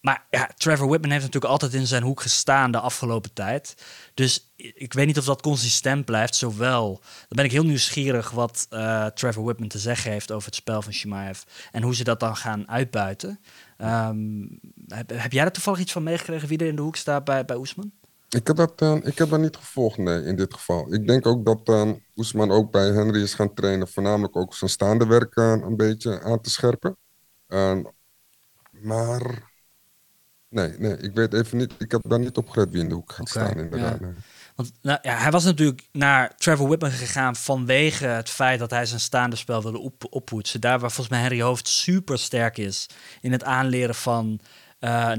Maar 0.07 0.27
Trevor 0.57 0.89
Whitman 0.89 1.11
heeft 1.11 1.25
natuurlijk 1.25 1.53
altijd 1.53 1.75
in 1.75 1.87
zijn 1.87 2.03
hoek 2.03 2.21
gestaan 2.21 2.71
de 2.71 2.81
afgelopen 2.81 3.33
tijd. 3.33 3.75
Dus 4.15 4.53
ik 4.57 4.93
weet 4.93 5.07
niet 5.07 5.19
of 5.19 5.25
dat 5.25 5.43
consistent 5.43 6.05
blijft. 6.05 6.35
Zowel, 6.35 7.01
dan 7.01 7.37
ben 7.37 7.45
ik 7.45 7.53
heel 7.53 7.65
nieuwsgierig 7.65 8.31
wat 8.31 8.67
uh, 8.71 9.07
Trevor 9.07 9.45
Whitman 9.45 9.69
te 9.69 9.79
zeggen 9.79 10.11
heeft 10.11 10.33
over 10.33 10.47
het 10.47 10.55
spel 10.55 10.83
van 10.83 10.93
Shimaev. 10.93 11.43
En 11.73 11.83
hoe 11.83 11.95
ze 11.95 12.05
dat 12.05 12.21
dan 12.21 12.37
gaan 12.37 12.69
uitbuiten. 12.69 13.41
Um, 13.79 14.61
heb, 15.13 15.33
jij 15.33 15.45
er 15.45 15.53
toevallig 15.53 15.81
iets 15.81 15.93
van 15.93 16.03
meegekregen 16.03 16.49
wie 16.49 16.59
er 16.59 16.67
in 16.67 16.77
de 16.77 16.83
hoek 16.83 16.97
staat 16.97 17.25
bij, 17.25 17.45
bij 17.45 17.57
Oesman? 17.57 17.93
Ik 18.29 18.47
heb, 18.47 18.57
dat, 18.57 18.83
uh, 18.83 18.97
ik 19.03 19.19
heb 19.19 19.31
dat 19.31 19.41
niet 19.41 19.57
gevolgd, 19.57 19.99
nee, 19.99 20.23
in 20.23 20.37
dit 20.37 20.55
geval. 20.55 20.95
Ik 20.95 21.07
denk 21.07 21.27
ook 21.27 21.45
dat 21.45 21.69
uh, 21.69 21.91
Oesman 22.17 22.51
ook 22.51 22.71
bij 22.71 22.87
Henry 22.87 23.23
is 23.23 23.35
gaan 23.35 23.55
trainen. 23.55 23.89
Voornamelijk 23.89 24.37
ook 24.37 24.55
zijn 24.55 24.71
staande 24.71 25.07
werk 25.07 25.37
een 25.37 25.77
beetje 25.77 26.21
aan 26.23 26.41
te 26.41 26.51
scherpen. 26.51 26.97
maar 28.71 29.55
Nee, 30.49 30.75
nee, 30.79 30.97
ik 30.97 31.15
weet 31.15 31.35
even 31.35 31.59
niet. 31.59 31.73
Ik 31.79 31.91
heb 31.91 32.01
daar 32.09 32.19
niet 32.19 32.37
op 32.37 32.67
wie 32.71 32.83
in 32.83 32.89
de 32.89 32.95
hoek 32.95 33.13
gaat 33.13 33.31
okay, 33.31 33.47
staan, 33.47 33.63
inderdaad. 33.63 34.01
Ja. 34.01 34.13
Want 34.55 34.73
nou, 34.83 34.99
ja, 35.03 35.17
hij 35.17 35.31
was 35.31 35.45
natuurlijk 35.45 35.89
naar 35.93 36.37
Trevor 36.37 36.67
Whitman 36.67 36.91
gegaan 36.91 37.37
vanwege 37.37 38.07
het 38.07 38.31
feit 38.31 38.59
dat 38.59 38.71
hij 38.71 38.87
zijn 38.87 39.01
staande 39.01 39.37
spel 39.37 39.63
wilde 39.63 39.79
op, 39.79 40.07
oppoetsen. 40.11 40.61
Daar 40.61 40.79
waar 40.79 40.91
volgens 40.91 41.09
mij 41.09 41.21
Henry 41.21 41.43
Hoofd 41.43 41.69
super 41.69 42.19
sterk 42.19 42.59
is 42.59 42.87
in 43.21 43.33
het 43.33 43.45
aanleren 43.45 43.95
van 43.95 44.41
uh, 44.81 45.13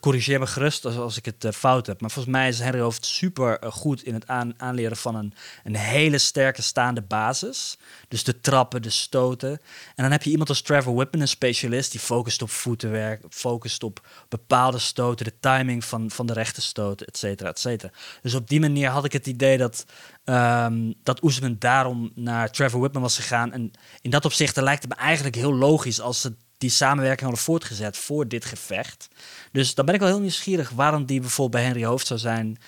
corrigeer 0.00 0.38
me 0.38 0.46
gerust 0.46 0.84
als, 0.84 0.96
als 0.96 1.16
ik 1.16 1.24
het 1.24 1.44
uh, 1.44 1.50
fout 1.52 1.86
heb. 1.86 2.00
Maar 2.00 2.10
volgens 2.10 2.34
mij 2.34 2.48
is 2.48 2.58
Henry 2.58 2.80
Hoofd 2.80 3.04
super 3.06 3.64
uh, 3.64 3.70
goed 3.70 4.02
in 4.02 4.14
het 4.14 4.26
aan, 4.26 4.54
aanleren 4.56 4.96
van 4.96 5.14
een, 5.14 5.34
een 5.64 5.76
hele 5.76 6.18
sterke 6.18 6.62
staande 6.62 7.02
basis. 7.02 7.78
Dus 8.08 8.24
de 8.24 8.40
trappen, 8.40 8.82
de 8.82 8.90
stoten. 8.90 9.50
En 9.94 10.02
dan 10.02 10.10
heb 10.10 10.22
je 10.22 10.30
iemand 10.30 10.48
als 10.48 10.62
Trevor 10.62 10.94
Whitman, 10.94 11.20
een 11.20 11.28
specialist, 11.28 11.90
die 11.90 12.00
focust 12.00 12.42
op 12.42 12.50
voetenwerk, 12.50 13.24
focust 13.28 13.82
op 13.82 14.06
bepaalde 14.28 14.78
stoten, 14.78 15.24
de 15.24 15.38
timing 15.40 15.84
van, 15.84 16.10
van 16.10 16.26
de 16.26 16.32
rechte 16.32 16.60
stoten, 16.60 17.06
et 17.06 17.16
cetera, 17.16 17.48
et 17.48 17.58
cetera. 17.58 17.92
Dus 18.22 18.34
op 18.34 18.48
die 18.48 18.60
manier 18.60 18.88
had 18.88 19.04
ik 19.04 19.12
het 19.12 19.26
idee 19.26 19.58
dat, 19.58 19.84
um, 20.24 20.94
dat 21.02 21.22
Oesman 21.22 21.56
daarom 21.58 22.12
naar 22.14 22.50
Trevor 22.50 22.80
Whitman 22.80 23.02
was 23.02 23.16
gegaan. 23.16 23.52
En 23.52 23.70
in 24.00 24.10
dat 24.10 24.24
opzicht 24.24 24.56
lijkt 24.56 24.82
het 24.82 24.92
me 24.92 24.98
eigenlijk 24.98 25.34
heel 25.34 25.54
logisch 25.54 26.00
als 26.00 26.20
ze 26.20 26.34
die 26.60 26.70
samenwerking 26.70 27.20
hadden 27.20 27.44
voortgezet 27.44 27.96
voor 27.96 28.28
dit 28.28 28.44
gevecht. 28.44 29.08
Dus 29.52 29.74
dan 29.74 29.84
ben 29.84 29.94
ik 29.94 30.00
wel 30.00 30.08
heel 30.08 30.20
nieuwsgierig 30.20 30.70
waarom 30.70 31.04
die 31.04 31.20
bijvoorbeeld 31.20 31.62
bij 31.62 31.72
Henry 31.72 31.84
Hoofd 31.84 32.06
zou 32.06 32.20
zijn 32.20 32.58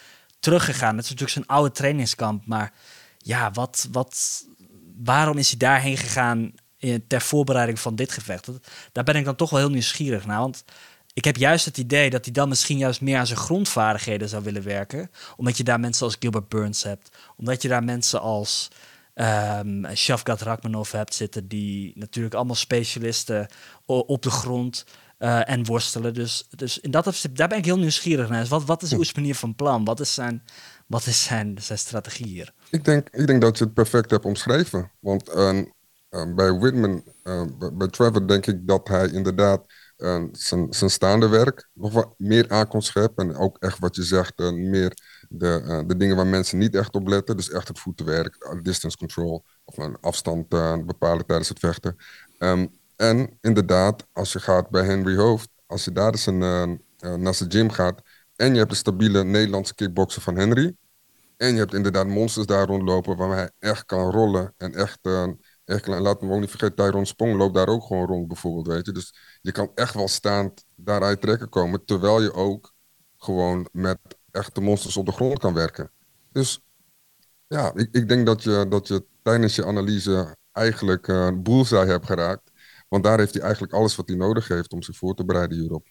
teruggegaan. 0.41 0.97
Het 0.97 1.05
is 1.05 1.11
natuurlijk 1.11 1.39
zijn 1.39 1.47
oude 1.47 1.73
trainingskamp, 1.75 2.47
maar 2.47 2.73
ja, 3.19 3.51
wat, 3.51 3.89
wat, 3.91 4.45
waarom 5.05 5.39
is 5.39 5.49
hij 5.49 5.59
daarheen 5.59 5.97
gegaan 5.97 6.53
ter 7.07 7.21
voorbereiding 7.21 7.81
van 7.81 7.97
dit 7.97 8.13
gevecht? 8.13 8.49
Daar 8.93 9.05
ben 9.05 9.17
ik 9.17 9.25
dan 9.25 9.37
toch 9.37 9.51
wel 9.51 9.61
heel 9.61 9.71
nieuwsgierig 9.71 10.27
naar, 10.27 10.39
want 10.39 10.65
ik 11.15 11.25
heb 11.25 11.37
juist 11.37 11.65
het 11.65 11.79
idee 11.79 12.11
dat 12.11 12.25
hij 12.25 12.33
dan 12.33 12.49
misschien 12.49 12.79
juist 12.79 13.01
meer 13.01 13.19
aan 13.19 13.27
zijn 13.27 13.39
grondvaardigheden 13.39 14.29
zou 14.29 14.43
willen 14.43 14.63
werken. 14.63 15.11
Omdat 15.37 15.57
je 15.57 15.65
daar 15.65 15.81
mensen 15.81 16.07
als 16.07 16.17
Gilbert 16.19 16.49
Burns 16.49 16.83
hebt. 16.83 17.11
Omdat 17.37 17.63
je 17.63 17.69
daar 17.69 17.85
mensen 17.85 18.21
als 18.21 18.69
um, 19.15 19.87
Shavkat 19.95 20.41
Rakmanov 20.41 20.93
hebt 20.93 21.15
zitten, 21.15 21.49
die 21.49 21.93
natuurlijk 21.95 22.35
allemaal 22.35 22.55
specialisten 22.55 23.47
op 23.87 24.23
de 24.23 24.31
grond 24.31 24.85
uh, 25.19 25.49
en 25.49 25.67
worstelen. 25.67 26.15
Dus, 26.15 26.47
dus 26.51 26.79
in 26.79 26.91
dat 26.91 27.07
opzicht, 27.07 27.37
daar 27.37 27.49
ben 27.49 27.59
ik 27.59 27.65
heel 27.65 27.79
nieuwsgierig 27.79 28.29
naar. 28.29 28.41
Dus 28.41 28.49
wat, 28.49 28.65
wat 28.65 28.83
is 28.83 28.93
Oes 28.93 29.15
manier 29.15 29.35
van 29.35 29.55
plan? 29.55 29.85
Wat 29.85 30.01
is 30.01 30.15
zijn, 30.15 30.43
wat 30.87 31.07
is 31.07 31.25
zijn, 31.25 31.57
zijn 31.61 31.79
strategie 31.79 32.27
hier? 32.27 32.53
Ik 32.71 32.85
denk, 32.85 33.09
ik 33.11 33.27
denk 33.27 33.41
dat 33.41 33.59
je 33.59 33.65
het 33.65 33.75
perfect 33.75 34.11
hebt 34.11 34.25
omschreven. 34.25 34.91
Want 35.01 35.29
uh, 35.29 35.59
uh, 36.11 36.35
bij 36.35 36.53
Whitman, 36.53 37.05
bij 37.73 37.89
Trevor 37.89 38.27
denk 38.27 38.47
ik 38.47 38.67
dat 38.67 38.89
hij 38.89 39.09
inderdaad 39.09 39.67
zijn, 40.33 40.91
staande 40.91 41.29
werk 41.29 41.69
nog 41.73 41.93
wat 41.93 42.15
meer 42.17 42.49
aan. 42.49 42.69
En 43.17 43.37
ook 43.37 43.59
echt 43.59 43.79
wat 43.79 43.97
je 43.97 44.03
zegt, 44.03 44.39
meer 44.39 44.93
de, 45.29 45.63
uh, 45.65 45.81
de 45.87 45.97
dingen 45.97 46.17
waar 46.17 46.27
mensen 46.27 46.59
niet 46.59 46.75
echt 46.75 46.95
op 46.95 47.09
letten. 47.09 47.37
Dus 47.37 47.51
echt 47.51 47.69
het 47.69 47.79
voetenwerk, 47.79 48.59
distance 48.63 48.97
control 48.97 49.45
of 49.65 49.77
een 49.77 49.97
afstand 50.01 50.49
bepalen 50.87 51.27
tijdens 51.27 51.49
het 51.49 51.59
vechten. 51.59 51.97
Um, 52.39 52.81
en 52.97 53.39
inderdaad, 53.41 54.07
als 54.13 54.33
je 54.33 54.41
gaat 54.41 54.71
bij 54.71 54.85
Henry 54.85 55.17
Hoofd, 55.17 55.49
als 55.67 55.85
je 55.85 55.93
daar 55.93 56.11
eens 56.11 56.27
een, 56.27 56.41
uh, 56.41 57.15
naar 57.15 57.35
zijn 57.35 57.53
gym 57.53 57.71
gaat 57.71 58.03
en 58.37 58.53
je 58.53 58.59
hebt 58.59 58.71
de 58.71 58.77
stabiele 58.77 59.25
Nederlandse 59.25 59.75
kickboxer 59.75 60.23
van 60.23 60.37
Henry. 60.37 60.77
En 61.37 61.53
je 61.53 61.59
hebt 61.59 61.75
inderdaad 61.75 62.07
monsters 62.07 62.47
daar 62.47 62.67
rondlopen 62.67 63.17
waar 63.17 63.37
hij 63.37 63.51
echt 63.59 63.85
kan 63.87 64.11
rollen. 64.11 64.55
En 64.57 64.75
echt, 64.75 64.99
echt 65.65 65.87
laat 65.87 66.23
me 66.23 66.33
ook 66.33 66.41
niet 66.41 66.51
vergeten, 66.51 66.77
Tyrone 66.77 67.05
Spong 67.05 67.37
loopt 67.37 67.55
daar 67.55 67.69
ook 67.69 67.85
gewoon 67.85 68.07
rond 68.07 68.29
bijvoorbeeld, 68.29 68.67
weet 68.67 68.87
je. 68.87 68.93
Dus 68.93 69.15
je 69.41 69.53
kan 69.53 69.71
echt 69.75 69.95
wel 69.95 70.09
staand 70.09 70.65
daaruit 70.77 71.21
trekken 71.21 71.49
komen, 71.49 71.85
terwijl 71.85 72.23
je 72.23 72.33
ook 72.33 72.75
gewoon 73.17 73.69
met 73.73 73.99
echte 74.31 74.61
monsters 74.61 74.97
op 74.97 75.07
de 75.07 75.13
grond 75.13 75.39
kan 75.39 75.55
werken. 75.55 75.91
Dus 76.33 76.61
ja, 77.47 77.73
ik, 77.75 77.89
ik 77.93 78.09
denk 78.09 78.27
dat 78.27 78.43
je, 78.43 78.67
dat 78.69 78.89
je 78.89 79.05
tijdens 79.23 79.55
je 79.55 79.67
analyse 79.67 80.37
eigenlijk 80.53 81.09
een 81.09 81.43
boelzaai 81.43 81.89
hebt 81.89 82.07
geraakt. 82.07 82.51
Want 82.89 83.05
daar 83.05 83.19
heeft 83.19 83.35
hij 83.35 83.43
eigenlijk 83.43 83.73
alles 83.73 83.97
wat 83.97 84.09
hij 84.09 84.17
nodig 84.17 84.49
heeft 84.49 84.73
om 84.73 84.83
zich 84.83 84.97
voor 84.97 85.15
te 85.15 85.25
bereiden 85.25 85.59
hierop. 85.59 85.87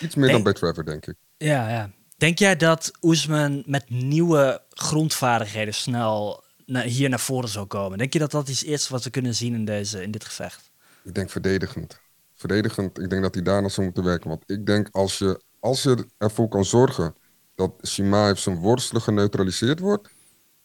Iets 0.00 0.14
meer 0.14 0.30
dan 0.30 0.42
bij 0.42 0.52
Trevor, 0.52 0.84
denk 0.84 1.06
ik. 1.06 1.14
Ja, 1.36 1.68
ja. 1.68 1.90
Denk 2.16 2.38
jij 2.38 2.56
dat 2.56 2.90
Oesman 3.02 3.62
met 3.66 3.90
nieuwe 3.90 4.62
grondvaardigheden 4.68 5.74
snel 5.74 6.43
hier 6.66 7.08
naar 7.08 7.20
voren 7.20 7.48
zou 7.48 7.66
komen? 7.66 7.98
Denk 7.98 8.12
je 8.12 8.18
dat 8.18 8.30
dat 8.30 8.48
iets 8.48 8.62
is 8.62 8.88
wat 8.88 9.04
we 9.04 9.10
kunnen 9.10 9.34
zien 9.34 9.54
in, 9.54 9.64
deze, 9.64 10.02
in 10.02 10.10
dit 10.10 10.24
gevecht? 10.24 10.70
Ik 11.04 11.14
denk 11.14 11.30
verdedigend. 11.30 12.00
Verdedigend, 12.34 12.98
ik 12.98 13.10
denk 13.10 13.22
dat 13.22 13.34
hij 13.34 13.42
daar 13.42 13.62
nog 13.62 13.72
zou 13.72 13.86
moeten 13.86 14.04
werken. 14.04 14.28
Want 14.28 14.42
ik 14.46 14.66
denk 14.66 14.88
als 14.90 15.18
je, 15.18 15.42
als 15.60 15.82
je 15.82 16.06
ervoor 16.18 16.48
kan 16.48 16.64
zorgen 16.64 17.14
dat 17.54 17.72
Shimaev 17.86 18.38
zijn 18.38 18.56
worstelen 18.56 19.02
geneutraliseerd 19.02 19.80
wordt, 19.80 20.08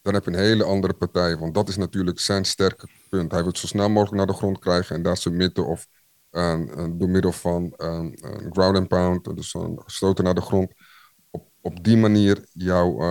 dan 0.01 0.13
heb 0.13 0.25
je 0.25 0.31
een 0.31 0.38
hele 0.38 0.63
andere 0.63 0.93
partij. 0.93 1.38
Want 1.38 1.53
dat 1.53 1.69
is 1.69 1.77
natuurlijk 1.77 2.19
zijn 2.19 2.45
sterke 2.45 2.88
punt. 3.09 3.31
Hij 3.31 3.43
wil 3.43 3.55
zo 3.55 3.67
snel 3.67 3.89
mogelijk 3.89 4.17
naar 4.17 4.27
de 4.27 4.33
grond 4.33 4.59
krijgen 4.59 4.95
en 4.95 5.03
daar 5.03 5.17
submitten 5.17 5.65
of 5.65 5.88
uh, 6.31 6.59
door 6.91 7.09
middel 7.09 7.31
van 7.31 7.73
een 7.77 8.17
ground 8.51 8.77
and 8.77 8.88
pound, 8.88 9.35
dus 9.35 9.53
een 9.53 9.81
stoten 9.85 10.23
naar 10.23 10.35
de 10.35 10.41
grond, 10.41 10.73
op, 11.31 11.49
op 11.62 11.83
die 11.83 11.97
manier 11.97 12.45
jou 12.53 13.03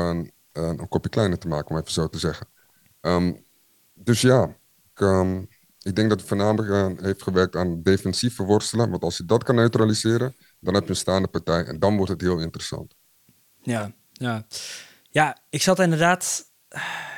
een 0.53 0.89
kopje 0.89 1.11
kleiner 1.11 1.39
te 1.39 1.49
maken, 1.49 1.71
om 1.71 1.77
even 1.77 1.93
zo 1.93 2.09
te 2.09 2.19
zeggen. 2.19 2.47
Ehm, 3.01 3.33
dus 3.95 4.21
ja, 4.21 4.57
ik, 4.95 5.01
ehm, 5.01 5.45
denk 5.93 6.09
dat 6.09 6.19
hij 6.19 6.29
voornamelijk 6.29 7.01
heeft 7.01 7.23
gewerkt 7.23 7.57
aan 7.57 7.83
defensieve 7.83 8.43
worstelen. 8.43 8.91
Want 8.91 9.03
als 9.03 9.17
je 9.17 9.25
dat 9.25 9.45
kan 9.45 9.55
neutraliseren, 9.55 10.35
dan 10.61 10.75
heb 10.75 10.83
je 10.83 10.91
een 10.91 10.97
staande 10.97 11.29
partij 11.29 11.65
en 11.65 11.79
dan 11.79 11.97
wordt 11.97 12.11
het 12.11 12.21
heel 12.21 12.39
interessant. 12.39 12.95
Ja, 13.63 13.93
ja. 14.13 14.47
ja 15.11 15.39
ik 15.51 15.63
zat 15.63 15.79
inderdaad 15.79 16.47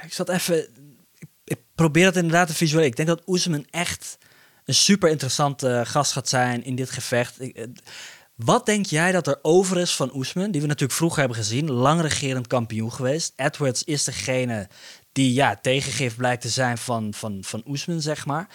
ik 0.03 0.13
zat 0.13 0.29
even. 0.29 0.69
Ik, 1.45 1.59
probeer 1.75 2.05
het 2.05 2.17
inderdaad 2.17 2.47
te 2.47 2.55
visualiseren. 2.55 2.91
Ik 2.91 2.97
denk 2.97 3.09
dat 3.09 3.29
Oesman 3.29 3.67
echt 3.71 4.19
een 4.65 4.75
super 4.75 5.11
interessante 5.11 5.83
gast 5.87 6.13
gaat 6.13 6.29
zijn 6.29 6.65
in 6.65 6.75
dit 6.75 6.91
gevecht. 6.91 7.39
Eh, 7.39 7.65
wat 8.35 8.67
denk 8.67 8.87
jij 8.87 9.13
dat 9.13 9.27
er 9.27 9.39
over 9.43 9.79
is 9.79 9.97
van 9.97 10.15
Oesman, 10.15 10.51
die 10.51 10.61
we 10.61 10.67
natuurlijk 10.67 10.99
vroeger 10.99 11.19
hebben 11.19 11.37
gezien, 11.37 11.71
lang 11.71 12.01
regerend 12.01 12.47
kampioen 12.47 12.93
geweest? 12.93 13.33
Edwards 13.37 13.85
is 13.85 14.05
degene 14.05 14.69
die 15.13 15.33
ja, 15.33 15.57
tegengif 15.57 16.17
blijkt 16.17 16.43
te 16.43 16.49
zijn 16.49 16.79
van, 16.79 17.15
van, 17.15 17.39
van 17.45 17.63
Oesman, 17.67 18.01
zeg 18.01 18.27
maar. 18.27 18.49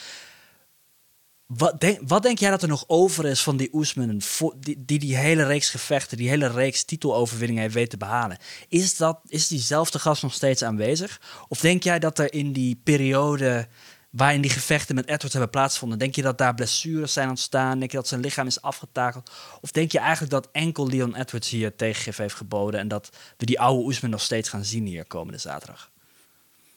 Wat 1.45 1.79
denk, 1.79 1.99
wat 2.07 2.23
denk 2.23 2.39
jij 2.39 2.49
dat 2.49 2.61
er 2.61 2.67
nog 2.67 2.83
over 2.87 3.25
is 3.25 3.43
van 3.43 3.57
die 3.57 3.69
Oesman, 3.73 4.21
die, 4.57 4.85
die 4.85 4.99
die 4.99 5.15
hele 5.15 5.45
reeks 5.45 5.69
gevechten, 5.69 6.17
die 6.17 6.29
hele 6.29 6.47
reeks 6.47 6.83
titeloverwinningen 6.83 7.61
heeft 7.61 7.73
weten 7.73 7.99
te 7.99 8.05
behalen? 8.05 8.37
Is, 8.67 8.97
dat, 8.97 9.19
is 9.27 9.47
diezelfde 9.47 9.99
gast 9.99 10.21
nog 10.21 10.33
steeds 10.33 10.63
aanwezig? 10.63 11.21
Of 11.47 11.59
denk 11.59 11.83
jij 11.83 11.99
dat 11.99 12.19
er 12.19 12.33
in 12.33 12.53
die 12.53 12.81
periode 12.83 13.67
waarin 14.09 14.41
die 14.41 14.51
gevechten 14.51 14.95
met 14.95 15.05
Edwards 15.05 15.31
hebben 15.31 15.49
plaatsgevonden, 15.49 15.99
denk 15.99 16.15
je 16.15 16.21
dat 16.21 16.37
daar 16.37 16.55
blessures 16.55 17.13
zijn 17.13 17.29
ontstaan? 17.29 17.79
Denk 17.79 17.91
je 17.91 17.97
dat 17.97 18.07
zijn 18.07 18.21
lichaam 18.21 18.47
is 18.47 18.61
afgetakeld? 18.61 19.31
Of 19.61 19.71
denk 19.71 19.91
je 19.91 19.99
eigenlijk 19.99 20.31
dat 20.31 20.49
enkel 20.51 20.87
Leon 20.87 21.15
Edwards 21.15 21.49
hier 21.49 21.75
tegengif 21.75 22.17
heeft 22.17 22.35
geboden 22.35 22.79
en 22.79 22.87
dat 22.87 23.09
we 23.37 23.45
die 23.45 23.59
oude 23.59 23.83
Oesman 23.83 24.09
nog 24.09 24.21
steeds 24.21 24.49
gaan 24.49 24.65
zien 24.65 24.85
hier 24.85 25.05
komende 25.05 25.39
zaterdag? 25.39 25.93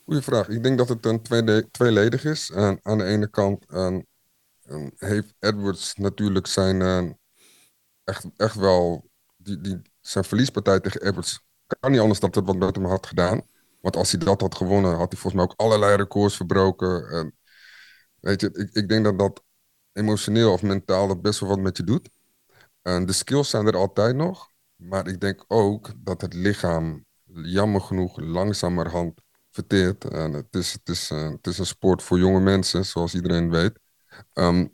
Goeie 0.08 0.22
vraag. 0.22 0.48
Ik 0.48 0.62
denk 0.62 0.78
dat 0.78 0.88
het 0.88 1.06
een 1.06 1.22
tweeledig 1.70 2.24
is. 2.24 2.50
En 2.50 2.80
aan 2.82 2.98
de 2.98 3.04
ene 3.04 3.30
kant 3.30 3.64
heeft 4.96 5.34
Edwards 5.38 5.94
natuurlijk 5.94 6.46
zijn 6.46 6.80
uh, 6.80 7.10
echt, 8.04 8.26
echt 8.36 8.54
wel 8.54 9.10
die, 9.36 9.60
die, 9.60 9.82
zijn 10.00 10.24
verliespartij 10.24 10.80
tegen 10.80 11.02
Edwards 11.02 11.40
kan 11.80 11.90
niet 11.90 12.00
anders 12.00 12.20
dat 12.20 12.34
het 12.34 12.46
wat 12.46 12.56
met 12.56 12.76
hem 12.76 12.84
had 12.84 13.06
gedaan. 13.06 13.42
Want 13.80 13.96
als 13.96 14.10
hij 14.10 14.20
dat 14.20 14.40
had 14.40 14.54
gewonnen, 14.54 14.96
had 14.96 15.12
hij 15.12 15.20
volgens 15.20 15.34
mij 15.34 15.42
ook 15.42 15.60
allerlei 15.60 15.96
records 15.96 16.36
verbroken. 16.36 17.08
En, 17.08 17.36
weet 18.20 18.40
je, 18.40 18.50
ik, 18.52 18.70
ik 18.72 18.88
denk 18.88 19.04
dat 19.04 19.18
dat 19.18 19.42
emotioneel 19.92 20.52
of 20.52 20.62
mentaal 20.62 21.08
dat 21.08 21.22
best 21.22 21.40
wel 21.40 21.48
wat 21.48 21.58
met 21.58 21.76
je 21.76 21.84
doet. 21.84 22.10
En 22.82 23.06
de 23.06 23.12
skills 23.12 23.50
zijn 23.50 23.66
er 23.66 23.76
altijd 23.76 24.16
nog. 24.16 24.50
Maar 24.76 25.08
ik 25.08 25.20
denk 25.20 25.44
ook 25.48 25.92
dat 25.96 26.20
het 26.20 26.34
lichaam 26.34 27.06
jammer 27.24 27.80
genoeg 27.80 28.18
langzamerhand 28.20 29.26
verteert. 29.58 30.04
En 30.04 30.32
het 30.32 30.54
is, 30.54 30.72
het, 30.72 30.88
is, 30.88 31.10
uh, 31.10 31.30
het 31.30 31.46
is 31.46 31.58
een 31.58 31.66
sport 31.66 32.02
voor 32.02 32.18
jonge 32.18 32.40
mensen, 32.40 32.84
zoals 32.84 33.14
iedereen 33.14 33.50
weet. 33.50 33.78
Ehm, 34.32 34.66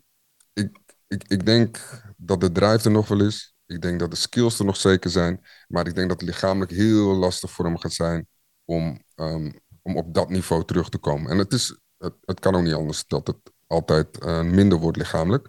ik, 0.52 1.24
ik, 1.28 1.46
denk 1.46 2.02
dat 2.16 2.40
de 2.40 2.52
drive 2.52 2.84
er 2.84 2.90
nog 2.90 3.08
wel 3.08 3.20
is. 3.20 3.54
Ik 3.66 3.80
denk 3.82 3.98
dat 3.98 4.10
de 4.10 4.16
skills 4.16 4.58
er 4.58 4.64
nog 4.64 4.76
zeker 4.76 5.10
zijn. 5.10 5.40
Maar 5.68 5.86
ik 5.86 5.94
denk 5.94 6.08
dat 6.08 6.20
het 6.20 6.28
lichamelijk 6.28 6.70
heel 6.70 7.14
lastig 7.14 7.50
voor 7.50 7.64
hem 7.64 7.78
gaat 7.78 7.92
zijn 7.92 8.28
om, 8.64 9.02
ehm, 9.14 9.50
om 9.82 9.96
op 9.96 10.14
dat 10.14 10.28
niveau 10.28 10.64
terug 10.64 10.88
te 10.88 10.98
komen. 10.98 11.30
En 11.30 11.38
het, 11.38 11.52
is, 11.52 11.78
het, 11.98 12.14
het 12.20 12.40
kan 12.40 12.54
ook 12.54 12.62
niet 12.62 12.74
anders 12.74 13.06
dat 13.06 13.26
het 13.26 13.52
altijd 13.66 14.24
uh, 14.24 14.42
minder 14.42 14.78
wordt 14.78 14.96
lichamelijk. 14.96 15.48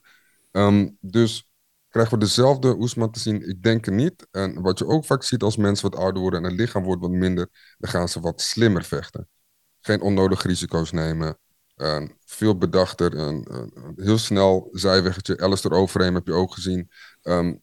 Um, 0.52 0.98
dus 1.02 1.50
krijgen 1.96 2.20
we 2.20 2.26
dezelfde 2.26 2.76
Oesman 2.78 3.12
te 3.12 3.20
zien? 3.20 3.50
Ik 3.50 3.64
denk 3.64 3.90
niet. 3.90 4.28
En 4.32 4.62
wat 4.62 4.80
je 4.80 4.88
ook 4.88 5.06
vaak 5.06 5.24
ziet 5.24 5.44
als 5.44 5.58
mensen 5.58 5.90
wat 5.90 6.00
ouder 6.00 6.22
worden 6.22 6.44
en 6.44 6.50
het 6.50 6.60
lichaam 6.60 6.84
wordt 6.84 7.02
wat 7.02 7.12
minder, 7.12 7.50
dan 7.78 7.90
gaan 7.90 8.10
ze 8.10 8.20
wat 8.20 8.42
slimmer 8.42 8.84
vechten. 8.84 9.28
Geen 9.82 10.02
onnodige 10.02 10.48
risico's 10.48 10.92
nemen 10.92 11.38
veel 12.26 12.58
bedachter. 12.58 13.18
En, 13.18 13.46
heel 13.96 14.18
snel 14.18 14.70
zijweggetje. 14.72 15.40
Alistair 15.40 15.76
Overeem 15.76 16.16
heb 16.16 16.28
je 16.28 16.34
ook 16.34 16.54
gezien. 16.54 16.92
Um, 17.24 17.62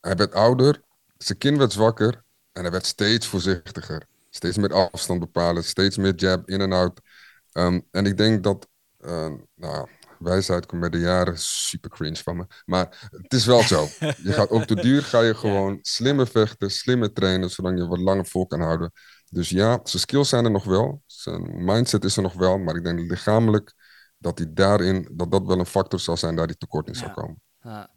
hij 0.00 0.16
werd 0.16 0.32
ouder. 0.32 0.82
Zijn 1.16 1.38
kin 1.38 1.58
werd 1.58 1.72
zwakker. 1.72 2.24
En 2.52 2.62
hij 2.62 2.70
werd 2.70 2.86
steeds 2.86 3.26
voorzichtiger. 3.26 4.06
Steeds 4.30 4.56
meer 4.56 4.74
afstand 4.74 5.20
bepalen. 5.20 5.64
Steeds 5.64 5.96
meer 5.96 6.14
jab 6.14 6.48
in 6.48 6.60
en 6.60 6.72
out. 6.72 7.00
Um, 7.52 7.86
en 7.90 8.06
ik 8.06 8.16
denk 8.16 8.44
dat... 8.44 8.68
Uh, 9.00 9.32
nou, 9.54 9.88
wijsheid 10.20 10.66
komt 10.66 10.80
bij 10.80 10.90
de 10.90 10.98
jaren. 10.98 11.38
Super 11.38 11.90
cringe 11.90 12.16
van 12.16 12.36
me. 12.36 12.46
Maar 12.64 13.08
het 13.10 13.32
is 13.32 13.46
wel 13.46 13.62
zo. 13.62 13.88
Je 13.98 14.32
gaat 14.32 14.50
op 14.50 14.66
de 14.66 14.74
duur 14.74 15.02
ga 15.02 15.20
je 15.20 15.34
gewoon 15.44 15.78
slimmer 15.82 16.26
vechten. 16.26 16.70
Slimmer 16.70 17.12
trainen. 17.12 17.50
Zodat 17.50 17.78
je 17.78 17.86
wat 17.86 17.98
langer 17.98 18.26
vol 18.26 18.46
kan 18.46 18.60
houden. 18.60 18.92
Dus 19.30 19.48
ja, 19.48 19.80
zijn 19.84 20.02
skills 20.02 20.28
zijn 20.28 20.44
er 20.44 20.50
nog 20.50 20.64
wel. 20.64 21.02
Zijn 21.06 21.64
mindset 21.64 22.04
is 22.04 22.16
er 22.16 22.22
nog 22.22 22.34
wel. 22.34 22.58
Maar 22.58 22.76
ik 22.76 22.84
denk 22.84 22.98
lichamelijk 22.98 23.74
dat 24.18 24.38
hij 24.38 24.52
daarin, 24.52 25.08
dat 25.12 25.30
dat 25.30 25.46
wel 25.46 25.58
een 25.58 25.66
factor 25.66 26.00
zal 26.00 26.16
zijn 26.16 26.36
daar 26.36 26.46
die 26.46 26.56
tekort 26.56 26.88
in 26.88 26.94
zou 26.94 27.10
komen. 27.10 27.40
Ja. 27.62 27.90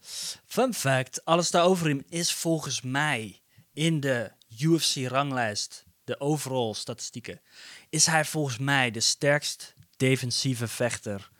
Fun 0.45 0.73
fact, 0.73 1.25
alles 1.25 1.51
daarover 1.51 2.03
is 2.09 2.33
volgens 2.33 2.81
mij 2.81 3.41
in 3.73 3.99
de 3.99 4.31
UFC-ranglijst, 4.59 5.85
de 6.03 6.19
overall 6.19 6.73
statistieken, 6.73 7.41
is 7.89 8.05
hij 8.05 8.25
volgens 8.25 8.57
mij 8.57 8.91
de 8.91 8.99
sterkst 8.99 9.73
defensieve 9.97 10.67
vechter 10.67 11.31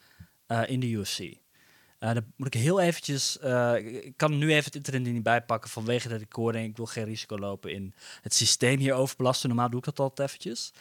in 0.61 0.79
de 0.79 0.89
UFC. 0.89 1.19
Uh, 1.19 2.13
dan 2.13 2.33
moet 2.35 2.55
ik 2.55 2.61
heel 2.61 2.79
eventjes... 2.79 3.37
Uh, 3.43 3.75
ik 3.75 4.17
kan 4.17 4.37
nu 4.37 4.51
even 4.51 4.63
het 4.63 4.75
internet 4.75 5.13
niet 5.13 5.23
bijpakken 5.23 5.69
vanwege 5.69 6.07
dat 6.09 6.21
hoorde... 6.29 6.63
ik 6.63 6.77
wil 6.77 6.85
geen 6.85 7.03
risico 7.03 7.37
lopen 7.37 7.71
in 7.71 7.93
het 8.21 8.33
systeem 8.33 8.79
hier 8.79 8.93
overbelasten. 8.93 9.49
Normaal 9.49 9.69
doe 9.69 9.79
ik 9.79 9.85
dat 9.85 9.99
altijd 9.99 10.29
eventjes. 10.29 10.73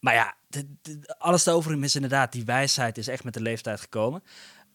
Maar 0.00 0.14
ja, 0.14 0.36
alles 1.18 1.44
daarover 1.44 1.82
is 1.84 1.94
inderdaad... 1.94 2.32
die 2.32 2.44
wijsheid 2.44 2.98
is 2.98 3.08
echt 3.08 3.24
met 3.24 3.34
de 3.34 3.40
leeftijd 3.40 3.80
gekomen. 3.80 4.22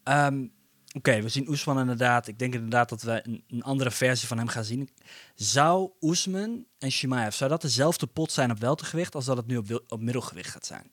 Um, 0.04 0.54
Oké, 0.96 1.22
we 1.22 1.30
zien 1.30 1.50
Oesman 1.50 1.80
inderdaad. 1.80 2.28
Ik 2.28 2.40
denk 2.40 2.54
inderdaad 2.54 2.90
dat 2.90 3.02
we 3.02 3.42
een, 3.48 3.64
andere 3.64 3.92
versie 3.92 4.28
van 4.28 4.38
hem 4.38 4.48
gaan 4.48 4.64
zien. 4.64 4.90
Zou 5.36 5.92
Oesman 6.02 6.66
en 6.78 6.92
Shimaev... 6.92 7.36
zou 7.36 7.50
dat 7.50 7.62
dezelfde 7.62 8.08
pot 8.08 8.32
zijn 8.32 8.52
op 8.52 8.60
weltergewicht... 8.60 9.16
als 9.16 9.26
dat 9.26 9.38
het 9.38 9.48
nu 9.48 9.58
op 9.88 10.00
middelgewicht 10.00 10.50
gaat 10.50 10.66
zijn? 10.66 10.93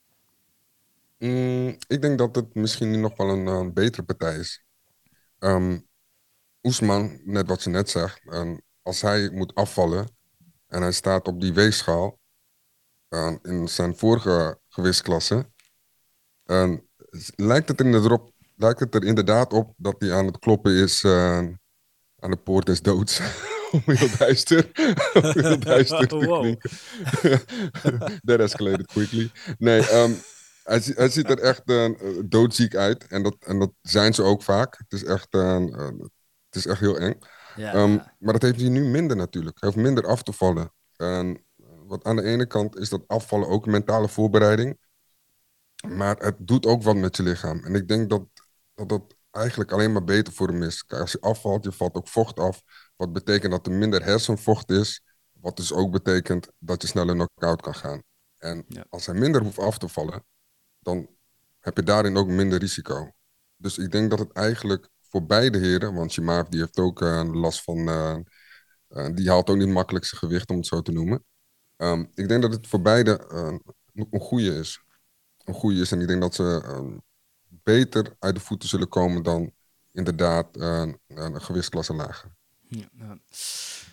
Mm, 1.20 1.76
ik 1.86 2.02
denk 2.02 2.18
dat 2.18 2.34
het 2.34 2.54
misschien 2.54 3.00
nog 3.00 3.16
wel 3.16 3.28
een, 3.28 3.46
een 3.46 3.72
betere 3.72 4.02
partij 4.02 4.36
is. 4.36 4.64
Um, 5.38 5.88
Oesman, 6.62 7.20
net 7.24 7.46
wat 7.46 7.62
ze 7.62 7.70
net 7.70 7.90
zegt, 7.90 8.20
um, 8.32 8.60
als 8.82 9.00
hij 9.00 9.30
moet 9.30 9.54
afvallen 9.54 10.08
en 10.66 10.82
hij 10.82 10.92
staat 10.92 11.26
op 11.28 11.40
die 11.40 11.52
weegschaal 11.52 12.18
uh, 13.08 13.34
in 13.42 13.68
zijn 13.68 13.96
vorige 13.96 14.60
gewichtsklasse, 14.68 15.50
lijkt, 17.36 17.68
het 17.68 17.80
erop, 17.80 18.32
lijkt 18.56 18.80
het 18.80 18.94
er 18.94 19.04
inderdaad 19.04 19.52
op 19.52 19.74
dat 19.76 19.94
hij 19.98 20.12
aan 20.12 20.26
het 20.26 20.38
kloppen 20.38 20.72
is 20.72 21.02
uh, 21.02 21.36
aan 22.18 22.30
de 22.30 22.36
poort 22.36 22.66
des 22.66 22.82
doods. 22.82 23.20
om 23.72 23.82
heel 23.84 24.16
duister, 24.18 24.70
heel 25.12 25.58
duister 25.58 26.08
te 26.08 26.16
klinken. 26.40 26.70
That 28.24 28.40
escalated 28.40 28.86
quickly. 28.86 29.30
Nee, 29.58 29.92
um, 29.92 30.16
hij, 30.62 30.82
hij, 30.84 31.08
ziet 31.08 31.30
er 31.30 31.38
echt 31.38 31.62
uh, 31.64 31.90
doodziek 32.24 32.74
uit. 32.74 33.06
En 33.06 33.22
dat, 33.22 33.36
en 33.40 33.58
dat 33.58 33.72
zijn 33.82 34.14
ze 34.14 34.22
ook 34.22 34.42
vaak. 34.42 34.78
Het 34.78 34.92
is 34.92 35.04
echt, 35.04 35.34
uh, 35.34 35.66
het 36.44 36.56
is 36.56 36.66
echt 36.66 36.80
heel 36.80 36.98
eng. 36.98 37.18
Ja, 37.56 37.74
um, 37.74 38.02
Maar 38.18 38.32
dat 38.32 38.42
heeft 38.42 38.60
hij 38.60 38.68
nu 38.68 38.84
minder 38.84 39.16
natuurlijk. 39.16 39.60
Hij 39.60 39.68
heeft 39.68 39.82
minder 39.82 40.06
af 40.06 40.22
te 40.22 40.32
vallen. 40.32 40.72
En 40.96 41.44
wat 41.86 42.04
aan 42.04 42.16
de 42.16 42.22
ene 42.22 42.46
kant 42.46 42.76
is 42.76 42.88
dat 42.88 43.04
afvallen 43.06 43.48
ook 43.48 43.66
mentale 43.66 44.08
voorbereiding. 44.08 44.78
Maar 45.88 46.16
het 46.16 46.36
doet 46.38 46.66
ook 46.66 46.82
wat 46.82 46.96
met 46.96 47.16
je 47.16 47.22
lichaam. 47.22 47.64
En 47.64 47.74
ik 47.74 47.88
denk 47.88 48.10
dat 48.10 48.22
dat, 48.74 48.88
dat 48.88 49.16
eigenlijk 49.30 49.72
alleen 49.72 49.92
maar 49.92 50.04
beter 50.04 50.32
voor 50.32 50.48
hem 50.48 50.62
is. 50.62 50.84
Kijk, 50.84 51.00
als 51.00 51.12
je 51.12 51.20
afvalt, 51.20 51.64
je 51.64 51.72
valt 51.72 51.94
ook 51.94 52.08
vocht 52.08 52.38
af. 52.38 52.62
Wat 52.96 53.12
betekent 53.12 53.52
dat 53.52 53.66
er 53.66 53.72
minder 53.72 54.04
hersenvocht 54.04 54.70
is. 54.70 55.02
Wat 55.32 55.56
dus 55.56 55.72
ook 55.72 55.90
betekent 55.90 56.48
dat 56.58 56.82
je 56.82 56.88
sneller 56.88 57.14
knock-out 57.14 57.62
kan 57.62 57.74
gaan. 57.74 58.02
En 58.38 58.66
als 58.88 59.06
hij 59.06 59.14
minder 59.14 59.42
hoeft 59.42 59.58
af 59.58 59.78
te 59.78 59.88
vallen, 59.88 60.24
dan 60.80 61.08
heb 61.60 61.76
je 61.76 61.82
daarin 61.82 62.16
ook 62.16 62.28
minder 62.28 62.58
risico. 62.58 63.10
Dus 63.56 63.78
ik 63.78 63.90
denk 63.90 64.10
dat 64.10 64.18
het 64.18 64.32
eigenlijk 64.32 64.88
voor 65.00 65.26
beide 65.26 65.58
heren, 65.58 65.94
want 65.94 66.12
Shimaev 66.12 66.48
die 66.48 66.60
heeft 66.60 66.78
ook 66.78 67.02
uh, 67.02 67.22
last 67.32 67.62
van, 67.62 67.78
uh, 67.78 68.16
uh, 68.88 69.08
die 69.14 69.28
haalt 69.28 69.50
ook 69.50 69.56
niet 69.56 69.68
makkelijk 69.68 70.04
zijn 70.04 70.20
gewicht 70.20 70.50
om 70.50 70.56
het 70.56 70.66
zo 70.66 70.82
te 70.82 70.92
noemen. 70.92 71.24
Um, 71.76 72.10
ik 72.14 72.28
denk 72.28 72.42
dat 72.42 72.52
het 72.52 72.66
voor 72.66 72.82
beide 72.82 73.24
een 73.94 74.20
goede 74.20 74.54
is. 74.54 74.82
Een 75.44 75.54
goede 75.54 75.80
is 75.80 75.92
en 75.92 76.00
ik 76.00 76.08
denk 76.08 76.20
dat 76.20 76.34
ze 76.34 76.62
ehm, 76.64 76.98
beter 77.48 78.16
uit 78.18 78.34
de 78.34 78.40
voeten 78.40 78.68
zullen 78.68 78.88
komen 78.88 79.22
dan 79.22 79.52
inderdaad 79.92 80.56
een 80.56 81.40
gewichtsklasse 81.42 81.94
lager. 81.94 82.34
Ja, 82.60 82.88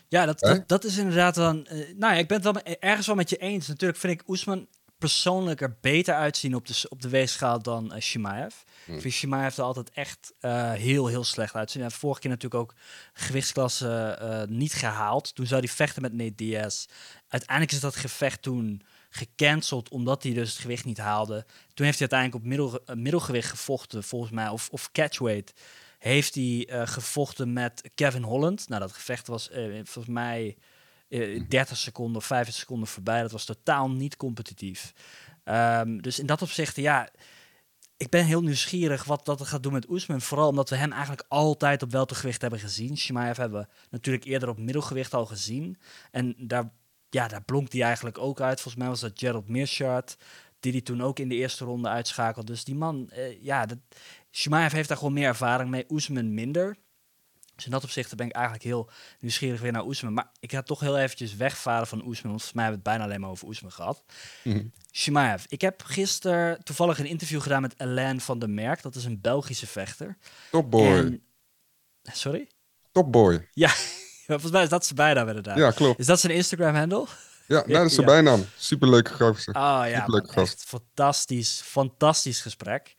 ja 0.07 0.25
dat, 0.25 0.39
dat, 0.39 0.67
dat, 0.67 0.83
is 0.83 0.97
inderdaad 0.97 1.35
dan. 1.35 1.67
nou 1.71 2.13
ja, 2.13 2.13
ik 2.13 2.27
ben 2.27 2.41
het 2.41 2.53
wel 2.53 2.77
ergens 2.79 3.07
wel 3.07 3.15
met 3.15 3.29
je 3.29 3.37
eens. 3.37 3.67
Natuurlijk 3.67 3.99
vind 3.99 4.21
ik 4.21 4.29
Oesman 4.29 4.67
persoonlijk 4.97 5.61
er 5.61 5.77
beter 5.81 6.15
uitzien 6.15 6.55
op 6.55 6.67
de, 6.67 6.85
op 6.89 7.01
de 7.01 7.09
weegschaal 7.09 7.61
dan 7.61 7.93
uh, 7.93 8.01
Shimaev. 8.01 8.55
Hmm. 8.85 8.95
Ik 8.95 9.01
vind 9.01 9.13
Shimaev 9.13 9.57
er 9.57 9.63
altijd 9.63 9.89
echt 9.89 10.33
uh, 10.41 10.71
heel, 10.71 11.07
heel 11.07 11.23
slecht 11.23 11.55
uitzien. 11.55 11.81
Hij 11.81 11.89
heeft 11.89 12.01
vorige 12.01 12.21
keer 12.21 12.29
natuurlijk 12.29 12.61
ook 12.61 12.73
gewichtsklasse 13.13 14.19
uh, 14.21 14.57
niet 14.57 14.73
gehaald. 14.73 15.35
Toen 15.35 15.45
zou 15.45 15.59
hij 15.59 15.69
vechten 15.69 16.01
met 16.01 16.13
Nate 16.13 16.35
Diaz. 16.35 16.85
Uiteindelijk 17.27 17.71
is 17.71 17.79
dat 17.79 17.95
gevecht 17.95 18.41
toen 18.41 18.81
gecanceld 19.09 19.89
omdat 19.89 20.23
hij 20.23 20.33
dus 20.33 20.49
het 20.49 20.59
gewicht 20.59 20.85
niet 20.85 20.97
haalde. 20.97 21.45
Toen 21.73 21.85
heeft 21.85 21.99
hij 21.99 22.09
uiteindelijk 22.09 22.35
op 22.35 22.43
middel, 22.43 22.95
middelgewicht 22.95 23.49
gevochten, 23.49 24.03
volgens 24.03 24.31
mij, 24.31 24.49
of, 24.49 24.69
of 24.69 24.91
catchweight. 24.91 25.53
Heeft 25.99 26.35
hij 26.35 26.67
gevochten 26.85 27.53
met 27.53 27.89
Kevin 27.95 28.23
Holland. 28.23 28.69
Nou, 28.69 28.81
dat 28.81 28.91
gevecht 28.91 29.27
was 29.27 29.49
volgens 29.83 30.07
mij 30.07 30.57
30 31.07 31.49
eh, 31.49 31.65
seconden 31.73 32.17
of 32.17 32.25
50 32.25 32.55
seconden 32.55 32.87
voorbij. 32.87 33.21
Dat 33.21 33.31
was 33.31 33.45
totaal 33.45 33.89
niet 33.89 34.17
competitief. 34.17 34.93
Um, 35.43 36.01
dus 36.01 36.19
in 36.19 36.25
dat 36.25 36.41
opzicht, 36.41 36.75
ja, 36.75 37.09
ik 37.97 38.09
ben 38.09 38.25
heel 38.25 38.41
nieuwsgierig 38.41 39.03
wat 39.03 39.25
dat 39.25 39.47
gaat 39.47 39.63
doen 39.63 39.73
met 39.73 39.89
Oesman. 39.89 40.21
Vooral 40.21 40.47
omdat 40.47 40.69
we 40.69 40.75
hem 40.75 40.91
eigenlijk 40.91 41.25
altijd 41.27 41.83
op 41.83 41.91
weltergewicht 41.91 42.41
hebben 42.41 42.59
gezien. 42.59 42.97
Shimaev 42.97 43.37
hebben 43.37 43.61
we 43.61 43.67
natuurlijk 43.89 44.25
eerder 44.25 44.49
op 44.49 44.57
middelgewicht 44.57 45.13
al 45.13 45.25
gezien. 45.25 45.77
En 46.11 46.35
daar, 46.37 46.71
ja, 47.09 47.27
daar 47.27 47.43
blonk 47.43 47.71
hij 47.71 47.81
eigenlijk 47.81 48.17
ook 48.17 48.41
uit. 48.41 48.61
Volgens 48.61 48.83
mij 48.83 48.87
was 48.91 48.99
dat 48.99 49.11
Gerald 49.19 49.47
Meerschaert, 49.47 50.17
die 50.59 50.71
hij 50.71 50.81
toen 50.81 51.01
ook 51.01 51.19
in 51.19 51.29
de 51.29 51.35
eerste 51.35 51.65
ronde 51.65 51.89
uitschakelde. 51.89 52.51
Dus 52.51 52.63
die 52.63 52.75
man, 52.75 53.09
uh, 53.13 53.43
ja, 53.43 53.65
dat, 53.65 53.77
Shimaev 54.31 54.71
heeft 54.71 54.87
daar 54.87 54.97
gewoon 54.97 55.13
meer 55.13 55.27
ervaring 55.27 55.69
mee. 55.69 55.85
Oesman 55.89 56.33
minder. 56.33 56.77
Dus 57.57 57.65
in 57.65 57.71
dat 57.71 57.83
opzicht 57.83 58.15
ben 58.15 58.25
ik 58.25 58.33
eigenlijk 58.33 58.65
heel 58.65 58.89
nieuwsgierig 59.19 59.61
weer 59.61 59.71
naar 59.71 59.85
Oesman. 59.85 60.13
Maar 60.13 60.31
ik 60.39 60.51
ga 60.51 60.61
toch 60.61 60.79
heel 60.79 60.97
eventjes 60.97 61.35
wegvaren 61.35 61.87
van 61.87 61.97
Oesman. 61.97 62.31
Want 62.31 62.41
volgens 62.41 62.53
mij 62.53 62.63
hebben 62.63 62.83
we 62.83 62.89
het 62.89 62.97
bijna 62.97 63.09
alleen 63.09 63.21
maar 63.21 63.29
over 63.29 63.47
Oesman 63.47 63.71
gehad. 63.71 64.03
Mm 64.43 64.71
Shimaev. 64.91 65.43
Ik 65.47 65.61
heb 65.61 65.83
gisteren 65.83 66.63
toevallig 66.63 66.99
een 66.99 67.05
interview 67.05 67.41
gedaan 67.41 67.61
met 67.61 67.77
Alain 67.77 68.21
van 68.21 68.39
der 68.39 68.49
Merk. 68.49 68.81
Dat 68.81 68.95
is 68.95 69.05
een 69.05 69.21
Belgische 69.21 69.67
vechter. 69.67 70.17
Topboy. 70.51 70.97
En... 70.97 71.21
Sorry? 72.03 72.47
Topboy. 72.91 73.47
Ja, 73.53 73.69
volgens 74.27 74.51
mij 74.51 74.63
is 74.63 74.69
dat 74.69 74.83
zijn 74.83 74.95
bijnaam 74.95 75.27
inderdaad. 75.27 75.57
Ja, 75.57 75.71
klopt. 75.71 75.99
Is 75.99 76.05
dat 76.05 76.19
zijn 76.19 76.33
Instagram-handle? 76.33 77.05
Ja, 77.47 77.61
dat 77.67 77.85
is 77.85 77.93
zijn 77.93 78.07
ja. 78.07 78.13
bijnaam. 78.13 78.45
Superleuke 78.57 79.13
gast. 79.13 79.47
Oh 79.47 79.81
ja, 79.85 80.05
gast. 80.07 80.63
fantastisch, 80.67 81.61
fantastisch 81.65 82.41
gesprek. 82.41 82.95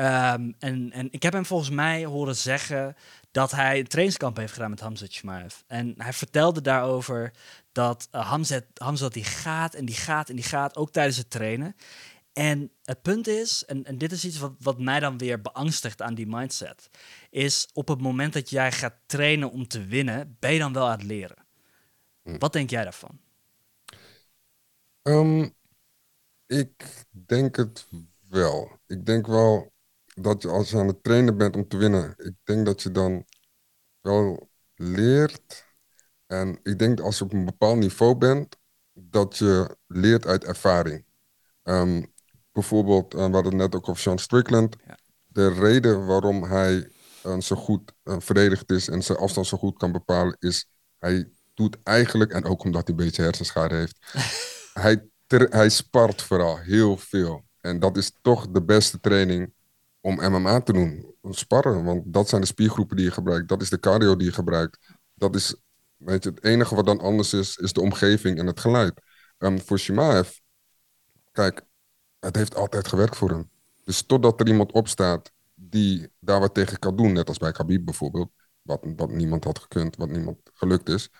Um, 0.00 0.54
en, 0.58 0.90
en 0.92 1.08
ik 1.10 1.22
heb 1.22 1.32
hem 1.32 1.46
volgens 1.46 1.70
mij 1.70 2.04
horen 2.04 2.36
zeggen 2.36 2.96
dat 3.30 3.50
hij 3.50 3.78
een 3.78 3.86
trainingskamp 3.86 4.36
heeft 4.36 4.52
gedaan 4.52 4.70
met 4.70 4.80
Hamzat 4.80 5.12
Shmaev. 5.12 5.54
En 5.66 5.94
hij 5.96 6.12
vertelde 6.12 6.60
daarover 6.60 7.32
dat 7.72 8.08
uh, 8.12 8.30
Hamzat, 8.30 8.64
Hamzat 8.74 9.12
die 9.12 9.24
gaat 9.24 9.74
en 9.74 9.84
die 9.84 9.94
gaat 9.94 10.28
en 10.28 10.34
die 10.34 10.44
gaat, 10.44 10.76
ook 10.76 10.92
tijdens 10.92 11.16
het 11.16 11.30
trainen. 11.30 11.76
En 12.32 12.70
het 12.84 13.02
punt 13.02 13.26
is, 13.26 13.64
en, 13.64 13.84
en 13.84 13.98
dit 13.98 14.12
is 14.12 14.24
iets 14.24 14.38
wat, 14.38 14.52
wat 14.58 14.78
mij 14.78 15.00
dan 15.00 15.18
weer 15.18 15.40
beangstigt 15.40 16.02
aan 16.02 16.14
die 16.14 16.26
mindset, 16.26 16.90
is 17.30 17.68
op 17.72 17.88
het 17.88 18.00
moment 18.00 18.32
dat 18.32 18.50
jij 18.50 18.72
gaat 18.72 18.94
trainen 19.06 19.50
om 19.50 19.68
te 19.68 19.84
winnen, 19.84 20.36
ben 20.38 20.52
je 20.52 20.58
dan 20.58 20.72
wel 20.72 20.86
aan 20.86 20.98
het 20.98 21.02
leren. 21.02 21.46
Hm. 22.22 22.38
Wat 22.38 22.52
denk 22.52 22.70
jij 22.70 22.82
daarvan? 22.82 23.20
Um, 25.02 25.54
ik 26.46 27.04
denk 27.10 27.56
het 27.56 27.86
wel. 28.28 28.78
Ik 28.86 29.06
denk 29.06 29.26
wel 29.26 29.72
dat 30.14 30.42
je 30.42 30.48
als 30.48 30.70
je 30.70 30.78
aan 30.78 30.86
het 30.86 31.02
trainen 31.02 31.36
bent 31.36 31.56
om 31.56 31.68
te 31.68 31.76
winnen, 31.76 32.14
ik 32.16 32.34
denk 32.44 32.66
dat 32.66 32.82
je 32.82 32.90
dan 32.90 33.24
wel 34.00 34.50
leert. 34.74 35.68
En 36.26 36.58
ik 36.62 36.78
denk 36.78 37.00
als 37.00 37.18
je 37.18 37.24
op 37.24 37.32
een 37.32 37.44
bepaald 37.44 37.78
niveau 37.78 38.16
bent, 38.16 38.56
dat 38.92 39.36
je 39.36 39.76
leert 39.86 40.26
uit 40.26 40.44
ervaring. 40.44 41.04
Um, 41.62 42.12
bijvoorbeeld, 42.52 43.14
uh, 43.14 43.26
we 43.26 43.32
hadden 43.32 43.52
het 43.52 43.54
net 43.54 43.74
ook 43.74 43.88
over 43.88 44.02
Sean 44.02 44.18
Strickland. 44.18 44.76
Ja. 44.86 44.98
De 45.26 45.52
reden 45.52 46.06
waarom 46.06 46.42
hij 46.42 46.90
uh, 47.26 47.40
zo 47.40 47.56
goed 47.56 47.92
uh, 48.04 48.16
verdedigd 48.18 48.70
is 48.70 48.88
en 48.88 49.02
zijn 49.02 49.18
afstand 49.18 49.46
zo 49.46 49.58
goed 49.58 49.78
kan 49.78 49.92
bepalen, 49.92 50.36
is 50.38 50.66
hij 50.98 51.30
doet 51.54 51.76
eigenlijk, 51.82 52.32
en 52.32 52.44
ook 52.44 52.64
omdat 52.64 52.86
hij 52.86 52.96
een 52.96 53.04
beetje 53.04 53.22
hersenschade 53.22 53.74
heeft, 53.74 53.98
hij, 54.84 55.08
hij 55.26 55.68
spart 55.68 56.22
vooral 56.22 56.58
heel 56.58 56.96
veel. 56.96 57.44
En 57.60 57.80
dat 57.80 57.96
is 57.96 58.12
toch 58.22 58.50
de 58.50 58.62
beste 58.62 59.00
training 59.00 59.52
om 60.00 60.14
MMA 60.14 60.60
te 60.60 60.72
doen. 60.72 61.14
Sparren, 61.22 61.84
want 61.84 62.12
dat 62.12 62.28
zijn 62.28 62.40
de 62.40 62.46
spiergroepen 62.46 62.96
die 62.96 63.04
je 63.04 63.10
gebruikt. 63.10 63.48
Dat 63.48 63.62
is 63.62 63.70
de 63.70 63.80
cardio 63.80 64.16
die 64.16 64.26
je 64.26 64.32
gebruikt. 64.32 64.78
Dat 65.14 65.34
is, 65.34 65.56
weet 65.96 66.24
je, 66.24 66.30
het 66.30 66.44
enige 66.44 66.74
wat 66.74 66.86
dan 66.86 67.00
anders 67.00 67.32
is, 67.32 67.56
is 67.56 67.72
de 67.72 67.80
omgeving 67.80 68.38
en 68.38 68.46
het 68.46 68.60
geluid. 68.60 69.00
Um, 69.38 69.60
voor 69.60 69.78
Shimaev, 69.78 70.30
kijk, 71.32 71.62
het 72.18 72.36
heeft 72.36 72.54
altijd 72.54 72.88
gewerkt 72.88 73.16
voor 73.16 73.30
hem. 73.30 73.50
Dus 73.84 74.02
totdat 74.02 74.40
er 74.40 74.48
iemand 74.48 74.72
opstaat 74.72 75.32
die 75.54 76.08
daar 76.18 76.40
wat 76.40 76.54
tegen 76.54 76.78
kan 76.78 76.96
doen, 76.96 77.12
net 77.12 77.28
als 77.28 77.38
bij 77.38 77.52
Khabib 77.52 77.84
bijvoorbeeld, 77.84 78.30
wat, 78.62 78.86
wat 78.96 79.10
niemand 79.10 79.44
had 79.44 79.58
gekund, 79.58 79.96
wat 79.96 80.08
niemand 80.08 80.38
gelukt 80.52 80.88
is. 80.88 81.10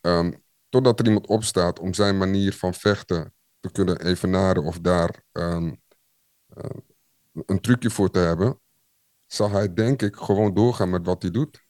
Um, 0.00 0.42
totdat 0.68 1.00
er 1.00 1.06
iemand 1.06 1.26
opstaat 1.26 1.78
om 1.78 1.94
zijn 1.94 2.18
manier 2.18 2.52
van 2.52 2.74
vechten 2.74 3.34
te 3.60 3.70
kunnen 3.70 4.00
evenaren 4.00 4.64
of 4.64 4.78
daar 4.78 5.22
uh, 5.32 5.70
een 7.46 7.60
trucje 7.60 7.90
voor 7.90 8.10
te 8.10 8.18
hebben, 8.18 8.58
zal 9.26 9.50
hij 9.50 9.74
denk 9.74 10.02
ik 10.02 10.16
gewoon 10.16 10.54
doorgaan 10.54 10.90
met 10.90 11.06
wat 11.06 11.22
hij 11.22 11.30
doet. 11.30 11.66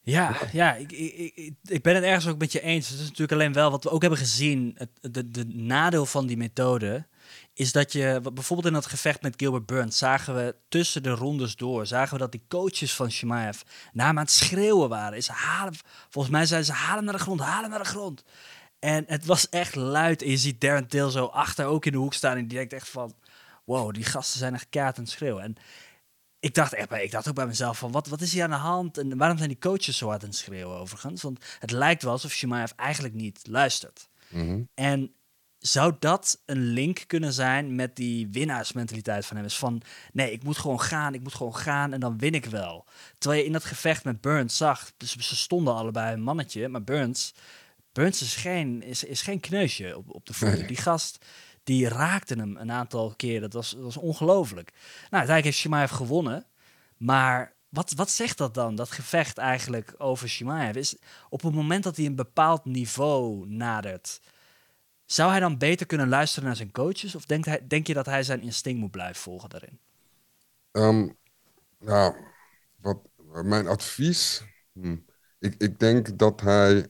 Ja, 0.00 0.36
ja, 0.52 0.74
ik, 0.74 0.92
ik, 0.92 1.54
ik, 1.64 1.82
ben 1.82 1.94
het 1.94 2.04
ergens 2.04 2.26
ook 2.26 2.38
met 2.38 2.52
je 2.52 2.60
eens. 2.60 2.88
Het 2.88 2.98
is 2.98 3.04
natuurlijk 3.04 3.32
alleen 3.32 3.52
wel 3.52 3.70
wat 3.70 3.84
we 3.84 3.90
ook 3.90 4.00
hebben 4.00 4.18
gezien. 4.18 4.74
Het 4.74 5.14
de, 5.14 5.30
de 5.30 5.44
nadeel 5.44 6.06
van 6.06 6.26
die 6.26 6.36
methode 6.36 7.06
is 7.52 7.72
dat 7.72 7.92
je, 7.92 8.20
bijvoorbeeld 8.34 8.68
in 8.68 8.72
dat 8.72 8.86
gevecht 8.86 9.22
met 9.22 9.34
Gilbert 9.36 9.66
Burns, 9.66 9.98
zagen 9.98 10.34
we 10.34 10.54
tussen 10.68 11.02
de 11.02 11.10
rondes 11.10 11.56
door, 11.56 11.86
zagen 11.86 12.12
we 12.12 12.18
dat 12.18 12.32
die 12.32 12.44
coaches 12.48 12.94
van 12.94 13.10
Shimaev 13.10 13.60
naar 13.92 14.06
hem 14.06 14.18
aan 14.18 14.24
het 14.24 14.32
schreeuwen 14.32 14.88
waren. 14.88 15.18
Is 15.18 15.28
halen, 15.28 15.74
volgens 16.08 16.34
mij 16.34 16.46
zeiden 16.46 16.68
ze, 16.68 16.74
halen 16.74 17.04
naar 17.04 17.14
de 17.14 17.20
grond, 17.20 17.40
halen 17.40 17.70
naar 17.70 17.78
de 17.78 17.84
grond. 17.84 18.24
En 18.78 19.04
het 19.06 19.24
was 19.24 19.48
echt 19.48 19.74
luid. 19.74 20.22
En 20.22 20.30
je 20.30 20.36
ziet 20.36 20.60
Darren 20.60 20.88
Till 20.88 21.10
zo 21.10 21.24
achter 21.24 21.66
ook 21.66 21.84
in 21.84 21.92
de 21.92 21.98
hoek 21.98 22.14
staan 22.14 22.36
en 22.36 22.48
die 22.48 22.58
echt 22.58 22.88
van, 22.88 23.14
wow, 23.66 23.94
die 23.94 24.04
gasten 24.04 24.38
zijn 24.38 24.54
echt 24.54 24.66
kaart 24.70 24.96
aan 24.96 25.04
het 25.04 25.12
schreeuwen. 25.12 25.42
En 25.42 25.56
ik 26.40 26.54
dacht 26.54 26.72
echt 26.72 26.88
bij, 26.88 27.04
ik 27.04 27.10
dacht 27.10 27.28
ook 27.28 27.34
bij 27.34 27.46
mezelf 27.46 27.78
van, 27.78 27.92
wat, 27.92 28.06
wat 28.06 28.20
is 28.20 28.32
hier 28.32 28.42
aan 28.42 28.50
de 28.50 28.56
hand? 28.56 28.98
En 28.98 29.16
waarom 29.16 29.36
zijn 29.36 29.48
die 29.48 29.58
coaches 29.58 29.96
zo 29.96 30.08
hard 30.08 30.22
aan 30.22 30.28
het 30.28 30.38
schreeuwen 30.38 30.76
overigens? 30.76 31.22
Want 31.22 31.44
het 31.58 31.70
lijkt 31.70 32.02
wel 32.02 32.12
alsof 32.12 32.32
Shimaev 32.32 32.70
eigenlijk 32.76 33.14
niet 33.14 33.40
luistert. 33.48 34.08
Mhm. 34.28 34.62
En 34.74 35.14
zou 35.58 35.96
dat 35.98 36.42
een 36.44 36.60
link 36.60 37.04
kunnen 37.06 37.32
zijn 37.32 37.74
met 37.74 37.96
die 37.96 38.28
winnaarsmentaliteit 38.30 39.26
van 39.26 39.36
hem? 39.36 39.44
Is 39.44 39.58
van, 39.58 39.82
nee, 40.12 40.32
ik 40.32 40.42
moet 40.42 40.58
gewoon 40.58 40.80
gaan, 40.80 41.14
ik 41.14 41.22
moet 41.22 41.34
gewoon 41.34 41.56
gaan 41.56 41.92
en 41.92 42.00
dan 42.00 42.18
win 42.18 42.34
ik 42.34 42.44
wel. 42.44 42.84
Terwijl 43.18 43.40
je 43.40 43.46
in 43.46 43.52
dat 43.52 43.64
gevecht 43.64 44.04
met 44.04 44.20
Burns 44.20 44.56
zag, 44.56 44.92
dus 44.96 45.16
ze 45.16 45.36
stonden 45.36 45.74
allebei 45.74 46.12
een 46.12 46.22
mannetje, 46.22 46.68
maar 46.68 46.84
Burns, 46.84 47.34
Burns 47.92 48.22
is 48.22 48.34
geen, 48.34 48.82
is, 48.82 49.04
is 49.04 49.22
geen 49.22 49.40
kneusje 49.40 49.96
op, 49.96 50.14
op 50.14 50.26
de 50.26 50.34
voeten. 50.34 50.66
Die 50.66 50.76
gast, 50.76 51.24
die 51.66 51.88
raakten 51.88 52.38
hem 52.38 52.56
een 52.56 52.72
aantal 52.72 53.14
keer. 53.16 53.40
Dat 53.40 53.52
was, 53.52 53.72
was 53.72 53.96
ongelooflijk. 53.96 54.70
Nou, 54.70 54.82
uiteindelijk 55.00 55.44
heeft 55.44 55.58
Shimaev 55.58 55.90
gewonnen. 55.90 56.46
Maar 56.96 57.54
wat, 57.68 57.92
wat 57.92 58.10
zegt 58.10 58.38
dat 58.38 58.54
dan, 58.54 58.74
dat 58.74 58.90
gevecht 58.90 59.38
eigenlijk 59.38 59.94
over 59.98 60.28
Shimaev? 60.28 60.76
Is 60.76 60.96
op 61.28 61.42
het 61.42 61.54
moment 61.54 61.84
dat 61.84 61.96
hij 61.96 62.06
een 62.06 62.14
bepaald 62.14 62.64
niveau 62.64 63.48
nadert... 63.48 64.20
zou 65.04 65.30
hij 65.30 65.40
dan 65.40 65.58
beter 65.58 65.86
kunnen 65.86 66.08
luisteren 66.08 66.44
naar 66.44 66.56
zijn 66.56 66.72
coaches? 66.72 67.14
Of 67.14 67.24
denkt 67.24 67.46
hij, 67.46 67.66
denk 67.66 67.86
je 67.86 67.94
dat 67.94 68.06
hij 68.06 68.22
zijn 68.22 68.40
instinct 68.40 68.80
moet 68.80 68.90
blijven 68.90 69.22
volgen 69.22 69.48
daarin? 69.48 69.78
Um, 70.72 71.16
nou, 71.78 72.14
wat, 72.76 72.98
mijn 73.42 73.66
advies... 73.66 74.42
Hm, 74.72 74.96
ik, 75.38 75.54
ik 75.58 75.78
denk 75.78 76.18
dat 76.18 76.40
hij... 76.40 76.88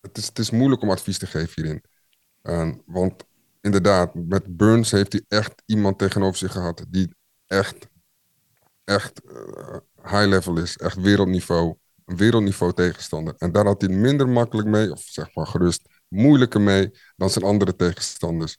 Het 0.00 0.18
is, 0.18 0.26
het 0.26 0.38
is 0.38 0.50
moeilijk 0.50 0.82
om 0.82 0.90
advies 0.90 1.18
te 1.18 1.26
geven 1.26 1.62
hierin. 1.62 1.84
Um, 2.42 2.82
want 2.86 3.24
inderdaad, 3.66 4.14
met 4.14 4.56
Burns 4.56 4.90
heeft 4.90 5.12
hij 5.12 5.24
echt 5.28 5.62
iemand 5.66 5.98
tegenover 5.98 6.38
zich 6.38 6.52
gehad 6.52 6.84
die 6.88 7.14
echt, 7.46 7.88
echt 8.84 9.22
uh, 9.24 9.76
high 10.02 10.26
level 10.26 10.58
is. 10.58 10.76
Echt 10.76 11.00
wereldniveau. 11.00 11.76
Een 12.04 12.16
wereldniveau 12.16 12.72
tegenstander. 12.72 13.34
En 13.38 13.52
daar 13.52 13.64
had 13.64 13.80
hij 13.80 13.90
minder 13.90 14.28
makkelijk 14.28 14.68
mee, 14.68 14.92
of 14.92 15.00
zeg 15.00 15.34
maar 15.34 15.46
gerust, 15.46 15.88
moeilijker 16.08 16.60
mee 16.60 16.90
dan 17.16 17.30
zijn 17.30 17.44
andere 17.44 17.76
tegenstanders. 17.76 18.58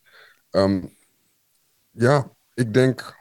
Um, 0.52 0.96
ja, 1.92 2.32
ik 2.54 2.74
denk. 2.74 3.16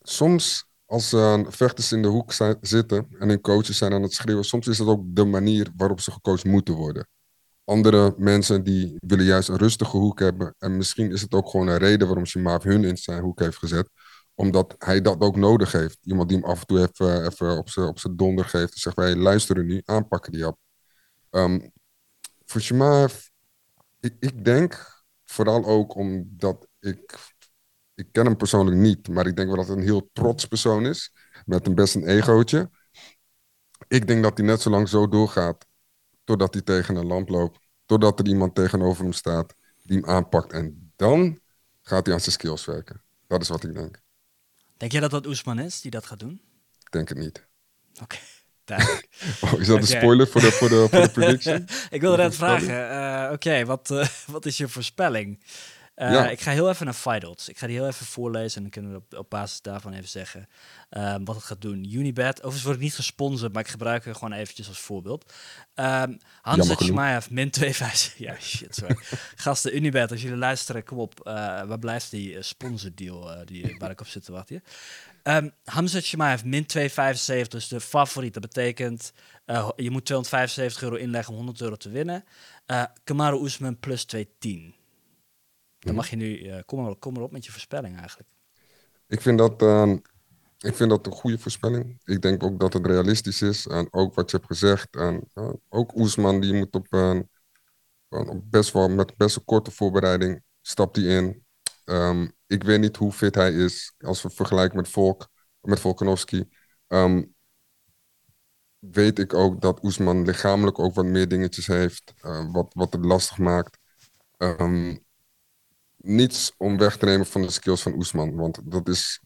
soms 0.00 0.64
als 0.86 1.12
uh, 1.12 1.44
vechters 1.48 1.92
in 1.92 2.02
de 2.02 2.08
hoek 2.08 2.32
zitten 2.60 3.06
en 3.18 3.28
hun 3.28 3.40
coaches 3.40 3.78
zijn 3.78 3.92
aan 3.92 4.02
het 4.02 4.12
schreeuwen, 4.12 4.44
soms 4.44 4.66
is 4.66 4.76
dat 4.76 4.86
ook 4.86 5.02
de 5.04 5.24
manier 5.24 5.70
waarop 5.76 6.00
ze 6.00 6.10
gecoacht 6.10 6.44
moeten 6.44 6.74
worden. 6.74 7.08
Andere 7.66 8.14
mensen 8.18 8.62
die 8.62 8.96
willen 9.00 9.24
juist 9.24 9.48
een 9.48 9.56
rustige 9.56 9.96
hoek 9.96 10.18
hebben. 10.18 10.54
En 10.58 10.76
misschien 10.76 11.12
is 11.12 11.20
het 11.20 11.32
ook 11.32 11.48
gewoon 11.48 11.68
een 11.68 11.78
reden 11.78 12.06
waarom 12.06 12.26
Shimaf 12.26 12.62
hun 12.62 12.84
in 12.84 12.96
zijn 12.96 13.22
hoek 13.22 13.40
heeft 13.40 13.56
gezet. 13.56 13.90
Omdat 14.34 14.74
hij 14.78 15.00
dat 15.00 15.20
ook 15.20 15.36
nodig 15.36 15.72
heeft. 15.72 15.98
Iemand 16.02 16.28
die 16.28 16.38
hem 16.38 16.46
af 16.46 16.60
en 16.60 16.66
toe 16.66 16.78
even, 16.78 17.26
even 17.26 17.58
op 17.58 17.68
zijn 17.68 17.86
op 17.86 17.98
donder 18.10 18.44
geeft. 18.44 18.72
En 18.72 18.80
zegt, 18.80 18.96
wij 18.96 19.16
luisteren 19.16 19.66
nu, 19.66 19.82
aanpakken 19.84 20.32
die 20.32 20.46
op. 20.46 20.58
Um, 21.30 21.72
voor 22.44 22.60
Shimaf, 22.60 23.30
ik, 24.00 24.16
ik 24.20 24.44
denk 24.44 25.02
vooral 25.24 25.64
ook 25.64 25.94
omdat 25.94 26.68
ik 26.80 27.34
ik 27.94 28.08
ken 28.12 28.24
hem 28.24 28.36
persoonlijk 28.36 28.76
niet, 28.76 29.08
maar 29.08 29.26
ik 29.26 29.36
denk 29.36 29.48
wel 29.48 29.56
dat 29.56 29.66
hij 29.66 29.76
een 29.76 29.82
heel 29.82 30.10
trots 30.12 30.46
persoon 30.46 30.86
is. 30.86 31.12
Met 31.44 31.66
een 31.66 31.74
best 31.74 31.94
een 31.94 32.06
egootje. 32.06 32.70
Ik 33.88 34.06
denk 34.06 34.22
dat 34.22 34.38
hij 34.38 34.46
net 34.46 34.60
zo 34.60 34.70
lang 34.70 34.88
zo 34.88 35.08
doorgaat 35.08 35.66
totdat 36.26 36.54
hij 36.54 36.62
tegen 36.62 36.96
een 36.96 37.06
lamp 37.06 37.28
loopt. 37.28 37.58
Totdat 37.86 38.18
er 38.18 38.26
iemand 38.26 38.54
tegenover 38.54 39.02
hem 39.02 39.12
staat 39.12 39.54
die 39.82 39.98
hem 39.98 40.08
aanpakt. 40.08 40.52
En 40.52 40.92
dan 40.96 41.40
gaat 41.82 42.06
hij 42.06 42.14
aan 42.14 42.20
zijn 42.20 42.32
skills 42.32 42.64
werken. 42.64 43.02
Dat 43.26 43.42
is 43.42 43.48
wat 43.48 43.64
ik 43.64 43.74
denk. 43.74 44.00
Denk 44.76 44.92
jij 44.92 45.00
dat 45.00 45.10
dat 45.10 45.26
Oesman 45.26 45.58
is 45.58 45.80
die 45.80 45.90
dat 45.90 46.06
gaat 46.06 46.18
doen? 46.18 46.40
Ik 46.80 46.92
denk 46.92 47.08
het 47.08 47.18
niet. 47.18 47.46
Oké. 48.02 48.16
Oh, 49.40 49.60
is 49.60 49.66
dat 49.66 49.78
een 49.78 49.86
spoiler 49.86 50.28
voor 50.28 50.40
de, 50.40 50.52
voor 50.52 50.68
de, 50.68 50.86
voor 50.90 51.00
de 51.00 51.10
prediction? 51.20 51.68
ik 51.90 52.00
wilde 52.00 52.16
net 52.16 52.34
vragen. 52.34 53.26
Uh, 53.26 53.32
Oké, 53.32 53.64
wat, 53.64 53.90
uh, 53.90 54.06
wat 54.26 54.46
is 54.46 54.56
je 54.56 54.68
voorspelling? 54.68 55.42
Uh, 55.96 56.30
Ik 56.30 56.40
ga 56.40 56.50
heel 56.50 56.68
even 56.68 56.84
naar 56.84 56.94
Fight 56.94 57.48
Ik 57.48 57.58
ga 57.58 57.66
die 57.66 57.76
heel 57.76 57.86
even 57.86 58.06
voorlezen 58.06 58.56
en 58.56 58.62
dan 58.62 58.70
kunnen 58.70 58.90
we 58.90 58.96
op, 58.96 59.18
op 59.18 59.30
basis 59.30 59.60
daarvan 59.60 59.92
even 59.92 60.08
zeggen 60.08 60.48
um, 60.90 61.24
wat 61.24 61.34
het 61.34 61.44
gaat 61.44 61.60
doen. 61.60 61.84
Unibet, 61.92 62.36
overigens 62.36 62.62
word 62.62 62.76
ik 62.76 62.82
niet 62.82 62.94
gesponsord, 62.94 63.52
maar 63.52 63.62
ik 63.62 63.68
gebruik 63.68 64.04
het 64.04 64.16
gewoon 64.16 64.32
eventjes 64.32 64.68
als 64.68 64.78
voorbeeld. 64.78 65.32
Um, 65.74 66.18
Hans 66.42 66.84
Shmaev, 66.84 67.28
min 67.30 67.52
2,5. 67.60 67.64
Ja, 68.16 68.36
shit, 68.40 68.74
sorry. 68.74 68.96
Gasten, 69.36 69.76
Unibet, 69.76 70.10
als 70.10 70.22
jullie 70.22 70.36
luisteren, 70.36 70.84
kom 70.84 70.98
op. 70.98 71.20
Uh, 71.24 71.34
waar 71.62 71.78
blijft 71.78 72.10
die 72.10 72.32
uh, 72.32 72.42
sponsordeal 72.42 73.44
die, 73.44 73.74
waar 73.78 73.90
ik 73.90 74.00
op 74.00 74.06
zit 74.06 74.24
te 74.24 74.32
wachten? 74.32 74.62
Um, 75.22 75.52
Hamza 75.64 76.00
Shemaev 76.00 76.42
min 76.42 76.66
2,75, 76.78 77.48
dus 77.48 77.68
de 77.68 77.80
favoriet. 77.80 78.34
Dat 78.34 78.42
betekent, 78.42 79.12
je 79.76 79.90
moet 79.90 80.04
275 80.04 80.82
euro 80.82 80.96
inleggen 80.96 81.32
om 81.32 81.38
100 81.38 81.60
euro 81.60 81.76
te 81.76 81.90
winnen. 81.90 82.24
Kamaru 83.04 83.44
Usman 83.44 83.78
plus 83.78 84.04
210. 84.04 84.74
Dan 85.86 85.94
mag 85.94 86.08
je 86.08 86.16
nu, 86.16 86.38
uh, 86.38 86.58
kom, 86.64 86.82
maar, 86.82 86.96
kom 86.96 87.12
maar 87.12 87.22
op 87.22 87.32
met 87.32 87.44
je 87.44 87.50
voorspelling 87.50 87.98
eigenlijk. 87.98 88.28
Ik 89.08 89.20
vind 89.20 89.38
dat, 89.38 89.62
uh, 89.62 89.92
ik 90.58 90.74
vind 90.74 90.90
dat 90.90 91.06
een 91.06 91.12
goede 91.12 91.38
voorspelling. 91.38 92.00
Ik 92.04 92.22
denk 92.22 92.42
ook 92.42 92.60
dat 92.60 92.72
het 92.72 92.86
realistisch 92.86 93.42
is. 93.42 93.66
En 93.66 93.92
ook 93.92 94.14
wat 94.14 94.30
je 94.30 94.36
hebt 94.36 94.48
gezegd. 94.48 94.96
En 94.96 95.30
uh, 95.34 95.52
ook 95.68 95.96
Oesman, 95.96 96.40
die 96.40 96.54
moet 96.54 96.74
op, 96.74 96.86
op 98.08 98.40
best 98.44 98.72
wel, 98.72 98.88
met 98.88 99.16
best 99.16 99.36
een 99.36 99.44
korte 99.44 99.70
voorbereiding, 99.70 100.42
stapt 100.60 100.96
hij 100.96 101.04
in. 101.04 101.44
Um, 101.84 102.32
ik 102.46 102.62
weet 102.62 102.80
niet 102.80 102.96
hoe 102.96 103.12
fit 103.12 103.34
hij 103.34 103.52
is 103.52 103.94
als 103.98 104.22
we 104.22 104.30
vergelijken 104.30 104.76
met 104.76 104.88
Volk, 104.88 105.28
met 105.60 105.80
Volkanovski. 105.80 106.48
Um, 106.88 107.34
weet 108.78 109.18
ik 109.18 109.34
ook 109.34 109.60
dat 109.60 109.84
Oesman 109.84 110.24
lichamelijk 110.24 110.78
ook 110.78 110.94
wat 110.94 111.04
meer 111.04 111.28
dingetjes 111.28 111.66
heeft, 111.66 112.14
uh, 112.22 112.52
wat, 112.52 112.74
wat 112.74 112.92
het 112.92 113.04
lastig 113.04 113.38
maakt. 113.38 113.78
Um, 114.38 115.05
niets 116.06 116.52
om 116.56 116.78
weg 116.78 116.96
te 116.96 117.04
nemen 117.04 117.26
van 117.26 117.42
de 117.42 117.50
skills 117.50 117.82
van 117.82 117.94
Oesman. 117.94 118.34
Want 118.34 118.60
dat 118.64 118.88
is 118.88 119.20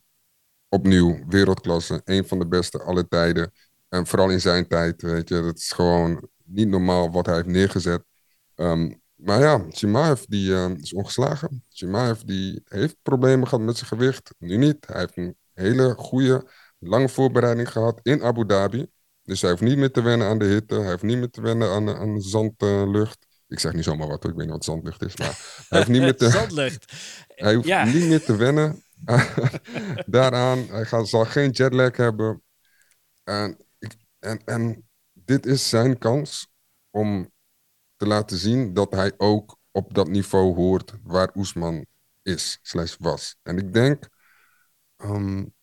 opnieuw 0.69 1.25
wereldklasse. 1.29 2.01
Een 2.05 2.27
van 2.27 2.39
de 2.39 2.47
beste 2.47 2.83
alle 2.83 3.09
tijden. 3.09 3.53
En 3.89 4.07
vooral 4.07 4.31
in 4.31 4.41
zijn 4.41 4.69
tijd, 4.69 5.03
weet 5.03 5.29
je. 5.29 5.41
Dat 5.41 5.57
is 5.57 5.73
gewoon 5.73 6.29
niet 6.45 6.69
normaal 6.69 7.11
wat 7.11 7.27
hij 7.27 7.35
heeft 7.35 7.47
neergezet. 7.47 8.05
Um, 8.57 9.01
maar 9.15 9.41
ja, 9.41 9.65
Chimaev 9.69 10.25
die, 10.25 10.51
uh, 10.51 10.71
is 10.71 10.93
ongeslagen. 10.93 11.65
Chimaev 11.69 12.21
die 12.21 12.63
heeft 12.65 12.97
problemen 13.03 13.49
gehad 13.49 13.65
met 13.65 13.77
zijn 13.77 13.89
gewicht. 13.89 14.35
Nu 14.39 14.57
niet. 14.57 14.87
Hij 14.87 15.01
heeft 15.01 15.17
een 15.17 15.37
hele 15.53 15.95
goede, 15.97 16.51
lange 16.79 17.09
voorbereiding 17.09 17.73
gehad 17.73 18.01
in 18.03 18.23
Abu 18.23 18.47
Dhabi. 18.47 18.87
Dus 19.23 19.41
hij 19.41 19.51
hoeft 19.51 19.63
niet 19.63 19.79
meer 19.79 19.91
te 19.91 20.03
wennen 20.03 20.27
aan 20.27 20.39
de 20.39 20.45
hitte. 20.45 20.75
Hij 20.75 20.91
hoeft 20.91 21.03
niet 21.03 21.19
meer 21.19 21.31
te 21.31 21.41
wennen 21.41 21.71
aan, 21.71 21.89
aan 21.97 22.21
zandlucht. 22.21 23.27
Ik 23.51 23.59
zeg 23.59 23.73
niet 23.73 23.85
zomaar 23.85 24.09
wat, 24.09 24.25
ik 24.25 24.31
weet 24.31 24.39
niet 24.39 24.51
wat 24.51 24.65
zandlucht 24.65 25.03
is. 25.03 25.17
Maar 25.17 25.65
hij 25.69 25.79
hoeft 25.79 25.91
niet 25.91 26.01
meer 26.01 26.17
te, 26.17 26.31
zandlucht. 26.41 26.93
hij 27.29 27.55
hoeft 27.55 27.85
niet 27.85 28.09
meer 28.09 28.25
te 28.25 28.37
wennen 28.37 28.83
daaraan. 30.07 30.59
Hij 30.59 30.85
gaat, 30.85 31.09
zal 31.09 31.25
geen 31.25 31.51
jetlag 31.51 31.97
hebben. 31.97 32.43
En, 33.25 33.57
en, 34.19 34.45
en 34.45 34.89
dit 35.13 35.47
is 35.47 35.69
zijn 35.69 35.99
kans 35.99 36.53
om 36.91 37.31
te 37.97 38.07
laten 38.07 38.37
zien 38.37 38.75
dat 38.75 38.93
hij 38.93 39.13
ook 39.17 39.59
op 39.71 39.95
dat 39.95 40.09
niveau 40.09 40.55
hoort 40.55 40.95
waar 41.03 41.31
Oesman 41.35 41.87
is, 42.23 42.59
slash 42.63 42.97
was. 42.99 43.37
En 43.43 43.59
ik 43.59 43.73
denk, 43.73 44.09
um, 44.97 45.55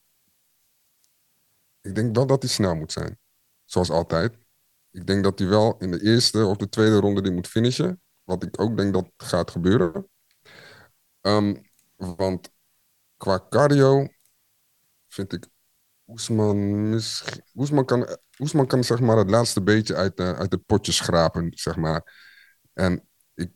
ik 1.82 1.96
denk 1.96 2.16
wel 2.16 2.28
dat 2.28 2.42
hij 2.42 2.52
snel 2.52 2.76
moet 2.76 2.92
zijn. 2.92 3.20
Zoals 3.66 3.90
altijd. 3.90 4.47
Ik 4.92 5.08
denk 5.08 5.24
dat 5.24 5.40
hij 5.40 5.48
wel 5.48 5.78
in 5.78 5.92
de 5.92 6.04
eerste 6.04 6.46
of 6.46 6.58
de 6.58 6.70
tweede 6.70 7.00
ronde 7.00 7.22
die 7.22 7.32
moet 7.32 7.48
finishen. 7.48 8.02
Wat 8.24 8.44
ik 8.44 8.62
ook 8.62 8.78
denk 8.78 8.94
dat 8.94 9.12
gaat 9.18 9.52
gebeuren. 9.52 10.10
Um, 11.22 11.62
want 11.96 12.50
qua 13.18 13.46
cardio 13.50 14.08
vind 15.08 15.34
ik 15.34 15.48
Oesman, 16.08 17.02
Oesman, 17.56 17.86
kan, 17.86 18.18
Oesman 18.40 18.68
kan 18.68 18.84
zeg 18.84 19.00
maar 19.00 19.18
het 19.18 19.30
laatste 19.30 19.62
beetje 19.62 19.96
uit, 19.96 20.18
de, 20.18 20.36
uit 20.36 20.52
het 20.52 20.66
potje 20.66 20.92
schrapen, 20.92 21.52
zeg 21.56 21.76
maar. 21.76 22.28
En 22.74 23.08
ik, 23.34 23.52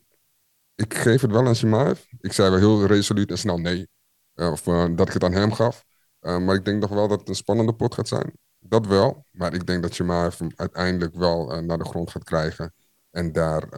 ik 0.74 0.94
geef 0.94 1.20
het 1.20 1.30
wel 1.30 1.46
aan 1.46 1.54
Shimaev. 1.54 2.04
Ik 2.20 2.32
zei 2.32 2.50
wel 2.50 2.58
heel 2.58 2.86
resoluut 2.86 3.30
en 3.30 3.38
snel 3.38 3.58
nee. 3.58 3.88
Uh, 4.34 4.50
of 4.50 4.66
uh, 4.66 4.96
dat 4.96 5.06
ik 5.06 5.12
het 5.12 5.24
aan 5.24 5.32
hem 5.32 5.52
gaf. 5.52 5.84
Uh, 6.20 6.38
maar 6.38 6.54
ik 6.54 6.64
denk 6.64 6.80
nog 6.80 6.90
wel 6.90 7.08
dat 7.08 7.20
het 7.20 7.28
een 7.28 7.34
spannende 7.34 7.74
pot 7.74 7.94
gaat 7.94 8.08
zijn. 8.08 8.32
Dat 8.62 8.86
wel. 8.86 9.26
Maar 9.30 9.54
ik 9.54 9.66
denk 9.66 9.82
dat 9.82 9.94
Shimaev 9.94 10.38
hem 10.38 10.50
uiteindelijk 10.56 11.14
wel 11.14 11.62
naar 11.62 11.78
de 11.78 11.84
grond 11.84 12.10
gaat 12.10 12.24
krijgen. 12.24 12.74
En 13.10 13.32
daar... 13.32 13.68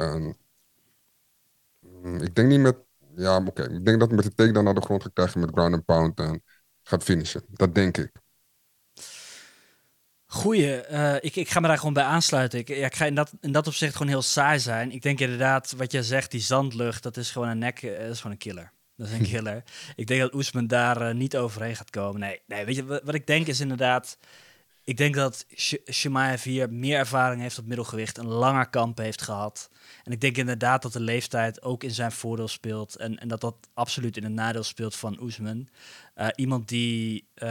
Mm, 1.81 2.17
ik 2.21 2.35
denk 2.35 2.49
niet 2.49 2.61
met... 2.61 2.77
Ja, 3.17 3.37
oké. 3.37 3.49
Okay. 3.49 3.77
Ik 3.77 3.85
denk 3.85 4.01
dat 4.01 4.11
met 4.11 4.25
de 4.25 4.35
takedown 4.35 4.65
naar 4.65 4.75
de 4.75 4.81
grond 4.81 5.03
gaat 5.03 5.13
krijgen 5.13 5.41
met 5.41 5.51
ground 5.53 5.75
and 5.75 5.85
pound. 5.85 6.19
En 6.19 6.43
gaat 6.83 7.03
finishen. 7.03 7.45
Dat 7.49 7.75
denk 7.75 7.97
ik. 7.97 8.13
Goeie, 10.27 10.91
uh, 10.91 11.15
ik, 11.15 11.37
ik 11.37 11.49
ga 11.49 11.61
me 11.61 11.69
daar 11.69 11.79
gewoon 11.79 11.93
bij 11.93 12.05
aansluiten. 12.05 12.59
Ik, 12.59 12.69
ja, 12.69 12.87
ik 12.87 12.95
ga 12.95 13.05
in 13.05 13.15
dat, 13.15 13.33
in 13.41 13.53
dat 13.53 13.67
opzicht 13.67 13.93
gewoon 13.93 14.09
heel 14.09 14.23
saai 14.23 14.59
zijn. 14.59 14.93
Ik 14.93 15.03
denk 15.03 15.21
inderdaad, 15.21 15.75
wat 15.77 15.93
jij 15.93 16.03
zegt, 16.03 16.31
die 16.31 16.41
zandlucht, 16.41 17.03
dat 17.03 17.17
is 17.17 17.31
gewoon 17.31 17.49
een 17.49 17.59
nek, 17.59 17.83
uh, 17.83 17.99
dat 17.99 18.11
is 18.11 18.17
gewoon 18.17 18.33
een 18.33 18.39
killer. 18.39 18.73
Dat 18.97 19.07
is 19.07 19.13
een 19.13 19.29
killer. 19.33 19.63
ik 19.97 20.07
denk 20.07 20.21
dat 20.21 20.35
Oesman 20.35 20.67
daar 20.67 21.09
uh, 21.09 21.15
niet 21.15 21.37
overheen 21.37 21.77
gaat 21.77 21.91
komen. 21.91 22.21
Nee, 22.21 22.43
nee 22.47 22.65
weet 22.65 22.77
je, 22.77 22.85
wat, 22.85 23.03
wat, 23.05 23.15
ik 23.15 23.27
denk 23.27 23.47
is 23.47 23.61
inderdaad... 23.61 24.19
Ik 24.85 24.97
denk 24.97 25.15
dat 25.15 25.47
Sh 25.55 26.07
hier 26.43 26.73
meer 26.73 26.99
ervaring 26.99 27.41
heeft 27.41 27.59
op 27.59 27.67
middelgewicht, 27.67 28.19
een 28.19 28.27
langer 28.27 28.69
kamp 28.69 28.99
heeft 28.99 29.23
gehad. 29.23 29.71
En 30.03 30.13
ik 30.13 30.21
denk 30.21 30.37
inderdaad 30.37 30.83
dat 30.83 30.93
de 30.93 31.01
leeftijd 31.01 31.63
ook 31.63 31.85
in 31.85 31.91
zijn 31.91 32.13
voordeel 32.13 32.49
speelt. 32.49 32.97
En, 32.97 33.19
en 33.19 33.29
dat 33.29 33.41
dat 33.41 33.57
absoluut 33.75 34.17
in 34.17 34.25
het 34.25 34.33
nadeel 34.33 34.63
speelt 34.63 34.97
van 34.97 35.21
Oesman. 35.21 35.69
Uh, 36.17 36.27
iemand 36.35 36.69
die 36.69 37.29
uh, 37.35 37.49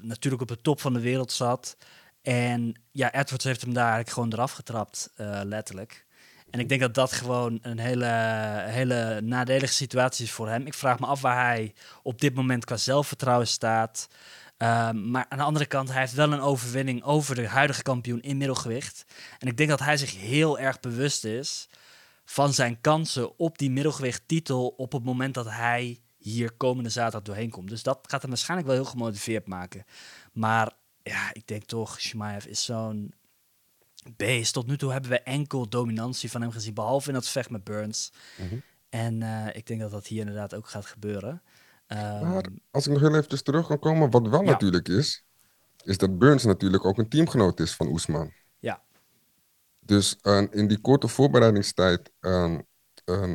natuurlijk 0.00 0.42
op 0.42 0.48
de 0.48 0.60
top 0.60 0.80
van 0.80 0.92
de 0.92 1.00
wereld 1.00 1.32
zat. 1.32 1.76
En 2.22 2.74
ja, 2.90 3.12
Edwards 3.12 3.44
heeft 3.44 3.60
hem 3.60 3.72
daar 3.72 3.82
eigenlijk 3.82 4.12
gewoon 4.12 4.32
eraf 4.32 4.52
getrapt, 4.52 5.10
uh, 5.20 5.40
letterlijk. 5.44 6.06
En 6.50 6.60
ik 6.60 6.68
denk 6.68 6.80
dat 6.80 6.94
dat 6.94 7.12
gewoon 7.12 7.58
een 7.62 7.78
hele, 7.78 8.06
hele 8.66 9.20
nadelige 9.20 9.72
situatie 9.72 10.24
is 10.24 10.32
voor 10.32 10.48
hem. 10.48 10.66
Ik 10.66 10.74
vraag 10.74 10.98
me 10.98 11.06
af 11.06 11.20
waar 11.20 11.44
hij 11.44 11.74
op 12.02 12.20
dit 12.20 12.34
moment 12.34 12.64
qua 12.64 12.76
zelfvertrouwen 12.76 13.46
staat. 13.46 14.08
Um, 14.58 15.10
maar 15.10 15.26
aan 15.28 15.38
de 15.38 15.44
andere 15.44 15.66
kant, 15.66 15.88
hij 15.88 16.00
heeft 16.00 16.12
wel 16.12 16.32
een 16.32 16.40
overwinning 16.40 17.02
over 17.02 17.34
de 17.34 17.48
huidige 17.48 17.82
kampioen 17.82 18.20
in 18.20 18.36
middelgewicht. 18.36 19.04
En 19.38 19.48
ik 19.48 19.56
denk 19.56 19.68
dat 19.68 19.80
hij 19.80 19.96
zich 19.96 20.16
heel 20.16 20.58
erg 20.58 20.80
bewust 20.80 21.24
is 21.24 21.68
van 22.24 22.52
zijn 22.52 22.80
kansen 22.80 23.38
op 23.38 23.58
die 23.58 23.70
middelgewicht 23.70 24.22
titel 24.26 24.68
op 24.68 24.92
het 24.92 25.04
moment 25.04 25.34
dat 25.34 25.50
hij 25.50 26.00
hier 26.18 26.52
komende 26.52 26.90
zaterdag 26.90 27.22
doorheen 27.22 27.50
komt. 27.50 27.68
Dus 27.68 27.82
dat 27.82 27.98
gaat 28.02 28.20
hem 28.20 28.30
waarschijnlijk 28.30 28.68
wel 28.68 28.78
heel 28.78 28.90
gemotiveerd 28.90 29.46
maken. 29.46 29.84
Maar 30.32 30.72
ja, 31.02 31.34
ik 31.34 31.46
denk 31.46 31.64
toch, 31.64 32.00
Shimaev 32.00 32.44
is 32.44 32.64
zo'n 32.64 33.14
beest. 34.16 34.52
Tot 34.52 34.66
nu 34.66 34.76
toe 34.76 34.92
hebben 34.92 35.10
we 35.10 35.20
enkel 35.20 35.68
dominantie 35.68 36.30
van 36.30 36.40
hem 36.40 36.50
gezien, 36.50 36.74
behalve 36.74 37.08
in 37.08 37.14
dat 37.14 37.28
vecht 37.28 37.50
met 37.50 37.64
Burns. 37.64 38.12
Mm 38.36 38.48
-hmm. 38.48 38.62
En 38.88 39.20
uh, 39.20 39.46
ik 39.52 39.66
denk 39.66 39.80
dat 39.80 39.90
dat 39.90 40.06
hier 40.06 40.20
inderdaad 40.20 40.54
ook 40.54 40.68
gaat 40.68 40.86
gebeuren. 40.86 41.42
Um, 41.88 41.98
maar 42.28 42.44
als 42.70 42.86
ik 42.86 42.92
nog 42.92 43.00
heel 43.00 43.14
even 43.14 43.44
terug 43.44 43.66
kan 43.66 43.78
komen, 43.78 44.10
wat 44.10 44.28
wel 44.28 44.42
ja. 44.42 44.50
natuurlijk 44.50 44.88
is, 44.88 45.24
is 45.84 45.98
dat 45.98 46.18
Burns 46.18 46.44
natuurlijk 46.44 46.84
ook 46.84 46.98
een 46.98 47.08
teamgenoot 47.08 47.60
is 47.60 47.74
van 47.74 47.86
Oesman. 47.86 48.32
Ja. 48.58 48.82
Dus 49.80 50.16
uh, 50.22 50.42
in 50.50 50.68
die 50.68 50.80
korte 50.80 51.08
voorbereidingstijd, 51.08 52.12
uh, 52.20 52.56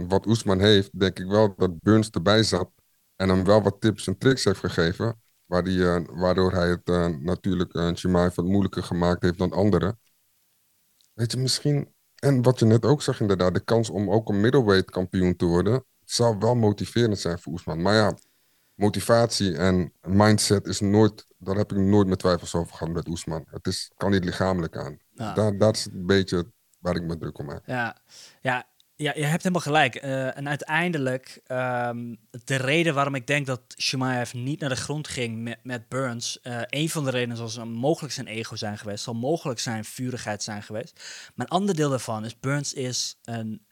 wat 0.08 0.26
Oesman 0.26 0.60
heeft, 0.60 1.00
denk 1.00 1.20
ik 1.20 1.28
wel 1.28 1.54
dat 1.58 1.80
Burns 1.80 2.10
erbij 2.10 2.44
zat 2.44 2.70
en 3.16 3.30
hem 3.30 3.44
wel 3.44 3.62
wat 3.62 3.82
tips 3.82 4.08
en 4.08 4.18
tricks 4.18 4.44
heeft 4.44 4.60
gegeven 4.60 5.20
Waar 5.52 5.64
die, 5.64 5.86
eh, 5.86 6.02
waardoor 6.10 6.52
hij 6.52 6.70
het 6.70 6.90
uh, 6.90 7.08
natuurlijk 7.08 7.76
uh, 7.76 7.90
Chimaev 7.94 8.36
wat 8.36 8.46
moeilijker 8.46 8.84
gemaakt 8.84 9.22
heeft 9.22 9.38
dan 9.38 9.52
anderen. 9.52 10.00
Weet 11.14 11.32
je, 11.32 11.38
misschien... 11.38 11.94
En 12.16 12.42
wat 12.42 12.60
je 12.60 12.66
net 12.66 12.86
ook 12.86 13.02
zag 13.02 13.20
inderdaad, 13.20 13.54
de 13.54 13.60
kans 13.64 13.90
om 13.90 14.10
ook 14.10 14.30
een 14.30 14.42
middleweight 14.42 14.92
kampioen 14.92 15.36
te 15.36 15.46
worden... 15.46 15.86
zou 16.06 16.38
wel 16.40 16.56
motiverend 16.56 17.20
zijn 17.20 17.40
voor 17.40 17.54
Oesman. 17.54 17.82
Maar 17.82 17.94
ja, 17.94 18.18
motivatie 18.82 19.58
en 19.58 19.94
mindset 20.02 20.68
is 20.68 20.80
nooit... 20.80 21.28
Daar 21.38 21.56
heb 21.56 21.72
ik 21.72 21.78
nooit 21.78 22.08
met 22.08 22.20
twijfels 22.20 22.56
over 22.56 22.74
gehad 22.76 22.94
met 22.94 23.08
Oesman. 23.08 23.46
Het 23.50 23.68
is, 23.68 23.92
kan 23.98 24.12
niet 24.12 24.26
lichamelijk 24.26 24.78
aan. 24.78 25.00
Ja. 25.14 25.34
Daar, 25.34 25.58
dat 25.58 25.76
is 25.76 25.86
een 25.86 26.06
beetje 26.06 26.52
waar 26.80 26.96
ik 26.96 27.04
me 27.04 27.18
druk 27.18 27.40
om 27.40 27.46
maak. 27.46 27.64
Ja, 27.66 27.98
ja 28.42 28.66
ja, 29.02 29.12
je 29.16 29.26
hebt 29.26 29.44
helemaal 29.44 29.62
gelijk. 29.62 30.04
Uh, 30.04 30.38
en 30.38 30.50
uiteindelijk, 30.50 31.42
um, 31.48 32.18
de 32.44 32.56
reden 32.56 32.94
waarom 32.94 33.16
ik 33.16 33.28
denk 33.28 33.46
dat 33.46 33.62
Shumaev 33.78 34.34
niet 34.34 34.60
naar 34.60 34.70
de 34.70 34.76
grond 34.76 35.08
ging 35.08 35.42
met, 35.44 35.60
met 35.64 35.90
Burns, 35.90 36.40
uh, 36.44 36.62
een 36.66 36.90
van 36.90 37.04
de 37.04 37.10
redenen 37.10 37.50
zal 37.50 37.66
mogelijk 37.66 38.14
zijn 38.14 38.28
ego 38.28 38.56
zijn 38.56 38.78
geweest, 38.78 39.04
zal 39.04 39.14
mogelijk 39.14 39.60
zijn 39.60 39.86
vurigheid 39.86 40.44
zijn 40.44 40.64
geweest. 40.64 41.02
Maar 41.36 41.46
een 41.46 41.52
ander 41.52 41.76
deel 41.76 41.90
daarvan 41.90 42.26
is, 42.26 42.40
Burns 42.40 42.74
is 42.74 43.18
een, 43.24 43.66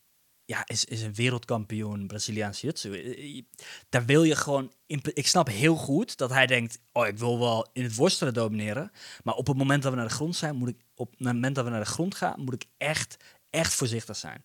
ja, 0.50 0.68
is, 0.68 0.86
is 0.86 1.02
een 1.02 1.14
wereldkampioen 1.14 2.08
Braziliaans 2.08 2.62
jiu-jitsu. 2.62 2.94
Eh, 2.94 3.42
daar 3.90 4.06
wil 4.06 4.24
je 4.24 4.36
gewoon, 4.36 4.74
ik 5.14 5.28
snap 5.28 5.48
heel 5.48 5.76
goed 5.76 6.18
dat 6.18 6.30
hij 6.30 6.48
denkt, 6.48 6.80
oh, 6.92 7.08
ik 7.08 7.18
wil 7.18 7.40
wel 7.40 7.70
in 7.74 7.84
het 7.84 7.96
worstelen 7.96 8.34
domineren, 8.34 8.92
maar 9.24 9.36
op 9.36 9.48
het 9.48 9.58
moment 9.58 9.84
dat 9.84 9.92
we 9.92 9.98
naar 9.98 10.08
de 10.08 10.14
grond 10.14 10.36
zijn, 10.36 10.56
moet 10.56 10.70
ik, 10.70 10.78
op 10.96 11.12
het 11.12 11.20
moment 11.20 11.56
dat 11.56 11.64
we 11.64 11.72
naar 11.72 11.84
de 11.84 11.86
grond 11.86 12.16
gaan, 12.16 12.42
moet 12.42 12.54
ik 12.54 12.66
echt, 12.78 13.18
echt 13.50 13.74
voorzichtig 13.74 14.16
zijn. 14.16 14.44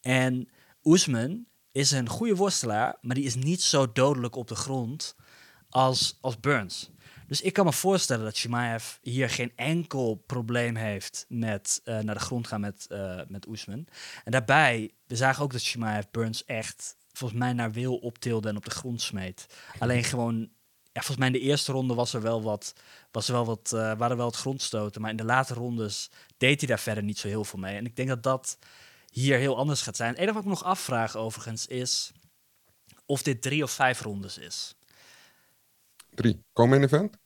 En 0.00 0.48
Oesman 0.84 1.46
is 1.72 1.90
een 1.90 2.08
goede 2.08 2.36
worstelaar, 2.36 2.98
maar 3.00 3.14
die 3.14 3.24
is 3.24 3.34
niet 3.34 3.62
zo 3.62 3.92
dodelijk 3.92 4.36
op 4.36 4.48
de 4.48 4.54
grond 4.54 5.16
als, 5.68 6.18
als 6.20 6.40
Burns. 6.40 6.90
Dus 7.32 7.40
ik 7.40 7.52
kan 7.52 7.64
me 7.64 7.72
voorstellen 7.72 8.24
dat 8.24 8.36
Shimaev 8.36 8.94
hier 9.02 9.30
geen 9.30 9.52
enkel 9.56 10.22
probleem 10.26 10.76
heeft 10.76 11.24
met 11.28 11.80
uh, 11.84 11.98
naar 11.98 12.14
de 12.14 12.20
grond 12.20 12.46
gaan 12.46 12.60
met, 12.60 12.86
uh, 12.88 13.20
met 13.28 13.46
Oesman. 13.46 13.86
En 14.24 14.32
daarbij, 14.32 14.90
we 15.06 15.16
zagen 15.16 15.44
ook 15.44 15.52
dat 15.52 15.60
Shimaev 15.60 16.04
Burns 16.10 16.44
echt 16.44 16.96
volgens 17.12 17.40
mij 17.40 17.52
naar 17.52 17.72
wil 17.72 17.96
optilde 17.96 18.48
en 18.48 18.56
op 18.56 18.64
de 18.64 18.70
grond 18.70 19.02
smeet. 19.02 19.46
Alleen 19.78 20.04
gewoon, 20.04 20.38
ja, 20.82 21.00
volgens 21.00 21.16
mij 21.16 21.26
in 21.26 21.32
de 21.32 21.40
eerste 21.40 21.72
ronde 21.72 21.94
was 21.94 22.14
er 22.14 22.22
wel 22.22 22.42
wat, 22.42 22.72
was 23.10 23.28
er 23.28 23.34
wel 23.34 23.44
wat, 23.44 23.70
uh, 23.74 23.80
waren 23.80 24.16
wel 24.16 24.26
wat 24.26 24.36
grondstoten. 24.36 25.00
Maar 25.00 25.10
in 25.10 25.16
de 25.16 25.24
late 25.24 25.54
rondes 25.54 26.10
deed 26.36 26.60
hij 26.60 26.68
daar 26.68 26.80
verder 26.80 27.02
niet 27.02 27.18
zo 27.18 27.28
heel 27.28 27.44
veel 27.44 27.58
mee. 27.58 27.76
En 27.76 27.86
ik 27.86 27.96
denk 27.96 28.08
dat 28.08 28.22
dat 28.22 28.58
hier 29.10 29.38
heel 29.38 29.56
anders 29.56 29.82
gaat 29.82 29.96
zijn. 29.96 30.10
Het 30.10 30.18
enige 30.18 30.34
wat 30.34 30.42
ik 30.42 30.48
nog 30.48 30.64
afvraag 30.64 31.16
overigens 31.16 31.66
is 31.66 32.12
of 33.06 33.22
dit 33.22 33.42
drie 33.42 33.62
of 33.62 33.70
vijf 33.70 34.00
rondes 34.00 34.38
is. 34.38 34.74
Drie. 36.14 36.44
Komen 36.52 36.82
event? 36.82 37.20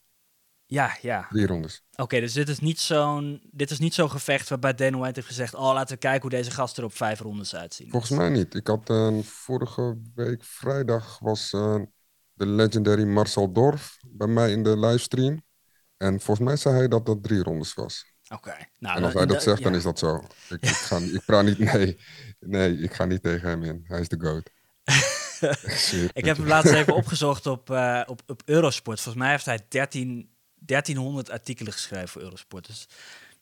Ja, 0.69 0.97
ja. 1.01 1.27
Drie 1.29 1.47
rondes. 1.47 1.83
Oké, 1.95 2.19
dus 2.19 2.33
dit 2.33 2.49
is 2.49 2.59
niet 2.59 2.79
zo'n 2.79 3.41
dit 3.51 3.71
is 3.71 3.79
niet 3.79 3.93
zo'n 3.93 4.09
gevecht 4.09 4.49
waarbij 4.49 4.73
Dana 4.73 4.97
White 4.97 5.13
heeft 5.15 5.27
gezegd: 5.27 5.53
"Oh, 5.55 5.73
laten 5.73 5.93
we 5.93 5.99
kijken 5.99 6.21
hoe 6.21 6.29
deze 6.29 6.51
gasten 6.51 6.83
er 6.83 6.89
op 6.89 6.95
vijf 6.95 7.19
rondes 7.19 7.55
uitzien." 7.55 7.89
Volgens 7.89 8.11
mij 8.11 8.29
niet. 8.29 8.55
Ik 8.55 8.67
had 8.67 8.89
uh, 8.89 9.19
vorige 9.23 9.97
week 10.15 10.43
vrijdag 10.43 11.19
was 11.19 11.51
uh, 11.53 11.75
de 12.33 12.45
legendary 12.45 13.03
Marcel 13.03 13.51
Dorf 13.53 13.97
bij 14.07 14.27
mij 14.27 14.51
in 14.51 14.63
de 14.63 14.79
livestream 14.79 15.45
en 15.97 16.19
volgens 16.19 16.47
mij 16.47 16.55
zei 16.55 16.75
hij 16.75 16.87
dat 16.87 17.05
dat 17.05 17.23
drie 17.23 17.43
rondes 17.43 17.73
was. 17.73 18.05
Oké. 18.29 18.55
Nou, 18.79 18.97
en 18.97 19.03
als 19.03 19.13
hij 19.13 19.25
dat 19.25 19.43
zegt, 19.43 19.63
dan 19.63 19.75
is 19.75 19.83
dat 19.83 19.99
zo. 19.99 20.15
Ik, 20.49 20.61
ik, 20.61 20.69
ga, 20.69 20.97
ik 20.97 21.21
praat 21.25 21.45
niet, 21.45 21.59
nee, 21.73 21.97
nee, 22.39 22.77
ik 22.77 22.93
ga 22.93 23.05
niet 23.05 23.21
tegen 23.21 23.49
hem 23.49 23.63
in. 23.63 23.83
Hij 23.87 23.99
is 23.99 24.07
de 24.07 24.19
goat. 24.19 24.49
ik 26.13 26.25
heb 26.25 26.37
hem 26.37 26.47
laatst 26.47 26.73
even 26.73 26.95
opgezocht 27.01 27.45
op, 27.45 27.69
uh, 27.69 28.03
op, 28.05 28.21
op 28.27 28.41
Eurosport. 28.45 29.01
Volgens 29.01 29.23
mij 29.23 29.31
heeft 29.31 29.45
hij 29.45 29.59
13, 29.67 30.29
1300 30.59 31.29
artikelen 31.29 31.73
geschreven 31.73 32.07
voor 32.07 32.21
Eurosport. 32.21 32.67
Dus 32.67 32.87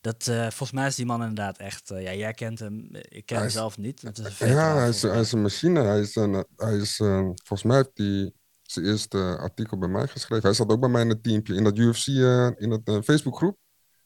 dat, 0.02 0.28
uh, 0.28 0.42
volgens 0.42 0.72
mij 0.72 0.88
is 0.88 0.96
die 0.96 1.06
man 1.06 1.22
inderdaad 1.22 1.58
echt... 1.58 1.92
Uh, 1.92 2.04
ja, 2.04 2.14
jij 2.14 2.34
kent 2.34 2.60
hem, 2.60 2.90
ik 2.92 3.26
ken 3.26 3.40
hem 3.40 3.50
zelf 3.50 3.78
niet. 3.78 4.02
Dat 4.02 4.18
is 4.18 4.40
een 4.40 4.48
ja, 4.48 4.76
hij 4.76 4.90
is, 4.90 5.02
hij 5.02 5.20
is, 5.20 5.32
een 5.32 5.42
machine. 5.42 5.82
Hij 5.82 6.00
is, 6.00 6.16
een, 6.16 6.46
hij 6.56 6.76
is 6.76 7.00
een, 7.00 7.40
volgens 7.44 7.64
mij 7.64 7.76
heeft 7.76 7.92
hij 7.94 8.32
zijn 8.62 8.86
eerste 8.86 9.38
artikel 9.40 9.78
bij 9.78 9.90
mij 9.90 10.08
geschreven. 10.08 10.44
Hij 10.46 10.54
zat 10.54 10.70
ook 10.70 10.80
bij 10.80 10.90
mij 10.90 11.02
in 11.02 11.10
het 11.10 11.24
teampje, 11.24 11.56
in 11.56 11.64
dat 11.64 11.78
UFC, 11.78 12.08
in 12.58 12.72
het 12.72 13.06
Facebookgroep. 13.06 13.58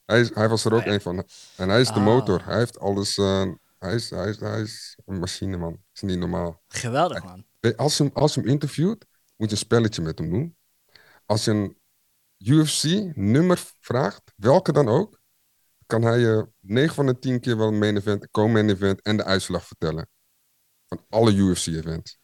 Hij, 0.06 0.30
hij 0.34 0.50
was 0.50 0.66
er 0.66 0.74
ook 0.74 0.86
oh, 0.86 0.94
een 0.94 1.02
van. 1.02 1.24
En 1.56 1.70
hij 1.70 1.82
is 1.82 1.88
de 1.88 1.94
ah. 1.94 2.04
motor. 2.04 2.46
Hij 2.46 2.58
heeft 2.58 2.80
alles. 2.80 3.16
Hij, 3.16 3.96
is, 3.96 4.10
hij, 4.10 4.30
is, 4.30 4.40
hij 4.40 4.62
is 4.62 4.98
een 5.06 5.20
machine, 5.20 5.58
man. 5.58 5.72
Dat 5.72 5.82
is 5.94 6.02
niet 6.02 6.20
normaal. 6.20 6.62
Geweldig, 6.68 7.24
man. 7.24 7.46
Als 7.76 7.98
je, 7.98 8.10
als 8.14 8.34
je 8.34 8.40
hem 8.40 8.50
interviewt, 8.50 9.06
moet 9.38 9.50
je 9.50 9.56
een 9.56 9.62
spelletje 9.62 10.02
met 10.02 10.20
hem 10.20 10.30
doen. 10.30 10.58
Als 11.26 11.46
je 11.46 11.52
een 11.52 11.78
UFC-nummer 12.40 13.64
vraagt, 13.80 14.34
welke 14.36 14.72
dan 14.72 14.88
ook, 14.88 15.20
kan 15.86 16.02
hij 16.02 16.20
je 16.20 16.48
9 16.60 16.96
van 16.96 17.06
de 17.06 17.20
10 17.20 17.40
keer 17.40 17.58
wel 17.58 17.68
een 17.68 17.80
main 17.80 17.98
event, 17.98 18.32
co-main 18.32 18.70
event 18.70 19.02
en 19.02 19.18
de 19.18 19.24
uitslag 19.24 19.66
vertellen. 19.66 20.10
Van 20.88 21.06
alle 21.10 21.34
UFC-events. 21.34 22.20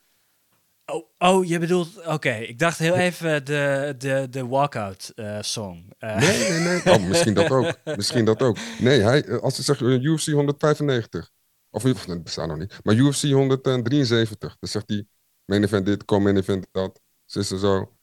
Oh, 0.86 1.10
oh, 1.18 1.46
je 1.46 1.60
bedoelt, 1.60 2.06
oké. 2.06 2.34
Ik 2.34 2.60
dacht 2.60 2.78
heel 2.78 2.96
even 2.96 3.46
de, 3.46 3.96
de, 3.98 4.28
de 4.30 4.48
walkout 4.48 5.12
uh, 5.16 5.42
song. 5.42 5.90
Uh. 6.00 6.18
Nee, 6.18 6.50
nee, 6.50 6.60
nee. 6.60 6.94
Oh, 6.94 7.08
misschien 7.08 7.34
dat 7.34 7.52
ook. 7.52 7.76
Misschien 7.96 8.26
dat 8.26 8.42
ook. 8.42 8.58
Nee, 8.80 9.02
hij, 9.02 9.26
eh, 9.26 9.38
als 9.38 9.56
ze 9.56 9.64
zegt 9.64 9.82
UFC 9.82 10.26
195. 10.26 11.32
Of 11.70 11.84
dat 12.08 12.24
bestaat 12.24 12.48
nog 12.48 12.58
niet. 12.58 12.80
Maar 12.84 12.96
UFC 12.96 13.22
173. 13.22 14.58
Dan 14.60 14.70
zegt 14.70 14.90
hij, 14.90 15.08
main 15.46 15.64
event 15.64 15.86
dit, 15.86 16.06
kom 16.06 16.24
main 16.24 16.38
event 16.38 16.68
dat. 16.72 17.02
Ze 17.26 17.40
is 17.40 17.52
er 17.52 17.60
zo. 17.60 17.95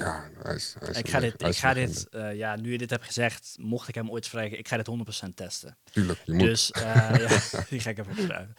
Ja, 0.00 0.30
hij 0.42 0.54
is, 0.54 0.74
hij 0.78 0.88
is 0.88 0.96
Ik 0.96 1.08
ga 1.08 1.20
dit, 1.20 1.42
ik 1.42 1.56
ga 1.56 1.74
dit 1.74 2.06
uh, 2.10 2.34
ja, 2.34 2.56
nu 2.56 2.72
je 2.72 2.78
dit 2.78 2.90
hebt 2.90 3.04
gezegd, 3.04 3.56
mocht 3.58 3.88
ik 3.88 3.94
hem 3.94 4.10
ooit 4.10 4.24
spreken, 4.24 4.58
ik 4.58 4.68
ga 4.68 4.76
dit 4.76 4.90
100% 5.26 5.34
testen. 5.34 5.76
Tuurlijk, 5.92 6.20
je 6.24 6.32
moet. 6.32 6.46
Dus 6.46 6.72
uh, 6.76 6.82
ja, 7.28 7.64
die 7.68 7.80
ga 7.80 7.90
ik 7.90 7.98
even 7.98 8.12
opschrijven. 8.12 8.54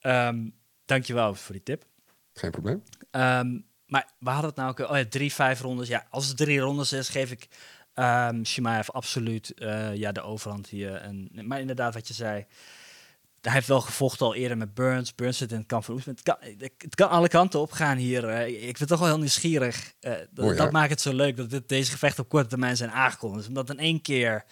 Um, 0.00 0.54
dankjewel 0.84 1.34
voor 1.34 1.54
die 1.54 1.62
tip. 1.62 1.84
Geen 2.32 2.50
probleem. 2.50 2.82
Um, 3.10 3.66
maar 3.86 4.12
we 4.18 4.30
hadden 4.30 4.48
het 4.48 4.58
nou 4.58 4.70
ook, 4.70 4.78
oh 4.78 4.96
ja, 4.96 5.04
drie, 5.08 5.32
vijf 5.32 5.60
rondes. 5.60 5.88
Ja, 5.88 6.06
als 6.10 6.28
het 6.28 6.36
drie 6.36 6.58
rondes 6.58 6.92
is, 6.92 7.08
geef 7.08 7.30
ik 7.30 7.48
um, 7.94 8.44
Shimaev 8.44 8.88
absoluut 8.88 9.52
uh, 9.56 9.94
ja, 9.94 10.12
de 10.12 10.22
overhand 10.22 10.68
hier. 10.68 10.94
En, 10.94 11.30
maar 11.32 11.60
inderdaad, 11.60 11.94
wat 11.94 12.08
je 12.08 12.14
zei, 12.14 12.46
hij 13.40 13.52
heeft 13.52 13.68
wel 13.68 13.80
gevochten 13.80 14.26
al 14.26 14.34
eerder 14.34 14.56
met 14.56 14.74
Burns. 14.74 15.14
Burns 15.14 15.38
zit 15.38 15.52
in 15.52 15.58
het 15.58 15.66
kamp 15.66 15.84
van 15.84 15.94
Oesman. 15.94 16.14
Het 16.14 16.24
kan, 16.24 16.36
het 16.78 16.94
kan 16.94 17.08
alle 17.08 17.28
kanten 17.28 17.60
op 17.60 17.72
gaan 17.72 17.96
hier. 17.96 18.24
Uh, 18.24 18.46
ik 18.46 18.62
vind 18.62 18.78
het 18.78 18.88
toch 18.88 18.98
wel 18.98 19.08
heel 19.08 19.18
nieuwsgierig. 19.18 19.92
Uh, 20.00 20.12
dat, 20.56 20.72
maakt 20.72 20.90
het 20.90 21.00
zo 21.00 21.12
leuk 21.12 21.36
dat 21.36 21.50
dit, 21.50 21.68
deze 21.68 21.90
gevechten 21.90 22.22
op 22.24 22.28
korte 22.28 22.48
termijn 22.48 22.76
zijn 22.76 22.90
aangekondigd. 22.90 23.38
Dus 23.38 23.48
omdat 23.48 23.70
in 23.70 23.78
één 23.78 24.02
keer 24.02 24.44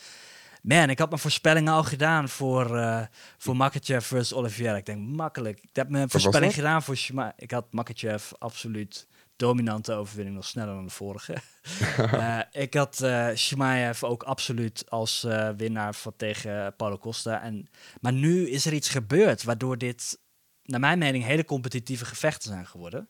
Man, 0.64 0.90
ik 0.90 0.98
had 0.98 1.08
mijn 1.08 1.20
voorspellingen 1.20 1.72
al 1.72 1.84
gedaan 1.84 2.28
voor, 2.28 2.76
uh, 2.76 3.02
voor 3.38 3.56
Makachev 3.56 4.06
versus 4.06 4.34
Olivier. 4.34 4.76
Ik 4.76 4.86
denk 4.86 5.06
makkelijk. 5.06 5.58
Ik 5.62 5.68
heb 5.72 5.88
mijn 5.88 6.10
voorspelling 6.10 6.54
gedaan 6.54 6.82
voor 6.82 6.96
Shima. 6.96 7.32
Ik 7.36 7.50
had 7.50 7.72
Makachev 7.72 8.32
absoluut 8.38 9.06
dominante 9.36 9.92
overwinning, 9.92 10.36
nog 10.36 10.46
sneller 10.46 10.74
dan 10.74 10.84
de 10.84 10.90
vorige. 10.90 11.36
uh, 11.98 12.40
ik 12.64 12.74
had 12.74 13.00
uh, 13.02 13.28
Shimaev 13.34 14.02
ook 14.02 14.22
absoluut 14.22 14.90
als 14.90 15.24
uh, 15.24 15.48
winnaar 15.56 15.94
van 15.94 16.12
tegen 16.16 16.74
Paulo 16.76 16.98
Costa. 16.98 17.42
En, 17.42 17.68
maar 18.00 18.12
nu 18.12 18.48
is 18.48 18.66
er 18.66 18.72
iets 18.72 18.88
gebeurd 18.88 19.42
waardoor 19.42 19.78
dit, 19.78 20.18
naar 20.62 20.80
mijn 20.80 20.98
mening, 20.98 21.24
hele 21.24 21.44
competitieve 21.44 22.04
gevechten 22.04 22.50
zijn 22.50 22.66
geworden. 22.66 23.08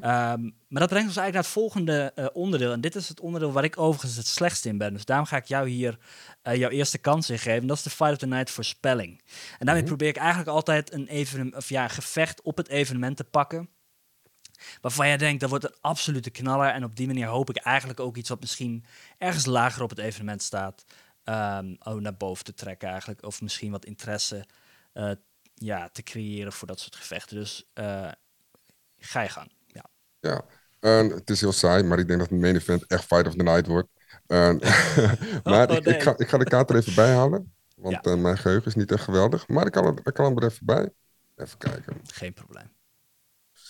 Ja. 0.00 0.32
Um, 0.32 0.54
maar 0.68 0.80
dat 0.80 0.88
brengt 0.88 1.08
ons 1.08 1.16
eigenlijk 1.16 1.32
naar 1.32 1.42
het 1.42 1.52
volgende 1.52 2.12
uh, 2.16 2.26
onderdeel. 2.32 2.72
En 2.72 2.80
dit 2.80 2.94
is 2.94 3.08
het 3.08 3.20
onderdeel 3.20 3.52
waar 3.52 3.64
ik 3.64 3.78
overigens 3.78 4.16
het 4.16 4.26
slechtst 4.26 4.64
in 4.64 4.78
ben. 4.78 4.92
Dus 4.92 5.04
daarom 5.04 5.26
ga 5.26 5.36
ik 5.36 5.44
jou 5.44 5.68
hier 5.68 5.98
uh, 6.42 6.54
jouw 6.54 6.70
eerste 6.70 6.98
kans 6.98 7.30
in 7.30 7.38
geven. 7.38 7.66
Dat 7.66 7.76
is 7.76 7.82
de 7.82 7.90
Fight 7.90 8.12
of 8.12 8.18
the 8.18 8.26
Night 8.26 8.50
voorspelling. 8.50 9.10
En 9.10 9.66
daarmee 9.66 9.74
mm 9.74 9.78
-hmm. 9.78 9.96
probeer 9.96 10.08
ik 10.08 10.16
eigenlijk 10.16 10.48
altijd 10.48 10.92
een, 10.92 11.06
evenement, 11.06 11.56
of 11.56 11.68
ja, 11.68 11.88
gevecht 11.88 12.42
op 12.42 12.56
het 12.56 12.68
evenement 12.68 13.16
te 13.16 13.24
pakken. 13.24 13.68
Waarvan 14.80 15.06
jij 15.06 15.16
denkt, 15.16 15.40
dat 15.40 15.50
wordt 15.50 15.64
een 15.64 15.76
absolute 15.80 16.30
knaller. 16.30 16.68
En 16.68 16.84
op 16.84 16.96
die 16.96 17.06
manier 17.06 17.26
hoop 17.26 17.50
ik 17.50 17.56
eigenlijk 17.56 18.00
ook 18.00 18.16
iets 18.16 18.28
wat 18.28 18.40
misschien 18.40 18.84
ergens 19.18 19.46
lager 19.46 19.82
op 19.82 19.90
het 19.90 19.98
evenement 19.98 20.42
staat. 20.42 20.84
Um, 21.24 21.76
oh, 21.82 21.94
naar 21.94 22.16
boven 22.16 22.44
te 22.44 22.54
trekken 22.54 22.88
eigenlijk. 22.88 23.24
Of 23.24 23.40
misschien 23.40 23.70
wat 23.70 23.84
interesse 23.84 24.46
uh, 24.94 25.10
ja, 25.54 25.88
te 25.88 26.02
creëren 26.02 26.52
voor 26.52 26.68
dat 26.68 26.80
soort 26.80 26.96
gevechten. 26.96 27.36
Dus 27.36 27.70
ga 28.98 29.20
je 29.22 29.28
gang. 29.28 29.52
Ja, 30.20 30.44
en 30.80 31.10
het 31.10 31.30
is 31.30 31.40
heel 31.40 31.52
saai, 31.52 31.82
maar 31.82 31.98
ik 31.98 32.06
denk 32.06 32.18
dat 32.20 32.30
het 32.30 32.40
main 32.40 32.56
event 32.56 32.86
echt 32.86 33.04
Fight 33.04 33.26
of 33.26 33.34
the 33.34 33.42
Night 33.42 33.66
wordt. 33.66 33.88
Maar 35.44 35.70
oh, 35.70 35.76
ik, 35.76 35.84
nee. 35.84 35.94
ik, 35.94 36.02
ga, 36.02 36.14
ik 36.16 36.28
ga 36.28 36.38
de 36.38 36.44
kaart 36.44 36.70
er 36.70 36.76
even 36.76 36.94
bij 36.94 37.14
halen. 37.14 37.52
Want 37.76 37.98
ja. 38.04 38.10
uh, 38.10 38.18
mijn 38.18 38.38
geheugen 38.38 38.66
is 38.66 38.74
niet 38.74 38.92
echt 38.92 39.04
geweldig. 39.04 39.48
Maar 39.48 39.66
ik 39.66 39.72
kan, 39.72 39.98
ik 40.04 40.14
kan 40.14 40.24
hem 40.24 40.36
er 40.36 40.44
even 40.44 40.66
bij. 40.66 40.90
Even 41.36 41.58
kijken. 41.58 42.00
Geen 42.12 42.32
probleem. 42.32 42.70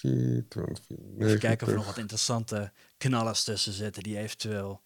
4, 0.03 0.45
20, 0.49 0.85
4, 0.87 0.97
9, 1.01 1.27
even 1.27 1.39
kijken 1.39 1.67
of 1.67 1.73
er 1.73 1.79
nog 1.79 1.87
wat 1.87 1.99
interessante 1.99 2.73
knallers 2.97 3.45
tussen 3.45 3.73
zitten 3.73 4.03
die 4.03 4.19
eventueel 4.19 4.81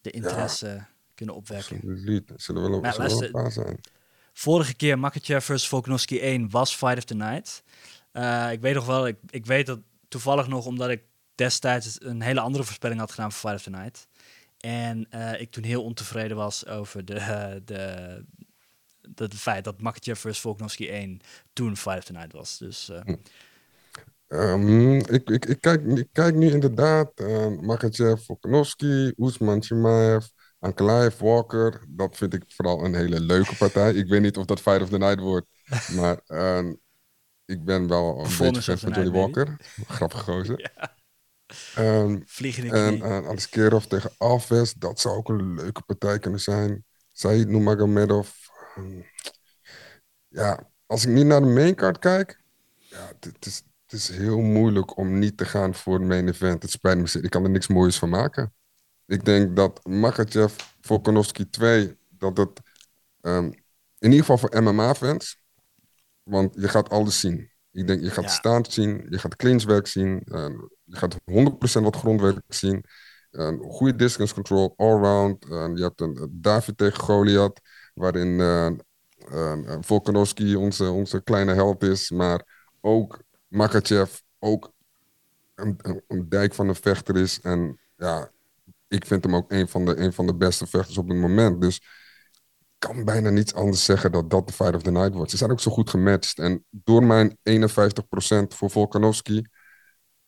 de 0.00 0.10
interesse 0.10 0.66
ja. 0.66 0.88
kunnen 1.14 1.34
opwekken. 1.34 1.76
Absoluut. 1.76 2.32
Zullen 2.36 2.62
wel, 2.62 2.80
nou, 2.80 2.94
zullen 2.94 3.10
wel 3.10 3.22
een 3.22 3.30
paar 3.30 3.52
zijn. 3.52 3.80
Vorige 4.32 4.74
keer 4.74 4.98
Makachev 4.98 5.44
vs 5.44 5.68
Volkanovski 5.68 6.20
1 6.20 6.50
was 6.50 6.74
Fight 6.74 6.96
of 6.96 7.04
the 7.04 7.14
Night. 7.14 7.62
Uh, 8.12 8.52
ik 8.52 8.60
weet 8.60 8.74
nog 8.74 8.86
wel, 8.86 9.06
ik, 9.06 9.16
ik 9.30 9.46
weet 9.46 9.66
dat 9.66 9.80
toevallig 10.08 10.48
nog 10.48 10.66
omdat 10.66 10.90
ik 10.90 11.02
destijds 11.34 11.96
een 12.00 12.22
hele 12.22 12.40
andere 12.40 12.64
voorspelling 12.64 13.00
had 13.00 13.10
gedaan 13.10 13.32
voor 13.32 13.50
Fight 13.50 13.66
of 13.66 13.72
the 13.72 13.78
Night. 13.78 14.08
En 14.60 15.06
eh, 15.10 15.40
ik 15.40 15.50
toen 15.50 15.64
heel 15.64 15.82
ontevreden 15.82 16.36
was 16.36 16.66
over 16.66 17.04
de, 17.04 17.14
de, 17.64 18.24
de, 19.28 19.36
feit 19.36 19.64
dat 19.64 19.80
Makachev 19.80 20.20
vs. 20.20 20.40
Volkanovski 20.40 20.88
1 20.88 21.20
toen 21.52 21.76
Fight 21.76 21.98
of 21.98 22.04
the 22.04 22.12
Night 22.12 22.32
was. 22.32 22.58
Dus 22.58 22.90
uh, 22.90 23.00
hm. 23.00 23.14
Um, 24.32 24.90
ik, 24.90 25.30
ik, 25.30 25.46
ik, 25.46 25.60
kijk, 25.60 25.84
ik 25.84 26.08
kijk 26.12 26.34
nu 26.34 26.50
inderdaad 26.50 27.20
uh, 27.20 27.46
Makachev, 27.60 28.24
Volkanovski, 28.24 29.12
Oesman, 29.16 29.62
Chimaev, 29.62 30.26
Ankalaev, 30.58 31.18
Walker. 31.18 31.84
Dat 31.88 32.16
vind 32.16 32.34
ik 32.34 32.44
vooral 32.46 32.84
een 32.84 32.94
hele 32.94 33.20
leuke 33.20 33.56
partij. 33.56 33.94
Ik 33.94 34.08
weet 34.08 34.20
niet 34.20 34.36
of 34.36 34.44
dat 34.44 34.60
Fight 34.60 34.82
of 34.82 34.88
the 34.88 34.98
Night 34.98 35.20
wordt, 35.20 35.46
maar 35.98 36.20
uh, 36.26 36.72
ik 37.44 37.64
ben 37.64 37.88
wel 37.88 38.18
een 38.18 38.36
beetje 38.38 38.62
fan 38.62 38.78
van 38.78 38.92
Johnny 38.92 39.10
Walker. 39.10 39.56
Grappig 39.86 40.20
gozer. 40.22 40.60
ja. 40.74 40.96
Um, 41.78 42.22
Vliegen 42.26 42.70
en 42.70 42.96
uh, 42.96 43.28
Aliskerov 43.28 43.84
tegen 43.84 44.10
Alves, 44.18 44.72
dat 44.72 45.00
zou 45.00 45.16
ook 45.16 45.28
een 45.28 45.54
leuke 45.54 45.82
partij 45.82 46.18
kunnen 46.18 46.40
zijn. 46.40 46.84
Said 47.10 47.48
Nurmagomedov. 47.48 48.30
Um, 48.78 49.06
ja, 50.28 50.70
als 50.86 51.04
ik 51.04 51.10
niet 51.10 51.26
naar 51.26 51.40
de 51.40 51.46
maincard 51.46 51.98
kijk, 51.98 52.42
ja, 52.78 53.12
het 53.20 53.46
is, 53.46 53.62
het 53.92 54.00
is 54.00 54.16
heel 54.16 54.40
moeilijk 54.40 54.96
om 54.96 55.18
niet 55.18 55.36
te 55.36 55.44
gaan 55.44 55.74
voor 55.74 55.94
het 55.94 56.08
main 56.08 56.28
event. 56.28 56.62
Het 56.62 56.70
spijt 56.70 56.98
me, 56.98 57.22
ik 57.22 57.30
kan 57.30 57.44
er 57.44 57.50
niks 57.50 57.66
moois 57.66 57.98
van 57.98 58.08
maken. 58.08 58.54
Ik 59.06 59.24
denk 59.24 59.56
dat 59.56 59.86
Makachev, 59.86 60.54
Volkanovski 60.80 61.50
2, 61.50 61.96
dat 62.08 62.36
het 62.36 62.60
um, 63.20 63.44
in 63.98 64.10
ieder 64.10 64.18
geval 64.18 64.38
voor 64.38 64.62
MMA-fans, 64.62 65.42
want 66.22 66.54
je 66.60 66.68
gaat 66.68 66.90
alles 66.90 67.20
zien. 67.20 67.50
Ik 67.72 67.86
denk, 67.86 68.02
je 68.02 68.10
gaat 68.10 68.24
ja. 68.24 68.30
staan 68.30 68.64
zien, 68.64 69.06
je 69.08 69.18
gaat 69.18 69.36
clinchwerk 69.36 69.86
zien, 69.86 70.22
uh, 70.24 70.46
je 70.84 70.96
gaat 70.96 71.16
100% 71.80 71.82
wat 71.82 71.96
grondwerk 71.96 72.42
zien. 72.48 72.84
Uh, 73.30 73.60
goede 73.60 73.96
distance 73.96 74.34
control, 74.34 74.74
allround. 74.76 75.44
Uh, 75.44 75.70
je 75.74 75.82
hebt 75.82 76.00
een 76.00 76.28
David 76.30 76.76
tegen 76.76 77.00
Goliath, 77.00 77.60
waarin 77.94 78.28
uh, 78.28 78.70
Volkanovski 79.80 80.56
onze, 80.56 80.90
onze 80.90 81.22
kleine 81.22 81.54
held 81.54 81.82
is, 81.82 82.10
maar 82.10 82.70
ook 82.80 83.22
Makachev 83.52 84.20
ook 84.38 84.72
een, 85.54 86.02
een, 86.08 86.28
dijk 86.28 86.54
van 86.54 86.68
een 86.68 86.74
vechter 86.74 87.16
is. 87.16 87.40
En 87.40 87.80
ja, 87.96 88.30
ik 88.88 89.06
vind 89.06 89.24
hem 89.24 89.36
ook 89.36 89.52
een 89.52 89.68
van, 89.68 89.84
de, 89.84 89.96
een 89.96 90.12
van 90.12 90.26
de 90.26 90.34
beste 90.34 90.66
vechters 90.66 90.98
op 90.98 91.08
het 91.08 91.16
moment. 91.16 91.60
Dus 91.60 91.76
ik 91.76 92.78
kan 92.78 93.04
bijna 93.04 93.30
niets 93.30 93.54
anders 93.54 93.84
zeggen 93.84 94.12
dat 94.12 94.30
dat 94.30 94.46
de 94.46 94.52
Fight 94.52 94.74
of 94.74 94.82
the 94.82 94.90
Night 94.90 95.14
wordt. 95.14 95.30
Ze 95.30 95.36
zijn 95.36 95.50
ook 95.50 95.60
zo 95.60 95.70
goed 95.70 95.90
gematcht. 95.90 96.38
En 96.38 96.64
door 96.70 97.04
mijn 97.04 97.38
51% 97.50 97.62
voor 98.48 98.70
Volkanovski 98.70 99.46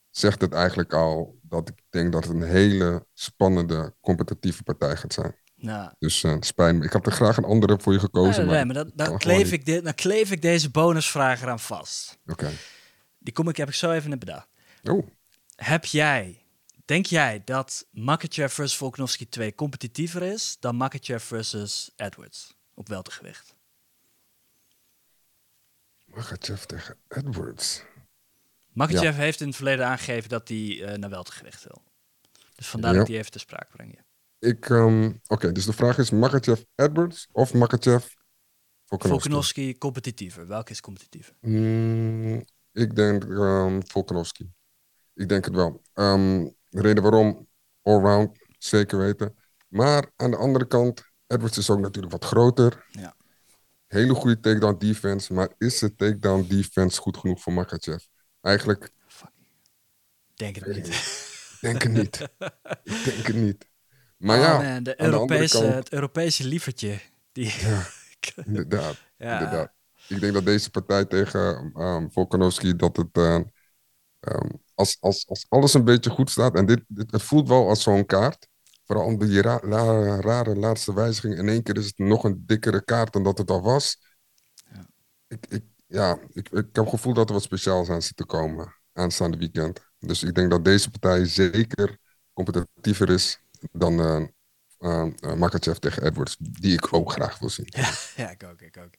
zegt 0.09 0.41
het 0.41 0.53
eigenlijk 0.53 0.93
al 0.93 1.39
dat 1.41 1.69
ik 1.69 1.81
denk 1.89 2.11
dat 2.11 2.23
het 2.23 2.33
een 2.33 2.43
hele 2.43 3.05
spannende, 3.13 3.95
competitieve 4.01 4.63
partij 4.63 4.95
gaat 4.95 5.13
zijn. 5.13 5.35
Ja. 5.55 5.95
Dus 5.99 6.23
uh, 6.23 6.35
spijt 6.39 6.75
me. 6.75 6.83
Ik 6.83 6.91
had 6.91 7.05
er 7.05 7.11
graag 7.11 7.37
een 7.37 7.43
andere 7.43 7.77
voor 7.79 7.93
je 7.93 7.99
gekozen. 7.99 8.45
Nee, 8.45 8.55
nee, 8.55 8.65
maar, 8.65 8.75
maar 8.75 9.07
dan, 9.07 9.17
kleef 9.17 9.51
ik 9.51 9.65
dit, 9.65 9.83
dan 9.83 9.95
kleef 9.95 10.31
ik 10.31 10.41
deze 10.41 10.69
bonusvraag 10.69 11.41
eraan 11.41 11.59
vast. 11.59 12.17
Oké. 12.25 12.49
Die 13.25 13.33
kom 13.33 13.49
ik, 13.49 13.57
heb 13.57 13.67
ik 13.67 13.73
zo 13.73 13.91
even 13.91 14.11
in 14.11 14.19
bedacht. 14.19 14.47
Oh. 14.83 15.07
Heb 15.55 15.85
jij, 15.85 16.45
denk 16.85 17.05
jij 17.05 17.41
dat 17.45 17.87
Makachev 17.91 18.53
versus 18.53 18.77
Volkanovski 18.77 19.29
2 19.29 19.55
competitiever 19.55 20.21
is 20.21 20.57
dan 20.59 20.75
Makachev 20.75 21.23
versus 21.23 21.91
Edwards 21.95 22.55
op 22.73 22.87
weltergewicht? 22.87 23.55
Makachev 26.05 26.63
tegen 26.63 26.97
Edwards. 27.07 27.83
Makachev 28.73 29.15
heeft 29.15 29.41
in 29.41 29.47
het 29.47 29.55
verleden 29.55 29.85
aangegeven 29.85 30.29
dat 30.29 30.47
hij 30.47 30.57
uh, 30.57 30.93
naar 30.93 31.09
weltergewicht 31.09 31.63
wil. 31.63 31.83
Dus 32.55 32.67
vandaar 32.67 32.93
dat 32.93 33.07
hij 33.07 33.17
even 33.17 33.31
te 33.31 33.39
sprake 33.39 33.75
brengt. 33.75 34.01
Ik, 34.39 34.69
um, 34.69 35.21
oké, 35.27 35.51
dus 35.51 35.65
de 35.65 35.73
vraag 35.73 35.97
is 35.97 36.09
Makachev 36.09 36.61
Edwards 36.75 37.27
of 37.31 37.53
Makachev 37.53 38.05
Volkanovski? 38.85 39.29
Volkanovski 39.29 39.77
competitiever. 39.77 40.47
Welke 40.47 40.71
is 40.71 40.81
competitiever? 40.81 41.35
Mm, 41.41 42.45
ik 42.75 42.95
denk 42.95 43.23
um, 43.23 43.87
Volkanovski. 43.87 44.51
Ik 45.13 45.29
denk 45.29 45.45
het 45.45 45.53
wel. 45.53 45.81
Um, 45.93 46.55
de 46.69 46.81
reden 46.81 47.03
waarom, 47.03 47.47
allround, 47.81 48.37
zeker 48.57 48.97
weten. 48.97 49.35
Maar 49.67 50.11
aan 50.15 50.31
de 50.31 50.37
andere 50.37 50.67
kant, 50.67 51.03
Edwards 51.27 51.57
is 51.57 51.69
ook 51.69 51.79
natuurlijk 51.79 52.13
wat 52.13 52.25
groter. 52.25 52.85
Ja. 52.89 53.15
Hele 53.87 54.13
goede 54.13 54.39
takedown 54.39 54.77
defense. 54.77 55.33
Maar 55.33 55.49
is 55.57 55.79
de 55.79 55.95
takedown 55.95 56.45
defense 56.47 57.01
goed 57.01 57.17
genoeg 57.17 57.41
voor 57.41 57.53
Makachev? 57.53 58.03
Eigenlijk... 58.41 58.89
Denk 60.33 60.55
het 60.55 60.67
niet. 60.67 60.87
Ik 60.87 61.57
denk 61.61 61.83
het 61.83 61.91
niet. 61.91 62.19
ik 62.83 63.03
denk 63.03 63.27
het 63.27 63.35
niet. 63.35 63.67
Maar 64.17 64.37
oh, 64.37 64.43
ja, 64.43 64.73
man, 64.73 64.83
de 64.83 65.01
Europese, 65.01 65.59
kant, 65.59 65.73
het 65.73 65.91
Europese 65.91 66.47
lievertje. 66.47 66.99
Die... 67.31 67.53
Ja, 67.59 67.87
inderdaad, 68.45 68.95
ja. 69.17 69.33
inderdaad 69.39 69.74
ik 70.07 70.19
denk 70.19 70.33
dat 70.33 70.45
deze 70.45 70.69
partij 70.69 71.05
tegen 71.05 71.71
um, 71.77 72.11
Volkanovski, 72.11 72.75
dat 72.75 72.97
het 72.97 73.17
uh, 73.17 73.33
um, 74.19 74.61
als, 74.73 74.97
als, 74.99 75.27
als 75.27 75.45
alles 75.49 75.73
een 75.73 75.83
beetje 75.83 76.09
goed 76.09 76.29
staat, 76.29 76.55
en 76.55 76.65
dit, 76.65 76.83
dit 76.87 77.11
het 77.11 77.21
voelt 77.21 77.47
wel 77.47 77.67
als 77.67 77.83
zo'n 77.83 78.05
kaart, 78.05 78.47
vooral 78.85 79.05
om 79.05 79.17
die 79.17 79.41
ra 79.41 79.59
la 79.63 80.19
rare 80.19 80.55
laatste 80.55 80.93
wijziging, 80.93 81.37
in 81.37 81.49
één 81.49 81.63
keer 81.63 81.77
is 81.77 81.85
het 81.85 81.97
nog 81.97 82.23
een 82.23 82.43
dikkere 82.45 82.83
kaart 82.83 83.13
dan 83.13 83.23
dat 83.23 83.37
het 83.37 83.49
al 83.51 83.61
was. 83.61 83.97
Ja. 84.73 84.87
Ik, 85.27 85.45
ik, 85.49 85.63
ja, 85.87 86.17
ik, 86.33 86.49
ik 86.49 86.51
heb 86.51 86.75
het 86.75 86.89
gevoel 86.89 87.13
dat 87.13 87.27
er 87.27 87.33
wat 87.33 87.43
speciaals 87.43 87.89
aan 87.89 88.01
zit 88.01 88.15
te 88.15 88.25
komen 88.25 88.75
aanstaande 88.93 89.37
weekend. 89.37 89.79
Dus 89.99 90.23
ik 90.23 90.35
denk 90.35 90.49
dat 90.49 90.65
deze 90.65 90.89
partij 90.89 91.25
zeker 91.25 91.97
competitiever 92.33 93.09
is 93.09 93.39
dan, 93.71 93.99
uh, 93.99 94.23
uh, 94.85 95.33
Makachev 95.35 95.77
tegen 95.77 96.03
Edwards, 96.03 96.35
die 96.39 96.73
ik 96.73 96.93
ook 96.93 97.11
graag 97.11 97.39
wil 97.39 97.49
zien. 97.49 97.67
Ja, 97.75 97.91
ja 98.15 98.29
ik 98.29 98.43
ook, 98.43 98.61
ik 98.61 98.77
ook. 98.77 98.89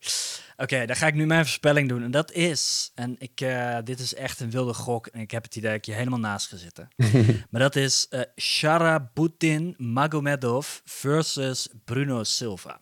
Oké, 0.57 0.87
dan 0.87 0.97
ga 0.97 1.07
ik 1.07 1.15
nu 1.15 1.27
mijn 1.27 1.43
voorspelling 1.43 1.89
doen. 1.89 2.03
En 2.03 2.11
dat 2.11 2.33
is, 2.33 2.93
en 2.95 3.15
ik, 3.19 3.41
uh, 3.41 3.79
dit 3.85 4.01
is 4.01 4.15
echt 4.15 4.41
een 4.41 4.51
wilde 4.51 4.75
gok, 4.75 5.07
en 5.07 5.21
ik 5.21 5.31
heb 5.31 5.43
het 5.43 5.57
idee 5.57 5.71
dat 5.71 5.79
ik 5.79 5.85
je 5.85 5.93
helemaal 5.93 6.19
naast 6.19 6.49
ga 6.49 6.57
zitten. 6.57 6.89
maar 7.51 7.61
dat 7.61 7.77
is 7.77 8.07
uh, 8.11 8.21
Sharabutin 8.37 9.75
Magomedov 9.79 10.79
versus 10.85 11.69
Bruno 11.85 12.25
Silva. 12.25 12.81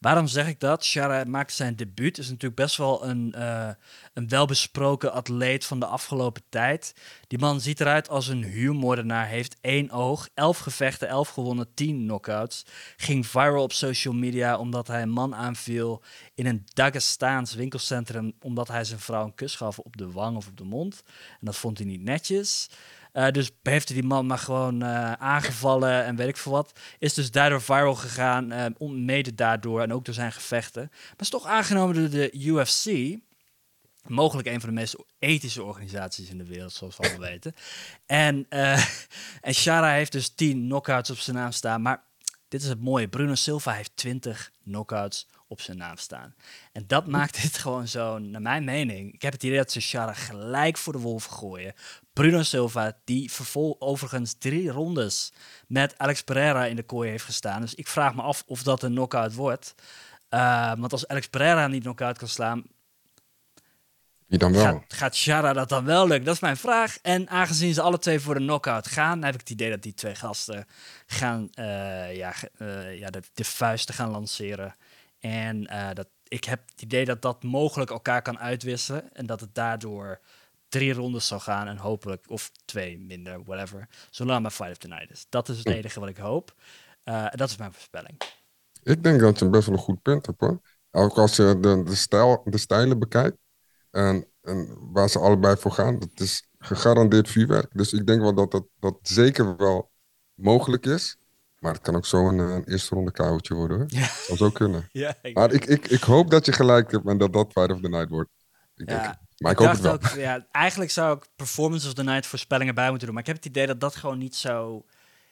Waarom 0.00 0.26
zeg 0.26 0.46
ik 0.46 0.60
dat? 0.60 0.84
Shara 0.84 1.24
maakt 1.24 1.52
zijn 1.52 1.76
debuut. 1.76 2.18
Is 2.18 2.28
natuurlijk 2.28 2.60
best 2.60 2.76
wel 2.76 3.04
een, 3.04 3.34
uh, 3.36 3.70
een 4.12 4.28
welbesproken 4.28 5.12
atleet 5.12 5.64
van 5.64 5.80
de 5.80 5.86
afgelopen 5.86 6.42
tijd. 6.48 6.94
Die 7.26 7.38
man 7.38 7.60
ziet 7.60 7.80
eruit 7.80 8.08
als 8.08 8.28
een 8.28 8.44
huurmoordenaar. 8.44 9.26
Heeft 9.26 9.56
één 9.60 9.90
oog, 9.90 10.28
elf 10.34 10.58
gevechten, 10.58 11.08
elf 11.08 11.28
gewonnen, 11.28 11.74
tien 11.74 11.98
knockouts. 11.98 12.66
Ging 12.96 13.26
viral 13.26 13.62
op 13.62 13.72
social 13.72 14.14
media 14.14 14.58
omdat 14.58 14.86
hij 14.86 15.02
een 15.02 15.10
man 15.10 15.34
aanviel 15.34 16.02
in 16.34 16.46
een 16.46 16.64
Dagestaans 16.72 17.54
winkelcentrum. 17.54 18.32
Omdat 18.40 18.68
hij 18.68 18.84
zijn 18.84 19.00
vrouw 19.00 19.24
een 19.24 19.34
kus 19.34 19.54
gaf 19.54 19.78
op 19.78 19.96
de 19.96 20.10
wang 20.10 20.36
of 20.36 20.46
op 20.46 20.56
de 20.56 20.64
mond. 20.64 21.02
En 21.30 21.46
dat 21.46 21.56
vond 21.56 21.78
hij 21.78 21.86
niet 21.86 22.02
netjes. 22.02 22.68
Uh, 23.12 23.30
dus 23.30 23.50
heeft 23.62 23.88
die 23.88 24.02
man 24.02 24.26
maar 24.26 24.38
gewoon 24.38 24.82
uh, 24.82 25.12
aangevallen 25.12 26.04
en 26.04 26.16
weet 26.16 26.28
ik 26.28 26.36
veel 26.36 26.52
wat. 26.52 26.72
Is 26.98 27.14
dus 27.14 27.30
daardoor 27.30 27.62
viral 27.62 27.94
gegaan, 27.94 28.52
uh, 28.52 28.90
mede 28.90 29.34
daardoor 29.34 29.80
en 29.80 29.92
ook 29.92 30.04
door 30.04 30.14
zijn 30.14 30.32
gevechten. 30.32 30.88
Maar 30.90 31.14
is 31.18 31.28
toch 31.28 31.46
aangenomen 31.46 31.94
door 31.94 32.10
de 32.10 32.32
UFC. 32.32 33.18
Mogelijk 34.06 34.48
een 34.48 34.60
van 34.60 34.68
de 34.68 34.74
meest 34.74 34.96
ethische 35.18 35.62
organisaties 35.62 36.28
in 36.28 36.38
de 36.38 36.44
wereld, 36.44 36.72
zoals 36.72 36.96
we 36.96 37.02
allemaal 37.02 37.28
weten. 37.28 37.54
En, 38.06 38.46
en 39.40 39.54
Shara 39.54 39.92
heeft 39.92 40.12
dus 40.12 40.28
10 40.28 40.64
knockouts 40.66 41.10
op 41.10 41.18
zijn 41.18 41.36
naam 41.36 41.52
staan. 41.52 41.82
Maar 41.82 42.02
dit 42.48 42.62
is 42.62 42.68
het 42.68 42.80
mooie. 42.80 43.08
Bruno 43.08 43.34
Silva 43.34 43.72
heeft 43.72 43.96
20 43.96 44.50
knockouts 44.62 45.28
op 45.46 45.60
zijn 45.60 45.76
naam 45.76 45.96
staan. 45.96 46.34
En 46.72 46.84
dat 46.86 47.06
maakt 47.06 47.42
dit 47.42 47.58
gewoon 47.62 47.88
zo, 47.88 48.18
naar 48.18 48.42
mijn 48.42 48.64
mening. 48.64 49.12
Ik 49.12 49.22
heb 49.22 49.32
het 49.32 49.42
idee 49.42 49.56
dat 49.56 49.72
ze 49.72 49.80
Shara 49.80 50.12
gelijk 50.12 50.76
voor 50.76 50.92
de 50.92 50.98
wolven 50.98 51.32
gooien. 51.32 51.74
Bruno 52.12 52.42
Silva, 52.42 52.96
die 53.04 53.32
vervol 53.32 53.76
overigens 53.78 54.34
drie 54.38 54.70
rondes 54.70 55.32
met 55.66 55.98
Alex 55.98 56.22
Pereira 56.22 56.64
in 56.64 56.76
de 56.76 56.82
kooi 56.82 57.10
heeft 57.10 57.24
gestaan. 57.24 57.60
Dus 57.60 57.74
ik 57.74 57.88
vraag 57.88 58.14
me 58.14 58.22
af 58.22 58.42
of 58.46 58.62
dat 58.62 58.82
een 58.82 58.92
knockout 58.92 59.34
wordt. 59.34 59.74
Uh, 60.30 60.72
want 60.78 60.92
als 60.92 61.08
Alex 61.08 61.28
Pereira 61.28 61.66
niet 61.66 61.82
knockout 61.82 62.18
kan 62.18 62.28
slaan, 62.28 62.64
wie 64.30 64.38
dan 64.38 64.52
wel? 64.52 64.62
Gaat, 64.62 64.82
gaat 64.88 65.16
Shara 65.16 65.52
dat 65.52 65.68
dan 65.68 65.84
wel 65.84 66.06
lukken? 66.06 66.24
Dat 66.24 66.34
is 66.34 66.40
mijn 66.40 66.56
vraag. 66.56 66.98
En 67.02 67.28
aangezien 67.28 67.74
ze 67.74 67.82
alle 67.82 67.98
twee 67.98 68.20
voor 68.20 68.34
de 68.34 68.40
knockout 68.40 68.86
gaan, 68.86 69.24
heb 69.24 69.34
ik 69.34 69.40
het 69.40 69.50
idee 69.50 69.70
dat 69.70 69.82
die 69.82 69.94
twee 69.94 70.14
gasten 70.14 70.66
gaan 71.06 71.48
uh, 71.54 72.16
ja, 72.16 72.34
uh, 72.58 72.98
ja, 72.98 73.10
de, 73.10 73.22
de 73.34 73.44
vuisten 73.44 73.94
gaan 73.94 74.10
lanceren. 74.10 74.74
En 75.18 75.62
uh, 75.62 75.88
dat, 75.92 76.08
ik 76.28 76.44
heb 76.44 76.60
het 76.70 76.82
idee 76.82 77.04
dat 77.04 77.22
dat 77.22 77.42
mogelijk 77.42 77.90
elkaar 77.90 78.22
kan 78.22 78.38
uitwisselen. 78.38 79.12
En 79.12 79.26
dat 79.26 79.40
het 79.40 79.54
daardoor 79.54 80.20
drie 80.68 80.92
rondes 80.92 81.26
zal 81.26 81.40
gaan 81.40 81.68
en 81.68 81.76
hopelijk, 81.76 82.24
of 82.28 82.50
twee 82.64 82.98
minder, 82.98 83.44
whatever. 83.44 83.88
Zolang 84.10 84.42
maar 84.42 84.50
Fight 84.50 84.70
of 84.70 84.78
the 84.78 84.88
Night 84.88 85.10
is. 85.10 85.26
Dat 85.28 85.48
is 85.48 85.58
het 85.58 85.68
hm. 85.68 85.72
enige 85.72 86.00
wat 86.00 86.08
ik 86.08 86.16
hoop. 86.16 86.54
Dat 87.34 87.48
is 87.48 87.56
mijn 87.56 87.72
voorspelling. 87.72 88.20
Ik 88.82 89.02
denk 89.02 89.20
dat 89.20 89.38
je 89.38 89.48
best 89.48 89.66
wel 89.66 89.76
een 89.76 89.82
goed 89.82 90.02
punt 90.02 90.26
hebt 90.26 90.40
hoor. 90.40 90.60
Ook 90.90 91.18
als 91.18 91.36
je 91.36 91.58
de, 91.60 91.82
de, 91.82 91.94
stijl, 91.94 92.42
de 92.44 92.58
stijlen 92.58 92.98
bekijkt. 92.98 93.36
En 93.90 94.30
en 94.42 94.78
waar 94.92 95.08
ze 95.08 95.18
allebei 95.18 95.56
voor 95.56 95.72
gaan, 95.72 95.98
dat 95.98 96.10
is 96.14 96.48
gegarandeerd 96.58 97.30
vuurwerk. 97.30 97.70
Dus 97.72 97.92
ik 97.92 98.06
denk 98.06 98.20
wel 98.20 98.34
dat 98.34 98.50
dat, 98.50 98.64
dat 98.78 98.98
zeker 99.02 99.56
wel 99.56 99.90
mogelijk 100.34 100.86
is. 100.86 101.16
Maar 101.58 101.72
het 101.72 101.82
kan 101.82 101.96
ook 101.96 102.06
zo 102.06 102.28
een, 102.28 102.38
een 102.38 102.64
eerste 102.64 102.94
ronde 102.94 103.10
kouwtje 103.10 103.54
worden. 103.54 103.76
Hoor. 103.78 103.86
Ja. 103.88 104.08
Dat 104.28 104.38
zou 104.38 104.52
kunnen. 104.52 104.88
Ja, 104.92 105.14
ik, 105.22 105.34
Maar 105.34 105.52
ik, 105.52 105.64
ik, 105.64 105.86
ik 105.86 106.02
hoop 106.02 106.30
dat 106.30 106.46
je 106.46 106.52
gelijk 106.52 106.90
hebt 106.90 107.08
en 107.08 107.18
dat 107.18 107.32
dat 107.32 107.52
Fight 107.52 107.72
of 107.72 107.80
the 107.80 107.88
Night 107.88 108.08
wordt. 108.08 108.30
Ik 108.74 108.90
ja, 108.90 109.08
het. 109.08 109.18
Maar 109.38 109.52
ik, 109.52 109.58
hoop 109.58 109.70
het 109.70 109.82
dacht 109.82 110.02
wel. 110.02 110.10
ook, 110.10 110.18
ja, 110.18 110.46
eigenlijk 110.50 110.90
zou 110.90 111.16
ik 111.16 111.28
Performance 111.36 111.86
of 111.86 111.94
the 111.94 112.02
Night 112.02 112.26
voorspellingen 112.26 112.74
bij 112.74 112.88
moeten 112.88 113.06
doen. 113.06 113.14
Maar 113.14 113.22
ik 113.22 113.28
heb 113.28 113.42
het 113.42 113.46
idee 113.46 113.66
dat 113.66 113.80
dat 113.80 113.96
gewoon 113.96 114.18
niet 114.18 114.36
zo... 114.36 114.84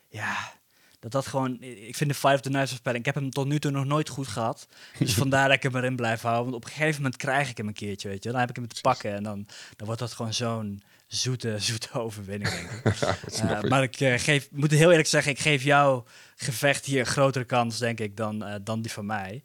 Ja, 0.09 0.53
dat 1.01 1.13
dat 1.13 1.27
gewoon... 1.27 1.57
Ik 1.61 1.97
vind 1.97 2.11
de 2.11 2.17
Fight 2.17 2.35
of 2.35 2.41
the 2.41 2.51
Night 2.51 2.69
voorspelling... 2.69 3.07
Ik 3.07 3.15
heb 3.15 3.23
hem 3.23 3.31
tot 3.31 3.47
nu 3.47 3.59
toe 3.59 3.71
nog 3.71 3.85
nooit 3.85 4.09
goed 4.09 4.29
gehad. 4.29 4.69
Dus 4.99 5.15
vandaar 5.23 5.49
dat 5.49 5.57
ik 5.57 5.63
hem 5.63 5.77
erin 5.77 5.97
blijf 5.97 6.23
houden. 6.23 6.45
Want 6.45 6.57
op 6.57 6.65
een 6.65 6.77
gegeven 6.77 7.03
moment 7.03 7.17
krijg 7.17 7.51
ik 7.51 7.57
hem 7.57 7.67
een 7.67 7.73
keertje, 7.73 8.09
weet 8.09 8.23
je. 8.23 8.31
Dan 8.31 8.41
heb 8.41 8.49
ik 8.51 8.57
hem 8.57 8.69
te 8.69 8.81
pakken 8.81 9.15
en 9.15 9.23
dan, 9.23 9.47
dan 9.77 9.87
wordt 9.87 10.01
dat 10.01 10.13
gewoon 10.13 10.35
zo'n 10.35 10.83
zoete, 11.09 11.59
zoete 11.69 11.93
overwinning, 11.93 12.51
denk 12.51 12.71
ik. 12.71 12.97
Eh, 13.39 13.61
maar 13.61 13.83
ik 13.83 14.01
eh, 14.01 14.19
geef, 14.19 14.49
moet 14.51 14.71
heel 14.71 14.91
eerlijk 14.91 15.09
zeggen, 15.09 15.33
ik 15.33 15.39
geef 15.39 15.63
jouw 15.63 16.05
gevecht 16.37 16.85
hier 16.85 17.01
een 17.01 17.07
grotere 17.07 17.45
kans, 17.45 17.79
denk 17.79 18.01
ik, 18.01 18.17
dan, 18.17 18.45
eh, 18.45 18.55
dan 18.63 18.83
die 18.83 18.93
van 18.93 19.07
mij. 19.07 19.43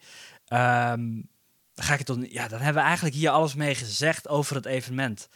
Ehm, 0.48 1.12
dan, 1.74 1.86
ga 1.86 1.92
ik 1.94 1.98
het 1.98 2.08
tot, 2.08 2.32
ja, 2.32 2.48
dan 2.48 2.60
hebben 2.60 2.82
we 2.82 2.88
eigenlijk 2.88 3.16
hier 3.16 3.30
alles 3.30 3.56
mee 3.56 3.76
gezegd 3.76 4.28
over 4.28 4.56
het 4.56 4.66
evenement. 4.66 5.30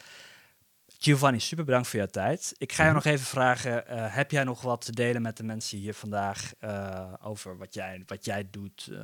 Giovanni, 1.00 1.40
super 1.40 1.66
bedankt 1.66 1.88
voor 1.88 2.00
jouw 2.00 2.08
tijd. 2.08 2.54
Ik 2.58 2.72
ga 2.74 2.86
je 2.88 2.94
nog 2.94 3.06
even 3.06 3.26
vragen, 3.26 3.88
eh, 3.88 4.16
heb 4.16 4.32
jij 4.32 4.44
nog 4.44 4.62
wat 4.62 4.86
te 4.86 4.92
delen 4.92 5.22
met 5.22 5.38
de 5.38 5.44
mensen 5.44 5.78
hier 5.78 5.94
vandaag 5.94 6.52
eh, 6.60 7.14
over 7.22 7.58
wat 7.58 7.74
jij, 7.74 8.04
wat 8.06 8.26
jij 8.26 8.48
doet, 8.52 8.88
eh, 8.92 8.98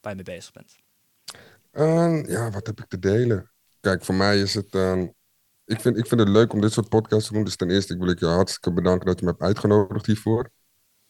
waar 0.00 0.10
je 0.10 0.14
mee 0.14 0.22
bezig 0.36 0.52
bent? 0.52 0.76
Ehm, 1.70 2.30
ja, 2.30 2.50
wat 2.50 2.66
heb 2.66 2.80
ik 2.80 2.86
te 2.88 2.98
delen? 2.98 3.50
Kijk, 3.80 4.04
voor 4.04 4.14
mij 4.14 4.40
is 4.40 4.54
het. 4.54 4.74
ehm, 4.74 5.06
ik, 5.64 5.80
vind, 5.80 5.96
ik 5.96 6.06
vind 6.06 6.20
het 6.20 6.28
leuk 6.28 6.52
om 6.52 6.60
dit 6.60 6.72
soort 6.72 6.88
podcasts 6.88 7.26
te 7.28 7.32
doen. 7.34 7.44
Dus 7.44 7.56
ten 7.56 7.70
eerste 7.70 7.92
ik 7.94 7.98
wil 7.98 8.08
ik 8.08 8.18
je 8.18 8.26
hartstikke 8.26 8.72
bedanken 8.72 9.06
dat 9.06 9.18
je 9.18 9.24
me 9.24 9.30
hebt 9.30 9.42
uitgenodigd 9.42 10.06
hiervoor. 10.06 10.50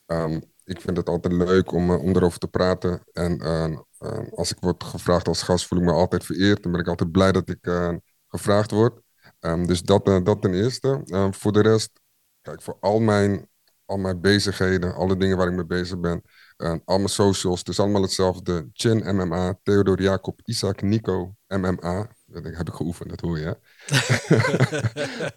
Ehm, 0.07 0.41
ik 0.65 0.81
vind 0.81 0.97
het 0.97 1.09
altijd 1.09 1.35
leuk 1.35 1.73
om, 1.73 1.91
om 1.91 2.17
erover 2.17 2.39
te 2.39 2.49
praten. 2.49 3.03
En 3.13 3.41
als 4.35 4.51
ik 4.51 4.57
word 4.61 4.85
gevraagd 4.85 5.29
als 5.29 5.43
gast, 5.43 5.67
voel 5.67 5.79
ik 5.79 5.85
me 5.85 5.93
altijd 5.93 6.25
vereerd. 6.25 6.63
Dan 6.63 6.73
ben 6.73 6.81
ik 6.81 6.89
altijd 6.89 7.11
blij 7.11 7.33
dat 7.33 7.49
ik 7.49 7.71
gevraagd 8.29 8.71
word. 8.71 9.05
Ehm, 9.47 9.67
dus 9.67 9.83
dat, 9.83 10.09
eh, 10.09 10.25
dat 10.25 10.43
ten 10.43 10.55
eerste. 10.55 11.03
Ehm, 11.05 11.33
voor 11.33 11.53
de 11.53 11.61
rest, 11.63 11.91
kijk, 12.43 12.63
voor 12.63 12.77
al 12.81 13.01
mijn, 13.01 13.49
al 13.85 13.97
mijn 13.99 14.21
bezigheden, 14.21 14.95
alle 14.95 15.17
dingen 15.17 15.37
waar 15.37 15.49
ik 15.49 15.55
mee 15.55 15.67
bezig 15.67 16.01
ben. 16.01 16.23
en 16.57 16.83
al 16.85 16.97
mijn 16.97 17.09
socials, 17.09 17.59
het 17.59 17.69
is 17.69 17.81
allemaal 17.81 18.03
hetzelfde. 18.03 18.69
Chin 18.73 19.17
MMA, 19.17 19.59
Theodor 19.63 20.03
Jacob, 20.03 20.41
Isaac, 20.45 20.83
Nico, 20.83 21.35
MMA. 21.47 22.09
Dat 22.27 22.45
heb 22.45 22.69
ik 22.69 22.75
geoefend, 22.75 23.11
dat 23.11 23.21
hoor 23.21 23.39
je. 23.39 23.45
hè? 23.45 23.55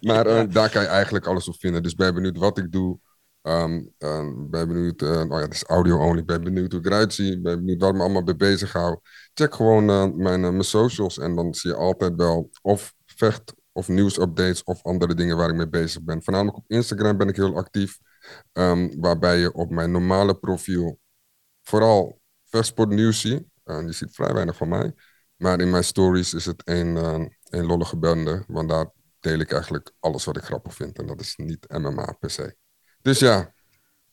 maar 0.12 0.26
eh, 0.26 0.44
daar 0.50 0.70
kan 0.70 0.82
je 0.82 0.88
eigenlijk 0.88 1.26
alles 1.26 1.48
op 1.48 1.56
vinden. 1.58 1.82
Dus 1.82 1.94
ben 1.94 2.14
benieuwd 2.14 2.36
wat 2.38 2.58
ik 2.58 2.72
doe. 2.72 2.98
Ehm, 3.42 3.82
eh, 3.98 4.28
ben 4.36 4.68
benieuwd, 4.68 5.02
oh 5.02 5.26
ja, 5.28 5.38
het 5.38 5.54
is 5.54 5.64
audio 5.64 5.98
only. 5.98 6.24
Ben 6.24 6.44
benieuwd 6.44 6.72
hoe 6.72 6.80
ik 6.80 6.86
eruit 6.86 7.14
zie. 7.14 7.40
Ben 7.40 7.58
benieuwd 7.58 7.80
waar 7.80 7.90
ik 7.90 7.96
me 7.96 8.02
allemaal 8.02 8.22
mee 8.22 8.36
bezig 8.36 8.72
hou. 8.72 8.98
Check 9.34 9.54
gewoon 9.54 9.84
mijn, 10.16 10.40
mijn 10.40 10.64
socials 10.64 11.18
en 11.18 11.34
dan 11.34 11.54
zie 11.54 11.70
je 11.70 11.76
altijd 11.76 12.14
wel 12.16 12.50
of 12.62 12.94
vecht 13.06 13.54
of 13.72 13.88
nieuwsupdates 13.88 14.64
of 14.64 14.82
andere 14.82 15.14
dingen 15.14 15.36
waar 15.36 15.48
ik 15.48 15.54
mee 15.54 15.68
bezig 15.68 16.02
ben. 16.02 16.22
Voornamelijk 16.22 16.56
op 16.56 16.64
Instagram 16.66 17.16
ben 17.16 17.28
ik 17.28 17.36
heel 17.36 17.56
actief. 17.56 17.98
ehm, 18.52 19.00
waarbij 19.00 19.38
je 19.38 19.52
op 19.52 19.70
mijn 19.70 19.90
normale 19.90 20.34
profiel 20.34 21.00
vooral 21.62 22.20
vechtsportnieuws 22.44 23.20
ziet. 23.20 23.42
Eh, 23.64 23.82
je 23.86 23.92
ziet 23.92 24.14
vrij 24.14 24.32
weinig 24.32 24.56
van 24.56 24.68
mij. 24.68 24.94
Maar 25.36 25.60
in 25.60 25.70
mijn 25.70 25.84
stories 25.84 26.34
is 26.34 26.44
het 26.44 26.62
een, 26.64 26.96
eh, 26.96 27.24
een 27.44 27.66
lollige 27.66 27.98
bende. 27.98 28.44
Want 28.46 28.68
daar 28.68 28.90
deel 29.20 29.38
ik 29.38 29.52
eigenlijk 29.52 29.92
alles 30.00 30.24
wat 30.24 30.36
ik 30.36 30.42
grappig 30.42 30.74
vind. 30.74 30.98
En 30.98 31.06
dat 31.06 31.20
is 31.20 31.36
niet 31.36 31.68
MMA 31.68 32.16
per 32.20 32.30
se. 32.30 32.56
Dus 33.02 33.18
ja, 33.18 33.54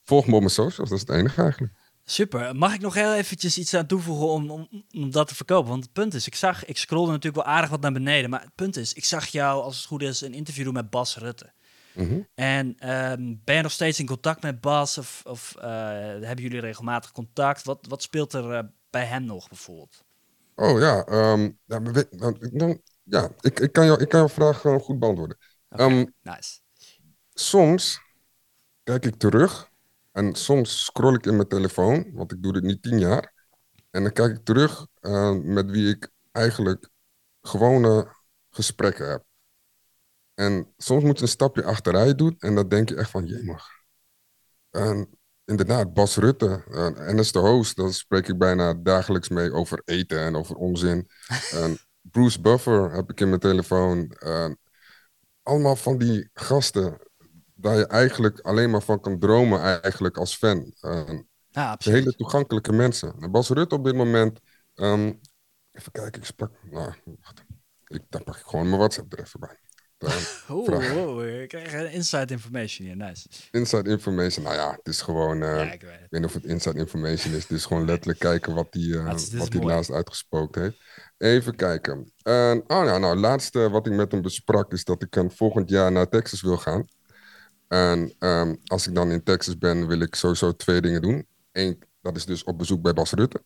volg 0.03 0.27
me 0.27 0.33
op 0.33 0.39
mijn 0.39 0.51
socials. 0.51 0.89
Dat 0.89 0.97
is 0.97 1.05
het 1.07 1.17
enige 1.17 1.41
eigenlijk. 1.41 1.73
Super. 2.09 2.55
Mag 2.55 2.73
ik 2.73 2.81
nog 2.81 2.93
heel 2.93 3.13
eventjes 3.13 3.57
iets 3.57 3.73
aan 3.73 3.85
toevoegen 3.85 4.27
om, 4.27 4.49
om, 4.51 4.67
om 4.91 5.11
dat 5.11 5.27
te 5.27 5.35
verkopen? 5.35 5.69
Want 5.69 5.83
het 5.83 5.93
punt 5.93 6.13
is, 6.13 6.27
ik 6.27 6.35
zag, 6.35 6.65
ik 6.65 6.77
scrollde 6.77 7.11
natuurlijk 7.11 7.45
wel 7.45 7.53
aardig 7.53 7.69
wat 7.69 7.81
naar 7.81 7.91
beneden. 7.91 8.29
Maar 8.29 8.41
het 8.41 8.55
punt 8.55 8.75
is, 8.77 8.93
ik 8.93 9.05
zag 9.05 9.25
jou, 9.25 9.61
als 9.61 9.77
het 9.77 9.85
goed 9.85 10.01
is, 10.01 10.21
een 10.21 10.33
interview 10.33 10.63
doen 10.63 10.73
met 10.73 10.89
Bas 10.89 11.17
Rutte. 11.17 11.51
Mhm. 11.93 12.19
En 12.35 12.75
ehm, 12.79 13.35
ben 13.43 13.55
je 13.55 13.61
nog 13.61 13.71
steeds 13.71 13.99
in 13.99 14.05
contact 14.05 14.41
met 14.41 14.61
Bas? 14.61 14.97
Of, 14.97 15.21
of 15.25 15.55
eh, 15.55 15.67
hebben 15.67 16.41
jullie 16.41 16.59
regelmatig 16.59 17.11
contact? 17.11 17.63
Wat, 17.63 17.85
wat 17.89 18.01
speelt 18.01 18.33
er 18.33 18.51
eh, 18.51 18.63
bij 18.89 19.05
hem 19.05 19.23
nog 19.23 19.47
bijvoorbeeld? 19.47 20.03
Oh 20.55 20.79
ja, 20.79 21.05
ehm, 21.05 21.49
ja, 21.65 21.81
weet- 21.81 22.19
dan, 22.51 22.81
ja 23.03 23.29
ik, 23.41 23.59
ik, 23.59 23.71
kan 23.71 23.85
jou, 23.85 24.01
ik 24.01 24.09
kan 24.09 24.19
jouw 24.19 24.29
vraag 24.29 24.61
gewoon 24.61 24.79
goed 24.79 24.99
beantwoorden. 24.99 25.37
Ehm, 25.69 26.05
nice. 26.21 26.59
soms 27.33 27.99
kijk 28.83 29.05
ik 29.05 29.15
terug 29.15 29.69
en 30.17 30.35
soms 30.35 30.83
scroll 30.83 31.15
ik 31.15 31.25
in 31.25 31.35
mijn 31.35 31.47
telefoon, 31.47 32.11
want 32.13 32.31
ik 32.31 32.43
doe 32.43 32.53
dit 32.53 32.63
nu 32.63 32.79
tien 32.79 32.99
jaar. 32.99 33.33
En 33.89 34.03
dan 34.03 34.11
kijk 34.11 34.37
ik 34.37 34.45
terug 34.45 34.87
eh, 34.99 35.33
met 35.33 35.71
wie 35.71 35.89
ik 35.89 36.09
eigenlijk 36.31 36.89
gewone 37.41 38.15
gesprekken 38.49 39.09
heb. 39.09 39.23
En 40.33 40.73
soms 40.77 41.03
moet 41.03 41.17
je 41.17 41.21
een 41.21 41.29
stapje 41.29 41.63
achteruit 41.63 42.17
doen 42.17 42.35
en 42.39 42.55
dan 42.55 42.69
denk 42.69 42.89
je 42.89 42.95
echt 42.95 43.09
van, 43.09 43.25
jemig. 43.25 43.67
En 44.69 45.09
inderdaad, 45.45 45.93
Bas 45.93 46.15
Rutte, 46.15 46.63
eh, 46.71 47.07
en 47.07 47.19
is 47.19 47.31
de 47.31 47.39
host, 47.39 47.75
daar 47.75 47.93
spreek 47.93 48.27
ik 48.27 48.37
bijna 48.37 48.73
dagelijks 48.73 49.29
mee 49.29 49.51
over 49.51 49.81
eten 49.85 50.19
en 50.19 50.35
over 50.35 50.55
onzin. 50.55 51.07
en 51.61 51.77
Bruce 52.01 52.41
Buffer 52.41 52.91
heb 52.91 53.09
ik 53.09 53.19
in 53.19 53.29
mijn 53.29 53.41
telefoon. 53.41 54.11
eh, 54.11 54.49
allemaal 55.43 55.75
van 55.75 55.97
die 55.97 56.29
gasten 56.33 57.06
waar 57.57 57.77
je 57.77 57.87
eigenlijk 57.87 58.39
alleen 58.39 58.69
maar 58.69 58.81
van 58.81 58.99
kan 58.99 59.19
dromen 59.19 59.81
eigenlijk 59.81 60.17
als 60.17 60.35
fan. 60.37 60.73
Eh, 60.81 61.19
Ja, 61.49 61.71
absoluut. 61.71 61.99
hele 61.99 62.15
toegankelijke 62.15 62.71
mensen. 62.71 63.15
En 63.19 63.31
Bas 63.31 63.49
Rutte 63.49 63.75
op 63.75 63.83
dit 63.83 63.95
moment, 63.95 64.39
ehm, 64.75 65.13
even 65.71 65.91
kijken, 65.91 66.21
ik 66.21 66.25
sprak, 66.27 66.51
nou, 66.71 66.93
wacht. 67.21 67.43
Ik, 67.87 68.01
dan 68.09 68.23
pak 68.23 68.35
ik 68.35 68.45
gewoon 68.45 68.65
mijn 68.65 68.77
WhatsApp 68.77 69.13
er 69.13 69.19
even 69.19 69.39
bij. 69.39 69.59
Eh, 69.97 70.55
Oeh, 70.55 70.95
oeh, 71.07 71.41
ik 71.41 71.47
krijg 71.47 71.73
een 71.73 71.91
inside 71.91 72.33
information 72.33 72.87
hier, 72.87 72.95
nice. 72.95 73.27
inside 73.51 73.89
information, 73.89 74.43
nou 74.43 74.55
ja, 74.55 74.71
het 74.71 74.87
is 74.87 75.01
gewoon, 75.01 75.41
eh, 75.43 75.55
ja, 75.55 75.71
ik 75.71 75.81
weet 75.81 75.91
het. 75.91 76.01
ik 76.01 76.07
weet 76.09 76.21
niet 76.21 76.29
of 76.29 76.33
het 76.33 76.45
inside 76.45 76.77
information 76.79 77.33
is. 77.33 77.41
Het 77.41 77.51
is 77.51 77.65
gewoon 77.65 77.85
letterlijk 77.85 78.19
kijken 78.19 78.53
wat 78.53 78.67
hij 78.69 78.81
uh, 78.83 79.13
is 79.13 79.33
wat 79.33 79.53
laatst 79.53 79.91
uitgespookt 79.91 80.55
heeft. 80.55 80.77
Even 81.17 81.55
kijken. 81.55 82.13
En, 82.23 82.63
oh 82.67 82.85
ja, 82.85 82.97
nou, 82.97 83.15
laatste 83.15 83.69
wat 83.69 83.87
ik 83.87 83.93
met 83.93 84.11
hem 84.11 84.21
besprak 84.21 84.71
is 84.71 84.83
dat 84.83 85.01
ik 85.01 85.15
eh, 85.15 85.23
volgend 85.27 85.69
jaar 85.69 85.91
naar 85.91 86.09
Texas 86.09 86.41
wil 86.41 86.57
gaan. 86.57 86.85
En 87.67 88.13
ehm, 88.19 88.55
als 88.65 88.87
ik 88.87 88.95
dan 88.95 89.11
in 89.11 89.23
Texas 89.23 89.57
ben, 89.57 89.87
wil 89.87 89.99
ik 89.99 90.15
sowieso 90.15 90.55
twee 90.55 90.81
dingen 90.81 91.01
doen. 91.01 91.27
Eén, 91.51 91.83
dat 92.01 92.15
is 92.15 92.25
dus 92.25 92.43
op 92.43 92.57
bezoek 92.57 92.81
bij 92.81 92.93
Bas 92.93 93.11
Rutte. 93.11 93.43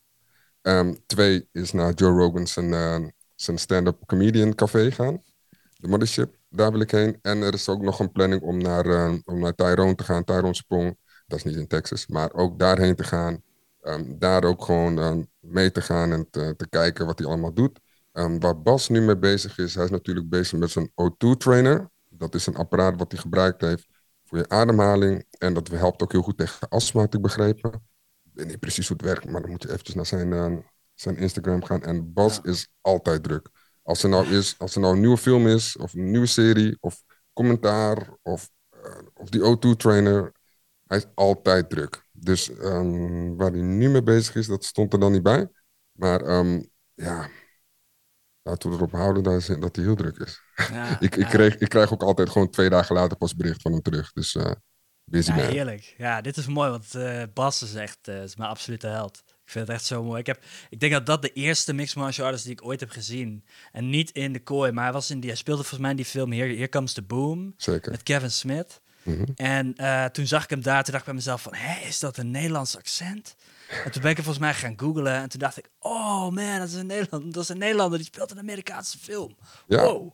Ehm, 0.60 0.94
twee 1.06 1.48
is 1.52 1.72
naar 1.72 1.92
Joe 1.92 2.18
Rogan 2.18 2.46
zijn, 2.46 2.72
eh, 2.72 3.08
zijn 3.34 3.58
stand-up 3.58 4.06
comedian 4.06 4.54
café 4.54 4.90
gaan. 4.90 5.22
De 5.76 5.88
Mothership, 5.88 6.36
daar 6.48 6.72
wil 6.72 6.80
ik 6.80 6.90
heen. 6.90 7.18
En 7.22 7.42
er 7.42 7.54
is 7.54 7.68
ook 7.68 7.82
nog 7.82 8.00
een 8.00 8.12
planning 8.12 8.42
om 8.42 8.58
naar, 8.58 9.10
om 9.24 9.40
naar 9.40 9.54
Tyrone 9.54 9.94
te 9.94 10.04
gaan, 10.04 10.24
Tyrone 10.24 10.54
Sprong. 10.54 10.96
Dat 11.26 11.38
is 11.38 11.44
niet 11.44 11.56
in 11.56 11.66
Texas, 11.66 12.06
maar 12.06 12.32
ook 12.32 12.58
daarheen 12.58 12.94
te 12.94 13.04
gaan. 13.04 13.42
Ehm, 13.80 14.18
daar 14.18 14.44
ook 14.44 14.64
gewoon 14.64 15.28
mee 15.40 15.70
te 15.70 15.80
gaan 15.80 16.12
en 16.12 16.30
te, 16.30 16.66
kijken 16.70 17.06
wat 17.06 17.18
hij 17.18 17.28
allemaal 17.28 17.52
doet. 17.54 17.80
Ehm, 18.12 18.38
waar 18.38 18.62
Bas 18.62 18.88
nu 18.88 19.00
mee 19.00 19.18
bezig 19.18 19.58
is, 19.58 19.74
hij 19.74 19.84
is 19.84 19.90
natuurlijk 19.90 20.28
bezig 20.28 20.58
met 20.58 20.70
zijn 20.70 20.92
O2-trainer. 20.94 21.90
Dat 22.08 22.34
is 22.34 22.46
een 22.46 22.56
apparaat 22.56 22.98
wat 22.98 23.12
hij 23.12 23.20
gebruikt 23.20 23.60
heeft 23.60 23.91
voor 24.32 24.40
je 24.40 24.48
ademhaling. 24.48 25.24
En 25.38 25.54
dat 25.54 25.68
helpt 25.68 26.02
ook 26.02 26.12
heel 26.12 26.22
goed 26.22 26.36
tegen 26.38 26.68
astma, 26.68 27.00
had 27.00 27.14
ik 27.14 27.20
begrepen. 27.22 27.72
Ik 28.24 28.30
weet 28.32 28.46
niet 28.46 28.60
precies 28.60 28.88
hoe 28.88 28.96
het 28.96 29.06
werkt, 29.06 29.30
maar 29.30 29.40
dan 29.40 29.50
moet 29.50 29.62
je 29.62 29.68
eventjes 29.70 29.94
naar 29.94 30.06
zijn, 30.06 30.32
eh, 30.32 30.56
zijn 30.94 31.16
Instagram 31.16 31.64
gaan. 31.64 31.82
En 31.82 32.12
Bas 32.12 32.36
Ja. 32.42 32.50
is 32.50 32.68
altijd 32.80 33.22
druk. 33.22 33.48
Als 33.82 34.02
er, 34.02 34.08
nou 34.08 34.26
is, 34.26 34.54
als 34.58 34.74
er 34.74 34.80
nou 34.80 34.94
een 34.94 35.00
nieuwe 35.00 35.16
film 35.16 35.46
is, 35.46 35.76
of 35.76 35.94
een 35.94 36.10
nieuwe 36.10 36.26
serie, 36.26 36.76
of 36.80 37.02
commentaar, 37.32 38.16
of, 38.22 38.50
eh, 38.70 38.98
of 39.14 39.28
die 39.28 39.42
O2-trainer, 39.42 40.32
hij 40.86 40.98
is 40.98 41.06
altijd 41.14 41.70
druk. 41.70 42.06
Dus 42.12 42.50
ehm, 42.50 43.34
waar 43.36 43.50
hij 43.52 43.60
nu 43.60 43.88
mee 43.88 44.02
bezig 44.02 44.34
is, 44.34 44.46
dat 44.46 44.64
stond 44.64 44.92
er 44.92 45.00
dan 45.00 45.12
niet 45.12 45.22
bij. 45.22 45.48
Maar 45.92 46.20
ehm, 46.20 46.62
ja, 46.94 47.28
laten 48.42 48.70
we 48.70 48.76
erop 48.76 48.92
houden 48.92 49.22
dat 49.22 49.46
hij, 49.46 49.58
dat 49.58 49.76
hij 49.76 49.84
heel 49.84 49.96
druk 49.96 50.16
is. 50.16 50.40
Ja, 50.72 51.00
Ik, 51.00 51.16
ik, 51.16 51.26
kreeg, 51.26 51.56
ik 51.56 51.68
krijg 51.68 51.92
ook 51.92 52.02
altijd 52.02 52.30
gewoon 52.30 52.50
twee 52.50 52.70
dagen 52.70 52.94
later 52.94 53.16
pas 53.16 53.36
bericht 53.36 53.62
van 53.62 53.72
hem 53.72 53.82
terug. 53.82 54.12
Dus 54.12 54.34
eh 54.36 54.50
busy 55.04 55.30
Ja, 55.30 55.36
man. 55.36 55.44
heerlijk. 55.46 55.94
Ja, 55.98 56.20
dit 56.20 56.36
is 56.36 56.46
mooi, 56.46 56.70
want 56.70 56.94
eh, 56.94 57.22
Bas 57.34 57.62
is 57.62 57.74
echt 57.74 58.08
eh, 58.08 58.22
is 58.22 58.36
mijn 58.36 58.50
absolute 58.50 58.86
held. 58.86 59.22
Ik 59.26 59.50
vind 59.58 59.66
het 59.66 59.76
echt 59.76 59.86
zo 59.86 60.02
mooi. 60.04 60.20
Ik, 60.20 60.26
heb, 60.26 60.44
ik 60.70 60.80
denk 60.80 60.92
dat 60.92 61.06
dat 61.06 61.22
de 61.22 61.32
eerste 61.32 61.72
mixed 61.72 61.96
martial 61.96 62.26
artist 62.26 62.44
die 62.44 62.52
ik 62.52 62.64
ooit 62.64 62.80
heb 62.80 62.90
gezien. 62.90 63.44
En 63.72 63.90
niet 63.90 64.10
in 64.10 64.32
de 64.32 64.42
kooi, 64.42 64.72
maar 64.72 64.84
hij, 64.84 64.92
was 64.92 65.10
in 65.10 65.20
die, 65.20 65.30
hij 65.30 65.38
speelde 65.38 65.60
volgens 65.60 65.80
mij 65.80 65.90
in 65.90 65.96
die 65.96 66.04
film 66.04 66.32
Here, 66.32 66.54
Here 66.54 66.68
Comes 66.68 66.92
the 66.92 67.02
Boom 67.02 67.54
Zeker. 67.56 67.90
met 67.90 68.02
Kevin 68.02 68.30
Smith. 68.30 68.80
Mhm. 69.02 69.24
En 69.34 69.74
toen 70.12 70.26
zag 70.26 70.44
ik 70.44 70.50
hem 70.50 70.62
daar, 70.62 70.82
toen 70.82 70.92
dacht 70.92 70.98
ik 70.98 71.04
bij 71.04 71.14
mezelf 71.14 71.42
van, 71.42 71.54
hé, 71.54 71.86
is 71.86 71.98
dat 71.98 72.16
een 72.16 72.30
Nederlands 72.30 72.76
accent? 72.76 73.36
En 73.84 73.90
toen 73.90 74.02
ben 74.02 74.10
ik 74.10 74.16
er 74.16 74.24
volgens 74.24 74.44
mij 74.44 74.54
gaan 74.54 74.78
googlen 74.78 75.14
en 75.14 75.28
toen 75.28 75.40
dacht 75.40 75.58
ik, 75.58 75.70
oh 75.78 76.28
man, 76.28 76.58
dat 76.58 76.68
is 76.68 76.74
een 76.74 76.86
Nederlander, 76.86 77.32
dat 77.32 77.42
is 77.42 77.48
een 77.48 77.58
Nederlander 77.58 77.98
die 77.98 78.06
speelt 78.06 78.30
een 78.30 78.38
Amerikaanse 78.38 78.98
film. 78.98 79.36
Ja. 79.66 79.82
Wow. 79.82 80.12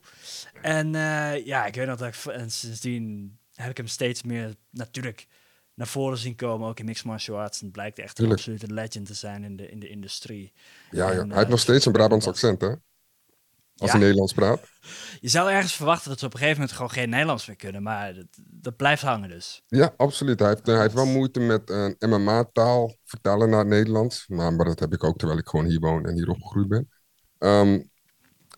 En 0.61 0.95
eh, 0.95 1.45
ja, 1.45 1.65
ik 1.65 1.75
weet 1.75 1.87
nog 1.87 1.97
dat 1.97 2.07
ik, 2.07 2.33
en 2.33 2.51
sindsdien 2.51 3.37
heb 3.53 3.69
ik 3.69 3.77
hem 3.77 3.87
steeds 3.87 4.23
meer 4.23 4.55
natuurlijk 4.69 5.27
naar 5.73 5.87
voren 5.87 6.17
zien 6.17 6.35
komen, 6.35 6.67
ook 6.67 6.79
in 6.79 6.85
mixed 6.85 7.05
martial 7.05 7.39
arts. 7.39 7.59
En 7.59 7.65
het 7.65 7.73
blijkt 7.73 7.99
echt 7.99 8.19
een 8.19 8.31
absolute 8.31 8.73
legend 8.73 9.05
te 9.05 9.13
zijn 9.13 9.43
in 9.43 9.55
de, 9.55 9.69
in 9.69 9.79
de 9.79 9.89
industrie. 9.89 10.53
Ja, 10.91 11.11
ja. 11.11 11.19
En, 11.19 11.27
hij 11.27 11.27
heeft 11.27 11.43
eh, 11.43 11.49
nog 11.49 11.59
steeds 11.59 11.85
een 11.85 11.91
Brabants 11.91 12.27
accent, 12.27 12.61
hè? 12.61 12.73
Als 13.79 13.89
Ja. 13.91 13.95
hij 13.95 13.99
Nederlands 13.99 14.33
praat. 14.33 14.59
Je 15.19 15.29
zou 15.29 15.51
ergens 15.51 15.75
verwachten 15.75 16.09
dat 16.09 16.19
ze 16.19 16.25
op 16.25 16.33
een 16.33 16.39
gegeven 16.39 16.59
moment 16.59 16.77
gewoon 16.77 16.91
geen 16.91 17.09
Nederlands 17.09 17.47
meer 17.47 17.55
kunnen, 17.55 17.83
maar 17.83 18.13
dat, 18.13 18.25
dat 18.49 18.75
blijft 18.75 19.01
hangen 19.01 19.29
dus. 19.29 19.63
Ja, 19.67 19.93
absoluut. 19.97 20.39
Hij 20.39 20.47
heeft, 20.49 20.67
eh, 20.67 20.73
hij 20.73 20.81
heeft 20.83 20.93
wel 20.93 21.05
moeite 21.05 21.39
met 21.39 21.69
een 21.69 21.95
MMA-taal 21.99 22.95
vertalen 23.05 23.49
naar 23.49 23.59
het 23.59 23.67
Nederlands. 23.67 24.27
Maar, 24.27 24.53
maar 24.53 24.65
dat 24.65 24.79
heb 24.79 24.93
ik 24.93 25.03
ook 25.03 25.17
terwijl 25.17 25.39
ik 25.39 25.47
gewoon 25.47 25.65
hier 25.65 25.79
woon 25.79 26.05
en 26.05 26.13
hier 26.13 26.29
opgegroeid 26.29 26.67
ben. 26.67 26.89
Ehm, 27.37 27.79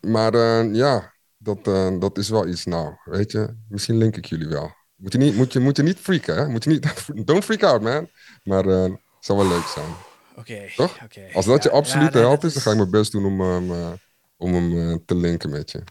maar 0.01 0.33
eh, 0.33 0.73
ja, 0.73 1.13
dat, 1.37 1.67
eh, 1.67 1.99
dat 1.99 2.17
is 2.17 2.29
wel 2.29 2.47
iets. 2.47 2.65
Nou, 2.65 2.93
weet 3.03 3.31
je, 3.31 3.55
misschien 3.69 3.97
link 3.97 4.17
ik 4.17 4.25
jullie 4.25 4.47
wel. 4.47 4.71
Moet 4.95 5.11
je 5.11 5.17
niet, 5.17 5.35
moet 5.35 5.53
je, 5.53 5.59
moet 5.59 5.77
je 5.77 5.83
niet 5.83 5.99
freaken, 5.99 6.35
hè? 6.35 6.47
Moet 6.47 6.63
je 6.63 6.69
niet, 6.69 7.05
don't 7.27 7.43
freak 7.43 7.63
out, 7.63 7.81
man. 7.81 8.09
Maar 8.43 8.65
eh, 8.65 8.81
het 8.83 8.99
zou 9.19 9.39
wel 9.39 9.47
leuk 9.47 9.65
zijn. 9.65 9.89
Oké. 10.35 10.59
Toch? 10.75 10.97
Als 11.33 11.45
dat 11.45 11.63
je 11.63 11.71
absolute 11.71 12.19
ja, 12.19 12.27
nee, 12.27 12.37
is, 12.41 12.53
dan 12.53 12.61
ga 12.61 12.71
ik 12.71 12.77
mijn 12.77 12.89
best 12.89 13.11
doen 13.11 13.25
om 13.25 13.41
eh, 13.71 13.91
om 14.41 14.53
hem 14.53 14.77
eh, 14.77 14.97
te 15.05 15.15
linken 15.15 15.49
met 15.49 15.71
je. 15.71 15.83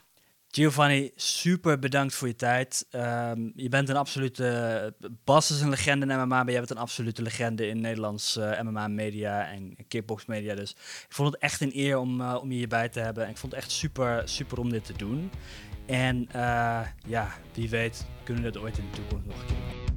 Giovanni, 0.48 1.10
super 1.14 1.78
bedankt 1.78 2.14
voor 2.14 2.28
je 2.28 2.34
tijd. 2.34 2.86
Ehm, 2.90 3.50
je 3.54 3.68
bent 3.68 3.88
een 3.88 3.96
absolute... 3.96 4.94
Bas 5.24 5.50
is 5.50 5.60
een 5.60 5.70
legende 5.70 6.06
in 6.06 6.18
MMA, 6.18 6.26
maar 6.26 6.50
jij 6.50 6.58
bent 6.58 6.70
een 6.70 6.76
absolute 6.76 7.22
legende 7.22 7.66
in 7.66 7.80
Nederlands 7.80 8.36
eh, 8.36 8.60
MMA-media 8.60 9.50
en 9.50 9.76
kickbox-media. 9.88 10.54
Dus 10.54 10.70
ik 11.08 11.12
vond 11.14 11.32
het 11.32 11.42
echt 11.42 11.60
een 11.60 11.72
eer 11.74 11.98
om, 11.98 12.20
eh, 12.20 12.38
om 12.40 12.50
je 12.50 12.56
hierbij 12.56 12.88
te 12.88 13.00
hebben. 13.00 13.24
En 13.24 13.30
ik 13.30 13.36
vond 13.36 13.52
het 13.52 13.62
echt 13.62 13.70
super, 13.70 14.28
super 14.28 14.58
om 14.58 14.70
dit 14.70 14.84
te 14.84 14.96
doen. 14.96 15.30
En 15.86 16.28
ja, 17.06 17.32
wie 17.54 17.68
weet 17.68 18.06
kunnen 18.24 18.44
we 18.44 18.50
dat 18.50 18.62
ooit 18.62 18.78
in 18.78 18.84
de 18.90 18.96
toekomst 18.96 19.26
nog 19.26 19.40
een 19.40 19.46
keer 19.46 19.56
doen. 19.56 19.89